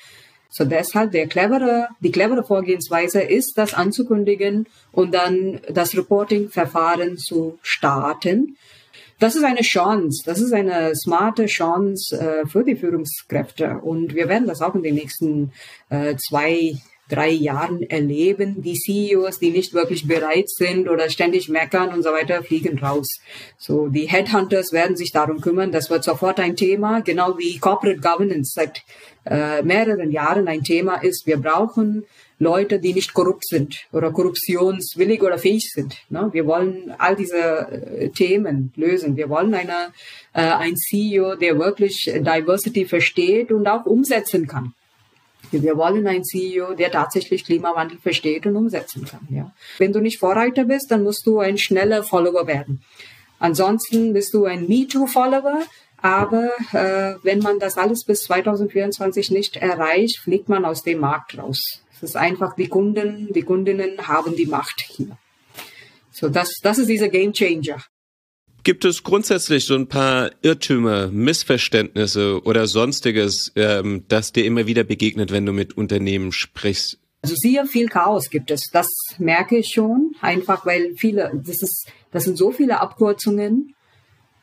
So 0.51 0.65
deshalb 0.65 1.11
der 1.11 1.27
clevere, 1.27 1.89
die 1.99 2.11
clevere 2.11 2.43
Vorgehensweise 2.43 3.21
ist, 3.21 3.57
das 3.57 3.73
anzukündigen 3.73 4.67
und 4.91 5.13
dann 5.13 5.61
das 5.71 5.95
Reporting-Verfahren 5.95 7.17
zu 7.17 7.59
starten. 7.61 8.57
Das 9.19 9.35
ist 9.35 9.43
eine 9.43 9.61
Chance, 9.61 10.23
das 10.25 10.39
ist 10.39 10.53
eine 10.53 10.95
smarte 10.95 11.45
Chance 11.45 12.17
äh, 12.17 12.47
für 12.47 12.63
die 12.63 12.77
Führungskräfte 12.77 13.79
und 13.83 14.15
wir 14.15 14.29
werden 14.29 14.47
das 14.47 14.61
auch 14.61 14.75
in 14.75 14.83
den 14.83 14.95
nächsten 14.95 15.51
äh, 15.89 16.15
zwei 16.15 16.77
drei 17.09 17.29
Jahren 17.29 17.83
erleben. 17.83 18.61
Die 18.61 18.75
CEOs, 18.75 19.39
die 19.39 19.51
nicht 19.51 19.73
wirklich 19.73 20.07
bereit 20.07 20.49
sind 20.49 20.87
oder 20.87 21.09
ständig 21.09 21.49
meckern 21.49 21.93
und 21.93 22.03
so 22.03 22.11
weiter, 22.11 22.43
fliegen 22.43 22.79
raus. 22.79 23.07
So, 23.57 23.87
die 23.87 24.07
Headhunters 24.07 24.71
werden 24.71 24.95
sich 24.95 25.11
darum 25.11 25.41
kümmern. 25.41 25.71
Das 25.71 25.89
wird 25.89 26.03
sofort 26.03 26.39
ein 26.39 26.55
Thema, 26.55 27.01
genau 27.01 27.37
wie 27.37 27.57
Corporate 27.59 27.99
Governance 27.99 28.53
seit 28.53 28.83
äh, 29.25 29.61
mehreren 29.63 30.11
Jahren 30.11 30.47
ein 30.47 30.63
Thema 30.63 30.95
ist. 31.03 31.25
Wir 31.25 31.37
brauchen 31.37 32.05
Leute, 32.39 32.79
die 32.79 32.93
nicht 32.93 33.13
korrupt 33.13 33.45
sind 33.45 33.87
oder 33.91 34.11
korruptionswillig 34.11 35.21
oder 35.21 35.37
fähig 35.37 35.69
sind. 35.73 35.97
Ne? 36.09 36.29
Wir 36.31 36.45
wollen 36.45 36.93
all 36.97 37.15
diese 37.15 37.37
äh, 37.37 38.09
Themen 38.09 38.71
lösen. 38.75 39.17
Wir 39.17 39.29
wollen 39.29 39.53
eine, 39.53 39.91
äh, 40.33 40.41
ein 40.41 40.75
CEO, 40.77 41.35
der 41.35 41.59
wirklich 41.59 42.05
Diversity 42.05 42.85
versteht 42.85 43.51
und 43.51 43.67
auch 43.67 43.85
umsetzen 43.85 44.47
kann. 44.47 44.73
Wir 45.51 45.77
wollen 45.77 46.05
einen 46.07 46.23
CEO, 46.23 46.73
der 46.73 46.91
tatsächlich 46.91 47.45
Klimawandel 47.45 47.97
versteht 47.99 48.45
und 48.45 48.55
umsetzen 48.55 49.05
kann. 49.05 49.27
Ja. 49.29 49.51
Wenn 49.77 49.93
du 49.93 49.99
nicht 49.99 50.19
Vorreiter 50.19 50.65
bist, 50.65 50.91
dann 50.91 51.03
musst 51.03 51.25
du 51.25 51.39
ein 51.39 51.57
schneller 51.57 52.03
Follower 52.03 52.47
werden. 52.47 52.81
Ansonsten 53.39 54.13
bist 54.13 54.33
du 54.33 54.45
ein 54.45 54.67
MeToo-Follower, 54.67 55.61
aber 56.01 56.49
äh, 56.73 57.15
wenn 57.23 57.39
man 57.39 57.59
das 57.59 57.77
alles 57.77 58.03
bis 58.05 58.23
2024 58.23 59.31
nicht 59.31 59.57
erreicht, 59.57 60.19
fliegt 60.19 60.49
man 60.49 60.65
aus 60.65 60.83
dem 60.83 60.99
Markt 60.99 61.37
raus. 61.37 61.83
Es 61.95 62.03
ist 62.03 62.15
einfach, 62.15 62.55
die 62.55 62.67
Kunden, 62.67 63.31
die 63.33 63.41
Kundinnen 63.41 64.07
haben 64.07 64.35
die 64.35 64.45
Macht 64.45 64.81
hier. 64.81 65.17
So, 66.11 66.29
das, 66.29 66.59
das 66.61 66.77
ist 66.77 66.89
dieser 66.89 67.09
Game 67.09 67.33
Changer. 67.33 67.81
Gibt 68.63 68.83
es 68.83 69.03
grundsätzlich 69.03 69.65
so 69.65 69.75
ein 69.75 69.87
paar 69.87 70.31
Irrtümer, 70.41 71.07
Missverständnisse 71.07 72.43
oder 72.43 72.67
sonstiges, 72.67 73.53
ähm, 73.55 74.03
das 74.09 74.33
dir 74.33 74.45
immer 74.45 74.67
wieder 74.67 74.83
begegnet, 74.83 75.31
wenn 75.31 75.45
du 75.45 75.53
mit 75.53 75.77
Unternehmen 75.77 76.31
sprichst? 76.33 76.99
Also 77.21 77.35
sehr 77.37 77.65
viel 77.65 77.87
Chaos 77.87 78.29
gibt 78.29 78.51
es. 78.51 78.69
Das 78.71 78.87
merke 79.17 79.57
ich 79.57 79.69
schon, 79.69 80.13
einfach 80.21 80.65
weil 80.65 80.93
viele, 80.97 81.31
das 81.45 81.61
ist, 81.61 81.87
das 82.11 82.25
sind 82.25 82.37
so 82.37 82.51
viele 82.51 82.81
Abkürzungen. 82.81 83.75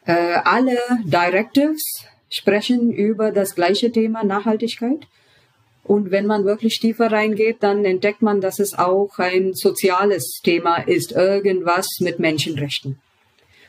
Äh, 0.07 0.39
alle 0.45 0.79
Directives 1.05 1.83
sprechen 2.31 2.93
über 2.93 3.33
das 3.33 3.55
gleiche 3.55 3.93
Thema 3.93 4.25
Nachhaltigkeit. 4.25 5.07
Und 5.85 6.11
wenn 6.11 6.27
man 6.27 6.45
wirklich 6.45 6.81
tiefer 6.81 7.13
reingeht, 7.13 7.59
dann 7.61 7.85
entdeckt 7.85 8.23
man, 8.23 8.41
dass 8.41 8.59
es 8.61 8.75
auch 8.75 9.19
ein 9.19 9.53
soziales 9.55 10.41
Thema 10.43 10.79
ist, 10.79 11.13
irgendwas 11.13 11.87
mit 12.01 12.19
Menschenrechten 12.19 12.99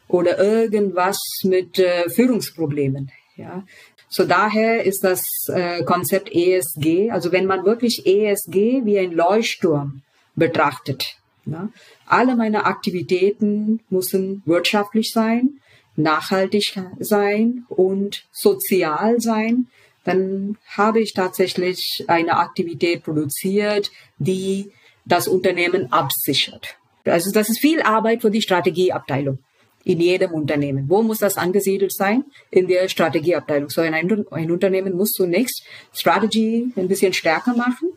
oder 0.08 0.40
irgendwas 0.40 1.18
mit 1.44 1.80
äh, 1.80 2.10
Führungsproblemen. 2.10 3.12
Ja, 3.36 3.64
so 4.10 4.26
daher 4.26 4.84
ist 4.84 5.04
das 5.04 5.24
äh, 5.50 5.84
Konzept 5.84 6.34
ESG, 6.34 7.12
also 7.12 7.32
wenn 7.32 7.46
man 7.46 7.66
wirklich 7.66 8.06
ESG 8.06 8.86
wie 8.86 8.98
ein 9.00 9.12
Leuchtturm 9.12 10.02
betrachtet. 10.36 11.18
Ja, 11.46 11.70
alle 12.06 12.36
meine 12.36 12.66
Aktivitäten 12.66 13.82
müssen 13.90 14.42
wirtschaftlich 14.46 15.12
sein, 15.14 15.62
nachhaltig 15.96 16.78
sein 17.00 17.66
und 17.70 18.26
sozial 18.32 19.20
sein. 19.22 19.68
Dann 20.04 20.58
habe 20.68 21.00
ich 21.00 21.14
tatsächlich 21.14 22.06
eine 22.08 22.38
Aktivität 22.38 23.04
produziert, 23.04 23.92
die 24.18 24.72
das 25.06 25.28
Unternehmen 25.28 25.92
absichert. 25.92 26.78
Also 27.06 27.32
das 27.32 27.50
ist 27.50 27.60
viel 27.60 27.82
Arbeit 27.82 28.22
für 28.22 28.32
die 28.32 28.42
Strategieabteilung 28.42 29.40
in 29.88 30.02
jedem 30.02 30.34
Unternehmen. 30.34 30.90
Wo 30.90 31.02
muss 31.02 31.20
das 31.20 31.38
angesiedelt 31.38 31.94
sein? 31.94 32.26
In 32.52 32.68
der 32.68 32.90
Strategieabteilung. 32.90 33.70
So 33.70 33.80
ein, 33.80 33.94
ein 33.94 34.52
Unternehmen 34.52 34.98
muss 34.98 35.14
zunächst 35.14 35.64
Strategy 35.94 36.74
ein 36.76 36.90
bisschen 36.90 37.14
stärker 37.14 37.56
machen. 37.56 37.92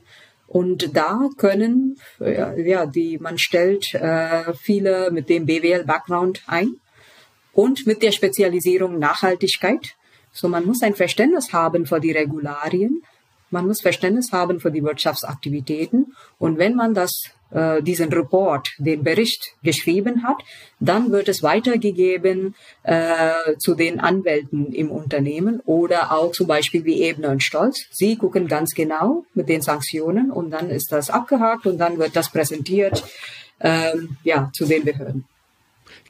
Und 0.47 0.97
da 0.97 1.29
können, 1.37 1.97
ja, 2.21 2.87
die, 2.87 3.19
man 3.19 3.39
stellt 3.39 3.93
äh, 3.95 4.53
viele 4.55 5.11
mit 5.11 5.29
dem 5.29 5.47
BWL-Background 5.47 6.43
ein 6.47 6.77
und 7.53 7.89
mit 7.89 8.03
der 8.03 8.13
Spezialisierung 8.13 9.01
Nachhaltigkeit. 9.01 9.97
So, 10.33 10.47
man 10.47 10.65
muss 10.65 10.83
ein 10.83 10.95
Verständnis 10.95 11.53
haben 11.53 11.87
für 11.87 11.99
die 11.99 12.13
Regularien. 12.13 13.03
Man 13.51 13.67
muss 13.67 13.81
Verständnis 13.81 14.31
haben 14.31 14.61
für 14.61 14.71
die 14.71 14.85
Wirtschaftsaktivitäten. 14.85 16.15
Und 16.39 16.59
wenn 16.59 16.77
man 16.77 16.95
das 16.95 17.31
äh, 17.51 17.83
diesen 17.83 18.13
Report, 18.13 18.71
den 18.79 19.03
Bericht 19.03 19.55
geschrieben 19.63 20.23
hat, 20.23 20.37
dann 20.79 21.11
wird 21.13 21.29
es 21.29 21.43
weitergegeben 21.43 22.55
äh, 22.83 23.57
zu 23.59 23.75
den 23.75 24.01
Anwälten 24.01 24.73
im 24.73 24.91
Unternehmen 24.91 25.61
oder 25.65 26.13
auch 26.13 26.33
zum 26.33 26.47
Beispiel 26.47 26.85
wie 26.85 27.03
Ebner 27.03 27.31
und 27.31 27.43
Stolz. 27.43 27.87
Sie 27.91 28.17
gucken 28.17 28.49
ganz 28.49 28.75
genau 28.75 29.25
mit 29.35 29.49
den 29.49 29.63
Sanktionen 29.63 30.31
und 30.31 30.51
dann 30.51 30.71
ist 30.71 30.93
das 30.93 31.11
abgehakt 31.11 31.67
und 31.67 31.79
dann 31.79 31.99
wird 31.99 32.17
das 32.17 32.31
präsentiert 32.31 33.05
ähm, 33.61 34.17
ja, 34.25 34.51
zu 34.53 34.67
den 34.67 34.85
Behörden. 34.85 35.25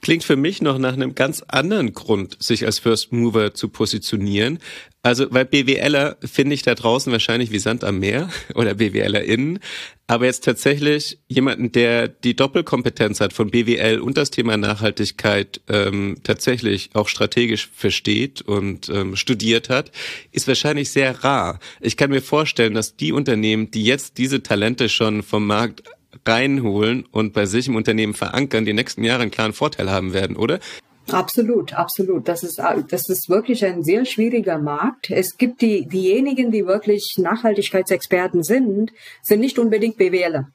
Klingt 0.01 0.25
für 0.25 0.37
mich 0.37 0.63
noch 0.63 0.79
nach 0.79 0.95
einem 0.95 1.15
ganz 1.15 1.43
anderen 1.49 1.93
Grund, 1.93 2.43
sich 2.43 2.65
als 2.65 2.79
First 2.79 3.13
Mover 3.13 3.53
zu 3.55 3.69
positionieren. 3.69 4.59
Also, 5.03 5.27
weil 5.31 5.47
BWLer 5.47 6.19
finde 6.21 6.55
ich 6.55 6.63
da 6.63 6.75
draußen 6.75 7.11
wahrscheinlich 7.11 7.53
wie 7.53 7.59
Sand 7.59 7.85
am 7.85 7.99
Meer 7.99 8.29
oder 8.55 8.75
BWLerInnen. 8.75 9.59
Aber 10.07 10.27
jetzt 10.27 10.45
tatsächlich 10.45 11.19
jemanden, 11.29 11.73
der 11.73 12.09
die 12.09 12.35
Doppelkompetenz 12.35 13.21
hat 13.21 13.33
von 13.33 13.51
BWL 13.51 14.01
und 14.01 14.17
das 14.17 14.31
Thema 14.31 14.57
Nachhaltigkeit 14.57 15.61
ähm, 15.69 16.17
tatsächlich 16.23 16.91
auch 16.95 17.09
strategisch 17.09 17.71
versteht 17.73 18.43
und 18.43 18.89
ähm, 18.89 19.17
studiert 19.17 19.69
hat, 19.69 19.93
ist 20.33 20.49
wahrscheinlich 20.49 20.91
sehr 20.91 21.25
rar. 21.25 21.61
Ich 21.81 21.97
kann 21.97 22.11
mir 22.11 22.23
vorstellen, 22.23 22.75
dass 22.75 22.97
die 22.97 23.13
Unternehmen, 23.13 23.71
die 23.71 23.85
jetzt 23.85 24.19
diese 24.19 24.43
Talente 24.43 24.89
schon 24.89 25.23
vom 25.23 25.47
Markt 25.47 25.85
reinholen 26.27 27.07
und 27.11 27.33
bei 27.33 27.47
sich 27.47 27.69
im 27.69 27.77
Unternehmen 27.77 28.15
verankern, 28.15 28.65
die 28.65 28.73
nächsten 28.73 29.05
Jahre 29.05 29.23
einen 29.23 29.31
klaren 29.31 29.53
Vorteil 29.53 29.91
haben 29.91 30.13
werden, 30.13 30.37
oder? 30.37 30.61
Absolut, 31.09 31.73
absolut. 31.73 32.29
Das 32.29 32.43
ist, 32.43 32.59
das 32.59 33.09
ist 33.09 33.29
wirklich 33.29 33.65
ein 33.65 33.83
sehr 33.83 34.05
schwieriger 34.05 34.59
Markt. 34.59 35.11
Es 35.11 35.37
gibt 35.37 35.61
die, 35.61 35.87
diejenigen, 35.87 36.51
die 36.53 36.67
wirklich 36.67 37.17
Nachhaltigkeitsexperten 37.19 38.43
sind, 38.43 38.93
sind 39.23 39.41
nicht 39.41 39.59
unbedingt 39.59 39.97
BWLer. 39.97 40.49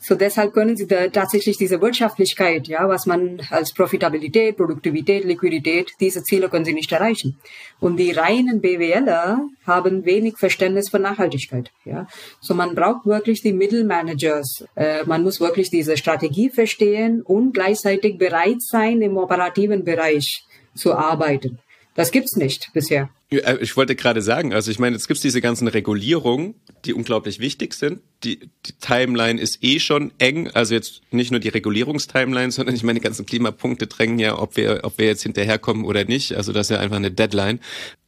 So 0.00 0.14
deshalb 0.14 0.52
können 0.52 0.76
sie 0.76 0.86
da 0.86 1.08
tatsächlich 1.08 1.56
diese 1.56 1.80
Wirtschaftlichkeit, 1.80 2.68
ja, 2.68 2.88
was 2.88 3.06
man 3.06 3.42
als 3.50 3.72
Profitabilität, 3.72 4.56
Produktivität, 4.56 5.24
Liquidität, 5.24 5.90
diese 5.98 6.22
Ziele 6.22 6.48
können 6.48 6.64
sie 6.64 6.72
nicht 6.72 6.92
erreichen. 6.92 7.36
Und 7.80 7.96
die 7.96 8.12
reinen 8.12 8.60
BWLer 8.60 9.40
haben 9.66 10.04
wenig 10.04 10.36
Verständnis 10.38 10.88
für 10.88 11.00
Nachhaltigkeit, 11.00 11.72
ja. 11.84 12.06
So 12.40 12.54
man 12.54 12.76
braucht 12.76 13.06
wirklich 13.06 13.42
die 13.42 13.52
Mittelmanagers. 13.52 14.64
Äh, 14.76 15.04
man 15.04 15.24
muss 15.24 15.40
wirklich 15.40 15.68
diese 15.68 15.96
Strategie 15.96 16.50
verstehen 16.50 17.22
und 17.22 17.52
gleichzeitig 17.52 18.18
bereit 18.18 18.62
sein, 18.62 19.02
im 19.02 19.16
operativen 19.16 19.84
Bereich 19.84 20.44
zu 20.74 20.94
arbeiten. 20.94 21.58
Das 21.94 22.12
gibt's 22.12 22.36
nicht 22.36 22.70
bisher. 22.72 23.10
Äh, 23.30 23.58
ich 23.60 23.76
wollte 23.76 23.94
gerade 23.96 24.22
sagen, 24.22 24.52
also 24.52 24.70
ich 24.70 24.78
meine, 24.78 24.96
jetzt 24.96 25.08
gibt's 25.08 25.22
diese 25.22 25.40
ganzen 25.40 25.68
Regulierungen, 25.68 26.54
die 26.84 26.94
unglaublich 26.94 27.40
wichtig 27.40 27.74
sind. 27.74 28.00
Die, 28.24 28.50
die 28.66 28.72
Timeline 28.80 29.40
ist 29.40 29.62
eh 29.62 29.80
schon 29.80 30.12
eng, 30.18 30.48
also 30.48 30.74
jetzt 30.74 31.02
nicht 31.10 31.30
nur 31.30 31.40
die 31.40 31.48
Regulierungstimeline, 31.48 32.50
sondern 32.50 32.74
ich 32.74 32.82
meine, 32.82 32.98
die 32.98 33.04
ganzen 33.04 33.26
Klimapunkte 33.26 33.86
drängen 33.86 34.18
ja, 34.18 34.38
ob 34.38 34.56
wir, 34.56 34.80
ob 34.82 34.98
wir 34.98 35.06
jetzt 35.06 35.22
hinterherkommen 35.22 35.84
oder 35.84 36.04
nicht. 36.04 36.34
Also 36.34 36.52
das 36.52 36.66
ist 36.66 36.76
ja 36.76 36.80
einfach 36.80 36.96
eine 36.96 37.10
Deadline. 37.10 37.60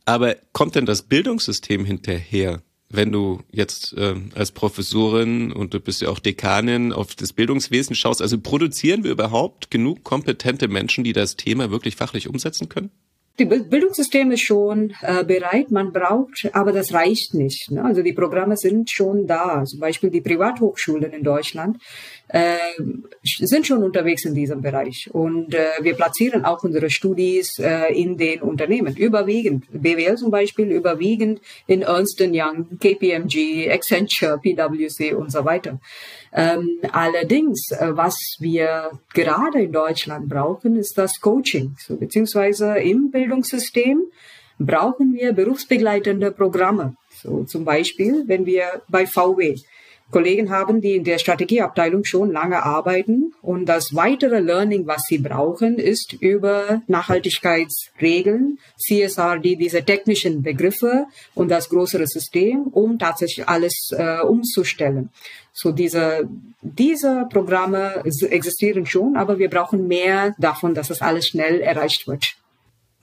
Aber 0.04 0.36
kommt 0.52 0.74
denn 0.74 0.86
das 0.86 1.02
Bildungssystem 1.02 1.84
hinterher? 1.84 2.62
wenn 2.92 3.12
du 3.12 3.40
jetzt 3.52 3.96
äh, 3.96 4.16
als 4.34 4.50
Professorin 4.50 5.52
und 5.52 5.72
du 5.72 5.78
bist 5.78 6.02
ja 6.02 6.08
auch 6.08 6.18
Dekanin 6.18 6.92
auf 6.92 7.14
das 7.14 7.32
Bildungswesen 7.32 7.94
schaust, 7.94 8.20
also 8.20 8.40
produzieren 8.40 9.04
wir 9.04 9.12
überhaupt 9.12 9.70
genug 9.70 10.02
kompetente 10.02 10.66
Menschen, 10.66 11.04
die 11.04 11.12
das 11.12 11.36
Thema 11.36 11.70
wirklich 11.70 11.94
fachlich 11.94 12.28
umsetzen 12.28 12.68
können? 12.68 12.90
Die 13.40 13.46
Bildungssystem 13.46 14.32
ist 14.32 14.42
schon 14.42 14.92
äh, 15.00 15.24
bereit, 15.24 15.70
man 15.70 15.92
braucht, 15.92 16.50
aber 16.52 16.72
das 16.72 16.92
reicht 16.92 17.32
nicht. 17.32 17.70
Ne? 17.70 17.82
Also 17.82 18.02
die 18.02 18.12
Programme 18.12 18.54
sind 18.58 18.90
schon 18.90 19.26
da. 19.26 19.64
Zum 19.64 19.80
Beispiel 19.80 20.10
die 20.10 20.20
Privathochschulen 20.20 21.10
in 21.10 21.24
Deutschland 21.24 21.78
äh, 22.32 22.56
sind 23.22 23.66
schon 23.66 23.82
unterwegs 23.82 24.24
in 24.24 24.34
diesem 24.34 24.62
Bereich. 24.62 25.10
Und 25.12 25.54
äh, 25.54 25.70
wir 25.82 25.94
platzieren 25.94 26.44
auch 26.44 26.62
unsere 26.62 26.88
Studis 26.88 27.58
äh, 27.58 27.92
in 27.92 28.16
den 28.16 28.40
Unternehmen. 28.40 28.96
Überwiegend, 28.96 29.66
BWL 29.72 30.16
zum 30.16 30.30
Beispiel, 30.30 30.70
überwiegend 30.70 31.40
in 31.66 31.82
Ernst 31.82 32.20
Young, 32.20 32.78
KPMG, 32.78 33.70
Accenture, 33.70 34.38
PwC 34.38 35.14
und 35.14 35.32
so 35.32 35.44
weiter. 35.44 35.80
Ähm, 36.32 36.78
allerdings, 36.92 37.72
äh, 37.72 37.96
was 37.96 38.16
wir 38.38 38.92
gerade 39.12 39.62
in 39.62 39.72
Deutschland 39.72 40.28
brauchen, 40.28 40.76
ist 40.76 40.96
das 40.96 41.20
Coaching, 41.20 41.74
so, 41.78 41.96
beziehungsweise 41.96 42.78
im 42.78 43.10
Bildungssystem 43.10 44.02
brauchen 44.60 45.14
wir 45.14 45.32
berufsbegleitende 45.32 46.30
Programme. 46.30 46.94
So 47.22 47.44
zum 47.44 47.64
Beispiel, 47.64 48.24
wenn 48.26 48.46
wir 48.46 48.82
bei 48.88 49.06
VW 49.06 49.56
Kollegen 50.10 50.50
haben, 50.50 50.80
die 50.80 50.96
in 50.96 51.04
der 51.04 51.18
Strategieabteilung 51.18 52.04
schon 52.04 52.32
lange 52.32 52.62
arbeiten. 52.62 53.32
Und 53.42 53.66
das 53.66 53.94
weitere 53.94 54.40
Learning, 54.40 54.86
was 54.86 55.02
sie 55.08 55.18
brauchen, 55.18 55.78
ist 55.78 56.14
über 56.14 56.82
Nachhaltigkeitsregeln, 56.86 58.58
CSRD, 58.78 59.56
diese 59.56 59.84
technischen 59.84 60.42
Begriffe 60.42 61.06
und 61.34 61.50
das 61.50 61.68
größere 61.68 62.06
System, 62.06 62.64
um 62.72 62.98
tatsächlich 62.98 63.48
alles 63.48 63.90
äh, 63.96 64.20
umzustellen. 64.20 65.10
So 65.52 65.72
diese, 65.72 66.28
diese 66.62 67.26
Programme 67.30 68.02
existieren 68.04 68.86
schon, 68.86 69.16
aber 69.16 69.38
wir 69.38 69.50
brauchen 69.50 69.88
mehr 69.88 70.34
davon, 70.38 70.74
dass 70.74 70.88
das 70.88 71.02
alles 71.02 71.26
schnell 71.28 71.60
erreicht 71.60 72.06
wird. 72.06 72.36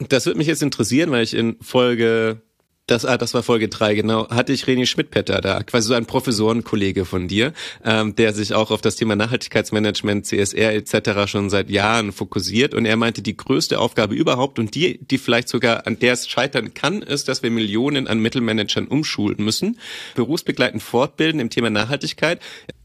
Das 0.10 0.26
würde 0.26 0.38
mich 0.38 0.47
jetzt 0.47 0.62
interessieren, 0.62 1.12
weil 1.12 1.24
ich 1.24 1.34
in 1.34 1.58
Folge 1.62 2.41
Das, 2.88 3.04
ah, 3.04 3.18
das 3.18 3.34
war 3.34 3.44
Folge 3.44 3.68
drei 3.68 3.96
genau. 3.96 4.30
Hatte 4.30 4.54
ich 4.54 4.64
René 4.64 4.86
Schmidt-Petter 4.86 5.42
da, 5.42 5.62
quasi 5.62 5.90
so 5.90 5.94
ein 5.94 6.06
Professorenkollege 6.06 7.04
von 7.04 7.28
dir, 7.28 7.52
ähm, 7.84 8.16
der 8.16 8.34
sich 8.34 8.54
auch 8.54 8.72
auf 8.72 8.80
das 8.80 8.96
Thema 8.96 9.18
Nachhaltigkeitsmanagement, 9.18 10.26
CSR 10.26 10.74
etc. 10.74 11.30
schon 11.30 11.50
seit 11.50 11.70
Jahren 11.70 12.14
fokussiert. 12.14 12.74
Und 12.74 12.86
er 12.86 12.96
meinte, 12.96 13.22
die 13.22 13.36
größte 13.36 13.78
Aufgabe 13.78 14.16
überhaupt 14.16 14.58
und 14.58 14.74
die, 14.74 15.00
die 15.00 15.18
vielleicht 15.18 15.50
sogar 15.50 15.86
an 15.86 16.00
der 16.00 16.14
es 16.14 16.30
scheitern 16.30 16.74
kann, 16.74 17.02
ist, 17.02 17.28
dass 17.28 17.44
wir 17.44 17.52
Millionen 17.52 18.08
an 18.08 18.20
Mittelmanagern 18.20 18.88
umschulen 18.88 19.44
müssen, 19.44 19.78
berufsbegleitend 20.16 20.82
fortbilden 20.82 21.42
im 21.42 21.50
Thema 21.50 21.70
Nachhaltigkeit. 21.70 22.40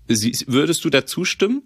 Sie, 0.09 0.37
würdest 0.49 0.85
du 0.85 0.91
da 0.91 1.07
zustimmen? 1.07 1.63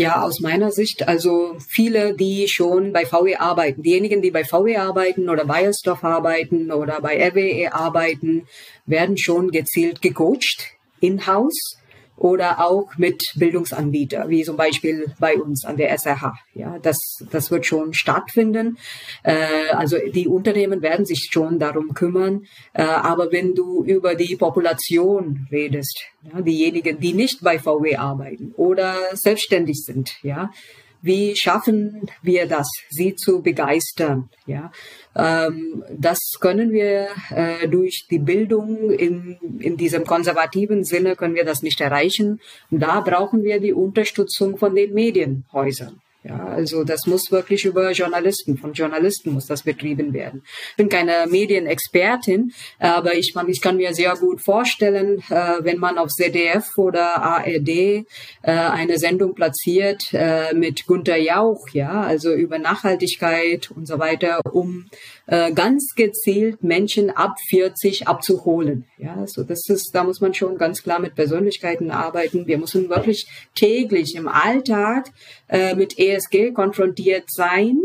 Ja, 0.00 0.22
aus 0.22 0.40
meiner 0.40 0.72
Sicht, 0.72 1.08
also 1.08 1.56
viele, 1.68 2.14
die 2.14 2.48
schon 2.48 2.90
bei 2.94 3.04
VW 3.04 3.36
arbeiten, 3.36 3.82
diejenigen, 3.82 4.22
die 4.22 4.30
bei 4.30 4.44
VW 4.44 4.78
arbeiten 4.78 5.28
oder 5.28 5.44
bei 5.44 5.70
arbeiten 6.00 6.72
oder 6.72 7.02
bei 7.02 7.22
RWE 7.28 7.74
arbeiten, 7.74 8.46
werden 8.86 9.18
schon 9.18 9.50
gezielt 9.50 10.00
gecoacht 10.00 10.68
in-house 11.00 11.76
oder 12.20 12.60
auch 12.60 12.98
mit 12.98 13.22
Bildungsanbieter, 13.36 14.28
wie 14.28 14.44
zum 14.44 14.56
Beispiel 14.56 15.06
bei 15.18 15.36
uns 15.36 15.64
an 15.64 15.78
der 15.78 15.90
SRH. 15.96 16.34
Ja, 16.52 16.78
das, 16.78 17.24
das 17.30 17.50
wird 17.50 17.64
schon 17.64 17.94
stattfinden. 17.94 18.76
Äh, 19.22 19.70
also 19.72 19.96
die 20.12 20.28
Unternehmen 20.28 20.82
werden 20.82 21.06
sich 21.06 21.30
schon 21.32 21.58
darum 21.58 21.94
kümmern. 21.94 22.44
Äh, 22.74 22.82
aber 22.82 23.32
wenn 23.32 23.54
du 23.54 23.82
über 23.84 24.14
die 24.14 24.36
Population 24.36 25.48
redest, 25.50 25.98
ja, 26.30 26.42
diejenigen, 26.42 27.00
die 27.00 27.14
nicht 27.14 27.42
bei 27.42 27.58
VW 27.58 27.96
arbeiten 27.96 28.52
oder 28.54 28.96
selbstständig 29.14 29.82
sind, 29.82 30.22
ja, 30.22 30.50
wie 31.02 31.34
schaffen 31.36 32.10
wir 32.22 32.46
das, 32.46 32.68
sie 32.88 33.14
zu 33.14 33.42
begeistern? 33.42 34.28
Ja, 34.46 34.70
ähm, 35.16 35.84
das 35.90 36.18
können 36.40 36.72
wir 36.72 37.08
äh, 37.30 37.68
durch 37.68 38.06
die 38.10 38.18
Bildung 38.18 38.90
in, 38.90 39.38
in 39.60 39.76
diesem 39.76 40.04
konservativen 40.04 40.84
Sinne 40.84 41.16
können 41.16 41.34
wir 41.34 41.44
das 41.44 41.62
nicht 41.62 41.80
erreichen. 41.80 42.40
Da 42.70 43.00
brauchen 43.00 43.42
wir 43.42 43.60
die 43.60 43.72
Unterstützung 43.72 44.56
von 44.58 44.74
den 44.74 44.92
Medienhäusern. 44.92 46.00
Ja, 46.22 46.44
also 46.48 46.84
das 46.84 47.06
muss 47.06 47.32
wirklich 47.32 47.64
über 47.64 47.92
Journalisten, 47.92 48.58
von 48.58 48.74
Journalisten 48.74 49.32
muss 49.32 49.46
das 49.46 49.62
betrieben 49.62 50.12
werden. 50.12 50.42
Ich 50.72 50.76
bin 50.76 50.90
keine 50.90 51.26
Medienexpertin, 51.26 52.52
aber 52.78 53.14
ich, 53.14 53.34
man, 53.34 53.48
ich 53.48 53.62
kann 53.62 53.78
mir 53.78 53.94
sehr 53.94 54.14
gut 54.16 54.42
vorstellen, 54.42 55.22
äh, 55.30 55.64
wenn 55.64 55.78
man 55.78 55.96
auf 55.96 56.10
ZDF 56.10 56.76
oder 56.76 57.22
ARD 57.22 57.68
äh, 57.68 58.04
eine 58.42 58.98
Sendung 58.98 59.34
platziert 59.34 60.10
äh, 60.12 60.52
mit 60.52 60.86
Gunter 60.86 61.16
Jauch, 61.16 61.68
ja, 61.72 62.02
also 62.02 62.34
über 62.34 62.58
Nachhaltigkeit 62.58 63.70
und 63.70 63.86
so 63.86 63.98
weiter, 63.98 64.40
um 64.52 64.90
äh, 65.30 65.52
ganz 65.52 65.94
gezielt 65.94 66.64
Menschen 66.64 67.10
ab 67.10 67.36
40 67.48 68.08
abzuholen. 68.08 68.84
Ja, 68.98 69.26
so 69.28 69.44
das 69.44 69.68
ist, 69.68 69.94
da 69.94 70.02
muss 70.02 70.20
man 70.20 70.34
schon 70.34 70.58
ganz 70.58 70.82
klar 70.82 70.98
mit 70.98 71.14
Persönlichkeiten 71.14 71.92
arbeiten. 71.92 72.48
Wir 72.48 72.58
müssen 72.58 72.88
wirklich 72.88 73.28
täglich 73.54 74.16
im 74.16 74.26
Alltag 74.26 75.08
äh, 75.48 75.76
mit 75.76 75.98
ESG 76.00 76.50
konfrontiert 76.52 77.24
sein, 77.28 77.78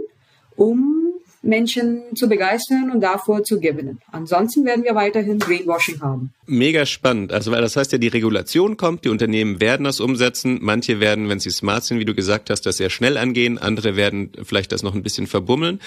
um 0.56 1.14
Menschen 1.44 2.16
zu 2.16 2.28
begeistern 2.28 2.90
und 2.92 3.02
davor 3.02 3.44
zu 3.44 3.60
gewinnen. 3.60 4.00
Ansonsten 4.12 4.66
werden 4.66 4.84
wir 4.84 4.96
weiterhin 4.96 5.38
Greenwashing 5.38 6.02
haben. 6.02 6.34
Mega 6.48 6.88
spannend. 6.88 7.32
Also, 7.32 7.52
weil 7.52 7.62
das 7.62 7.78
heißt 7.78 7.92
ja, 7.92 8.00
die 8.00 8.08
Regulation 8.08 8.76
kommt, 8.76 9.06
die 9.06 9.10
Unternehmen 9.10 9.62
werden 9.62 9.84
das 9.84 10.00
umsetzen. 10.00 10.58
Manche 10.62 11.00
werden, 11.00 11.30
wenn 11.30 11.40
sie 11.40 11.52
smart 11.52 11.84
sind, 11.84 12.00
wie 12.00 12.06
du 12.06 12.16
gesagt 12.16 12.50
hast, 12.50 12.66
das 12.66 12.78
sehr 12.78 12.90
schnell 12.90 13.18
angehen. 13.18 13.60
Andere 13.60 13.96
werden 13.96 14.32
vielleicht 14.44 14.72
das 14.72 14.82
noch 14.82 14.96
ein 14.96 15.04
bisschen 15.04 15.28
verbummeln. 15.28 15.80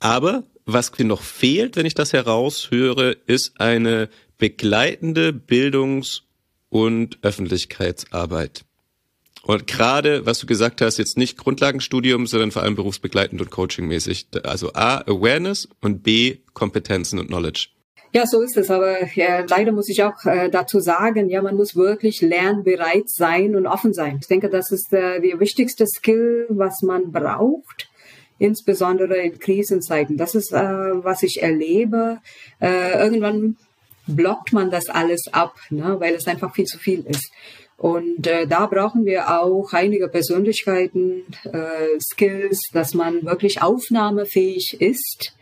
Aber 0.00 0.42
was 0.68 0.92
noch 0.98 1.22
fehlt, 1.22 1.76
wenn 1.76 1.86
ich 1.86 1.94
das 1.94 2.12
heraushöre, 2.12 3.16
ist 3.26 3.58
eine 3.60 4.08
begleitende 4.36 5.32
Bildungs- 5.32 6.22
und 6.68 7.18
Öffentlichkeitsarbeit. 7.22 8.64
Und 9.42 9.66
gerade, 9.66 10.26
was 10.26 10.40
du 10.40 10.46
gesagt 10.46 10.82
hast, 10.82 10.98
jetzt 10.98 11.16
nicht 11.16 11.38
Grundlagenstudium, 11.38 12.26
sondern 12.26 12.50
vor 12.50 12.62
allem 12.62 12.74
berufsbegleitend 12.74 13.40
und 13.40 13.50
coachingmäßig. 13.50 14.28
Also 14.42 14.72
A, 14.74 14.98
Awareness 14.98 15.68
und 15.80 16.02
B, 16.02 16.38
Kompetenzen 16.52 17.18
und 17.18 17.28
Knowledge. 17.28 17.68
Ja, 18.12 18.26
so 18.26 18.42
ist 18.42 18.56
es. 18.58 18.70
Aber 18.70 19.06
ja, 19.14 19.46
leider 19.48 19.72
muss 19.72 19.88
ich 19.88 20.02
auch 20.02 20.22
äh, 20.26 20.50
dazu 20.50 20.80
sagen, 20.80 21.30
ja, 21.30 21.40
man 21.40 21.56
muss 21.56 21.76
wirklich 21.76 22.20
lernbereit 22.20 23.08
sein 23.08 23.56
und 23.56 23.66
offen 23.66 23.94
sein. 23.94 24.18
Ich 24.20 24.28
denke, 24.28 24.50
das 24.50 24.70
ist 24.70 24.92
äh, 24.92 25.20
der 25.20 25.40
wichtigste 25.40 25.86
Skill, 25.86 26.46
was 26.50 26.82
man 26.82 27.10
braucht 27.10 27.87
insbesondere 28.38 29.16
in 29.16 29.38
Krisenzeiten. 29.38 30.16
Das 30.16 30.34
ist, 30.34 30.52
äh, 30.52 30.56
was 30.56 31.22
ich 31.22 31.42
erlebe. 31.42 32.18
Äh, 32.60 32.98
irgendwann 33.02 33.56
blockt 34.06 34.52
man 34.52 34.70
das 34.70 34.88
alles 34.88 35.28
ab, 35.32 35.54
ne, 35.70 35.96
weil 35.98 36.14
es 36.14 36.26
einfach 36.26 36.54
viel 36.54 36.64
zu 36.64 36.78
viel 36.78 37.04
ist. 37.06 37.30
Und 37.76 38.26
äh, 38.26 38.46
da 38.46 38.66
brauchen 38.66 39.04
wir 39.04 39.40
auch 39.40 39.72
einige 39.72 40.08
Persönlichkeiten, 40.08 41.24
äh, 41.44 42.00
Skills, 42.00 42.70
dass 42.72 42.94
man 42.94 43.24
wirklich 43.24 43.62
aufnahmefähig 43.62 44.80
ist, 44.80 45.32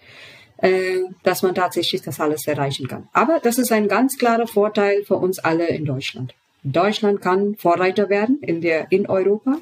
äh, 0.58 1.00
dass 1.22 1.42
man 1.42 1.54
tatsächlich 1.54 2.02
das 2.02 2.20
alles 2.20 2.46
erreichen 2.46 2.88
kann. 2.88 3.08
Aber 3.14 3.40
das 3.42 3.56
ist 3.56 3.72
ein 3.72 3.88
ganz 3.88 4.18
klarer 4.18 4.46
Vorteil 4.46 5.04
für 5.04 5.16
uns 5.16 5.38
alle 5.38 5.68
in 5.68 5.86
Deutschland. 5.86 6.34
Deutschland 6.62 7.22
kann 7.22 7.56
Vorreiter 7.56 8.10
werden 8.10 8.38
in 8.42 8.60
der 8.60 8.90
in 8.90 9.06
Europa. 9.06 9.58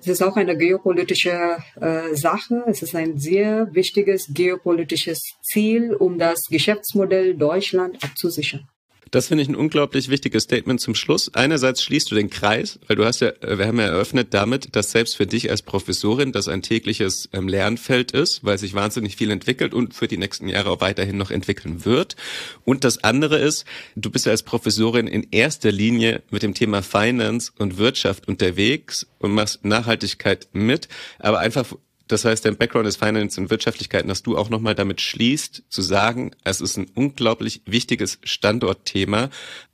Es 0.00 0.06
ist 0.06 0.22
auch 0.22 0.36
eine 0.36 0.56
geopolitische 0.56 1.58
äh, 1.80 2.14
Sache. 2.14 2.64
Es 2.66 2.82
ist 2.82 2.94
ein 2.94 3.18
sehr 3.18 3.68
wichtiges 3.74 4.28
geopolitisches 4.32 5.20
Ziel, 5.42 5.94
um 5.94 6.18
das 6.18 6.40
Geschäftsmodell 6.48 7.36
Deutschland 7.36 8.02
abzusichern. 8.02 8.68
Das 9.10 9.28
finde 9.28 9.42
ich 9.42 9.48
ein 9.48 9.56
unglaublich 9.56 10.08
wichtiges 10.08 10.44
Statement 10.44 10.80
zum 10.80 10.94
Schluss. 10.94 11.32
Einerseits 11.34 11.82
schließt 11.82 12.10
du 12.10 12.14
den 12.14 12.30
Kreis, 12.30 12.78
weil 12.86 12.96
du 12.96 13.04
hast 13.04 13.20
ja, 13.20 13.32
wir 13.40 13.66
haben 13.66 13.78
ja 13.78 13.86
eröffnet 13.86 14.34
damit, 14.34 14.74
dass 14.76 14.90
selbst 14.90 15.16
für 15.16 15.26
dich 15.26 15.50
als 15.50 15.62
Professorin 15.62 16.32
das 16.32 16.48
ein 16.48 16.62
tägliches 16.62 17.28
ähm, 17.32 17.48
Lernfeld 17.48 18.12
ist, 18.12 18.44
weil 18.44 18.58
sich 18.58 18.74
wahnsinnig 18.74 19.16
viel 19.16 19.30
entwickelt 19.30 19.74
und 19.74 19.94
für 19.94 20.08
die 20.08 20.18
nächsten 20.18 20.48
Jahre 20.48 20.70
auch 20.70 20.80
weiterhin 20.80 21.16
noch 21.16 21.30
entwickeln 21.30 21.84
wird. 21.84 22.16
Und 22.64 22.84
das 22.84 23.02
andere 23.04 23.38
ist, 23.38 23.64
du 23.96 24.10
bist 24.10 24.26
ja 24.26 24.32
als 24.32 24.42
Professorin 24.42 25.06
in 25.06 25.26
erster 25.30 25.72
Linie 25.72 26.22
mit 26.30 26.42
dem 26.42 26.54
Thema 26.54 26.82
Finance 26.82 27.52
und 27.58 27.78
Wirtschaft 27.78 28.28
unterwegs 28.28 29.06
und 29.18 29.32
machst 29.32 29.64
Nachhaltigkeit 29.64 30.48
mit, 30.52 30.88
aber 31.18 31.38
einfach 31.38 31.66
das 32.08 32.24
heißt, 32.24 32.44
dein 32.44 32.56
Background 32.56 32.88
ist 32.88 32.96
Finance 32.96 33.40
und 33.40 33.50
Wirtschaftlichkeit, 33.50 34.08
dass 34.08 34.22
du 34.22 34.36
auch 34.36 34.48
nochmal 34.48 34.74
damit 34.74 35.00
schließt, 35.00 35.62
zu 35.68 35.82
sagen, 35.82 36.32
es 36.44 36.60
ist 36.60 36.76
ein 36.76 36.90
unglaublich 36.94 37.62
wichtiges 37.66 38.18
Standortthema. 38.24 39.30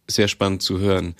Sehr 0.06 0.28
spannend 0.28 0.62
zu 0.62 0.80
hören. 0.80 1.14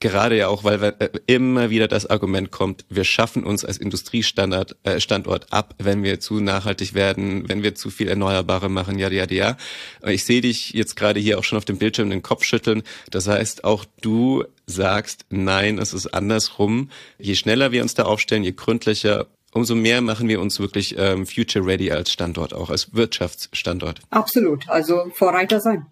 Gerade 0.00 0.38
ja 0.38 0.48
auch, 0.48 0.64
weil 0.64 0.82
äh, 0.82 1.10
immer 1.26 1.68
wieder 1.68 1.86
das 1.86 2.06
Argument 2.06 2.50
kommt, 2.50 2.86
wir 2.88 3.04
schaffen 3.04 3.44
uns 3.44 3.66
als 3.66 3.76
Industriestandort 3.76 4.76
äh, 4.84 5.46
ab, 5.50 5.74
wenn 5.76 6.02
wir 6.02 6.20
zu 6.20 6.40
nachhaltig 6.40 6.94
werden, 6.94 7.46
wenn 7.50 7.62
wir 7.62 7.74
zu 7.74 7.90
viel 7.90 8.08
Erneuerbare 8.08 8.70
machen, 8.70 8.98
ja, 8.98 9.10
ja, 9.10 9.26
ja. 9.26 9.58
Ich 10.06 10.24
sehe 10.24 10.40
dich 10.40 10.70
jetzt 10.70 10.96
gerade 10.96 11.20
hier 11.20 11.38
auch 11.38 11.44
schon 11.44 11.58
auf 11.58 11.66
dem 11.66 11.76
Bildschirm 11.76 12.08
den 12.08 12.22
Kopf 12.22 12.44
schütteln. 12.44 12.82
Das 13.10 13.28
heißt, 13.28 13.64
auch 13.64 13.84
du 14.00 14.44
sagst, 14.64 15.26
nein, 15.28 15.76
es 15.78 15.92
ist 15.92 16.06
andersrum. 16.06 16.90
Je 17.18 17.34
schneller 17.34 17.70
wir 17.70 17.82
uns 17.82 17.92
da 17.92 18.04
aufstellen, 18.04 18.42
je 18.42 18.52
gründlicher 18.52 19.26
umso 19.52 19.74
mehr 19.74 20.00
machen 20.00 20.28
wir 20.28 20.40
uns 20.40 20.60
wirklich 20.60 20.96
ähm, 20.98 21.26
future 21.26 21.64
ready 21.66 21.90
als 21.90 22.12
Standort, 22.12 22.54
auch 22.54 22.70
als 22.70 22.94
Wirtschaftsstandort. 22.94 24.00
Absolut, 24.10 24.68
also 24.68 25.10
Vorreiter 25.14 25.60
sein. 25.60 25.86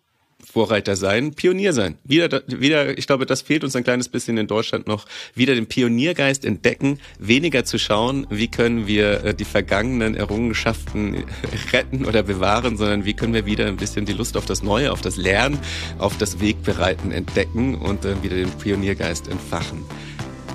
Vorreiter 0.44 0.94
sein, 0.96 1.34
Pionier 1.34 1.72
sein. 1.72 1.98
Wieder, 2.04 2.42
wieder, 2.46 2.96
ich 2.96 3.06
glaube, 3.06 3.26
das 3.26 3.42
fehlt 3.42 3.64
uns 3.64 3.74
ein 3.74 3.84
kleines 3.84 4.08
bisschen 4.08 4.38
in 4.38 4.46
Deutschland 4.46 4.86
noch. 4.86 5.04
Wieder 5.34 5.54
den 5.54 5.66
Pioniergeist 5.66 6.44
entdecken, 6.44 7.00
weniger 7.18 7.64
zu 7.64 7.78
schauen, 7.78 8.26
wie 8.30 8.48
können 8.48 8.86
wir 8.86 9.24
äh, 9.24 9.34
die 9.34 9.44
vergangenen 9.44 10.14
Errungenschaften 10.14 11.24
retten 11.72 12.04
oder 12.04 12.22
bewahren, 12.22 12.76
sondern 12.76 13.04
wie 13.04 13.14
können 13.14 13.34
wir 13.34 13.46
wieder 13.46 13.66
ein 13.66 13.76
bisschen 13.76 14.06
die 14.06 14.12
Lust 14.12 14.36
auf 14.36 14.46
das 14.46 14.62
Neue, 14.62 14.92
auf 14.92 15.00
das 15.00 15.16
Lernen, 15.16 15.58
auf 15.98 16.16
das 16.18 16.40
Wegbereiten 16.40 17.10
entdecken 17.10 17.74
und 17.74 18.04
äh, 18.04 18.22
wieder 18.22 18.36
den 18.36 18.50
Pioniergeist 18.50 19.26
entfachen. 19.28 19.84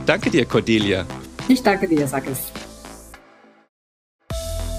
Danke 0.05 0.29
dir, 0.29 0.45
Cordelia. 0.45 1.05
Ich 1.49 1.61
danke 1.61 1.89
dir, 1.89 2.07
Sackes. 2.07 2.52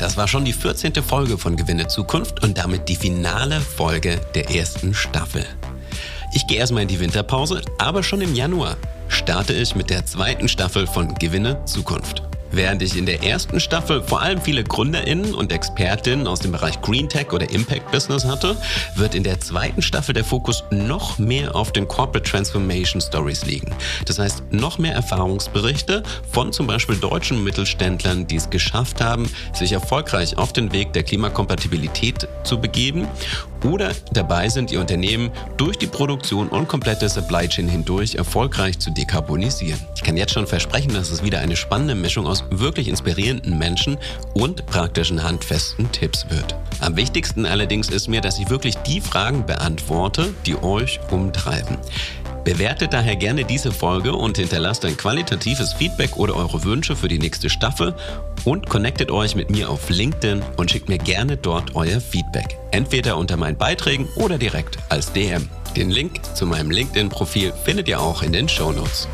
Das 0.04 0.18
war 0.18 0.28
schon 0.28 0.44
die 0.44 0.52
14. 0.52 0.92
Folge 0.96 1.38
von 1.38 1.56
Gewinne 1.56 1.88
Zukunft 1.88 2.42
und 2.42 2.58
damit 2.58 2.90
die 2.90 2.94
finale 2.94 3.58
Folge 3.58 4.20
der 4.34 4.50
ersten 4.54 4.92
Staffel. 4.92 5.46
Ich 6.34 6.46
gehe 6.46 6.58
erstmal 6.58 6.82
in 6.82 6.88
die 6.88 7.00
Winterpause, 7.00 7.62
aber 7.78 8.02
schon 8.02 8.20
im 8.20 8.34
Januar 8.34 8.76
starte 9.08 9.54
ich 9.54 9.74
mit 9.74 9.88
der 9.88 10.04
zweiten 10.04 10.46
Staffel 10.46 10.86
von 10.86 11.14
Gewinne 11.14 11.64
Zukunft. 11.64 12.22
Während 12.54 12.82
ich 12.82 12.96
in 12.96 13.04
der 13.04 13.24
ersten 13.24 13.58
Staffel 13.58 14.00
vor 14.00 14.22
allem 14.22 14.40
viele 14.40 14.62
GründerInnen 14.62 15.34
und 15.34 15.50
ExpertInnen 15.50 16.28
aus 16.28 16.38
dem 16.38 16.52
Bereich 16.52 16.80
Green 16.82 17.08
Tech 17.08 17.32
oder 17.32 17.50
Impact 17.50 17.90
Business 17.90 18.24
hatte, 18.24 18.56
wird 18.94 19.16
in 19.16 19.24
der 19.24 19.40
zweiten 19.40 19.82
Staffel 19.82 20.14
der 20.14 20.24
Fokus 20.24 20.62
noch 20.70 21.18
mehr 21.18 21.56
auf 21.56 21.72
den 21.72 21.88
Corporate 21.88 22.30
Transformation 22.30 23.00
Stories 23.00 23.44
liegen. 23.44 23.74
Das 24.06 24.20
heißt, 24.20 24.44
noch 24.52 24.78
mehr 24.78 24.94
Erfahrungsberichte 24.94 26.04
von 26.30 26.52
zum 26.52 26.68
Beispiel 26.68 26.96
deutschen 26.96 27.42
Mittelständlern, 27.42 28.28
die 28.28 28.36
es 28.36 28.48
geschafft 28.48 29.00
haben, 29.00 29.28
sich 29.52 29.72
erfolgreich 29.72 30.38
auf 30.38 30.52
den 30.52 30.72
Weg 30.72 30.92
der 30.92 31.02
Klimakompatibilität 31.02 32.28
zu 32.44 32.60
begeben 32.60 33.08
oder 33.64 33.92
dabei 34.12 34.48
sind, 34.48 34.70
ihr 34.70 34.80
Unternehmen 34.80 35.30
durch 35.56 35.76
die 35.76 35.86
Produktion 35.86 36.48
und 36.48 36.68
komplette 36.68 37.08
Supply 37.08 37.48
Chain 37.48 37.68
hindurch 37.68 38.14
erfolgreich 38.14 38.78
zu 38.78 38.90
dekarbonisieren. 38.90 39.80
Ich 39.96 40.02
kann 40.02 40.16
jetzt 40.16 40.32
schon 40.32 40.46
versprechen, 40.46 40.94
dass 40.94 41.10
es 41.10 41.22
wieder 41.22 41.40
eine 41.40 41.56
spannende 41.56 41.94
Mischung 41.94 42.26
aus 42.26 42.44
wirklich 42.50 42.88
inspirierenden 42.88 43.58
Menschen 43.58 43.98
und 44.34 44.66
praktischen 44.66 45.22
handfesten 45.22 45.90
Tipps 45.92 46.26
wird. 46.30 46.54
Am 46.80 46.96
wichtigsten 46.96 47.46
allerdings 47.46 47.88
ist 47.88 48.08
mir, 48.08 48.20
dass 48.20 48.38
ich 48.38 48.50
wirklich 48.50 48.76
die 48.78 49.00
Fragen 49.00 49.46
beantworte, 49.46 50.34
die 50.46 50.56
euch 50.62 51.00
umtreiben. 51.10 51.78
Bewertet 52.44 52.92
daher 52.92 53.16
gerne 53.16 53.44
diese 53.44 53.72
Folge 53.72 54.12
und 54.12 54.36
hinterlasst 54.36 54.84
ein 54.84 54.96
qualitatives 54.98 55.72
Feedback 55.72 56.16
oder 56.16 56.36
eure 56.36 56.62
Wünsche 56.64 56.94
für 56.94 57.08
die 57.08 57.18
nächste 57.18 57.48
Staffel 57.48 57.94
und 58.44 58.68
connectet 58.68 59.10
euch 59.10 59.34
mit 59.34 59.50
mir 59.50 59.70
auf 59.70 59.88
LinkedIn 59.88 60.42
und 60.58 60.70
schickt 60.70 60.90
mir 60.90 60.98
gerne 60.98 61.38
dort 61.38 61.74
euer 61.74 62.00
Feedback. 62.00 62.58
Entweder 62.70 63.16
unter 63.16 63.38
meinen 63.38 63.56
Beiträgen 63.56 64.06
oder 64.16 64.36
direkt 64.36 64.78
als 64.90 65.12
DM. 65.12 65.48
Den 65.74 65.90
Link 65.90 66.20
zu 66.36 66.46
meinem 66.46 66.70
LinkedIn-Profil 66.70 67.52
findet 67.64 67.88
ihr 67.88 68.00
auch 68.00 68.22
in 68.22 68.32
den 68.32 68.48
Show 68.48 68.72
Notes. 68.72 69.08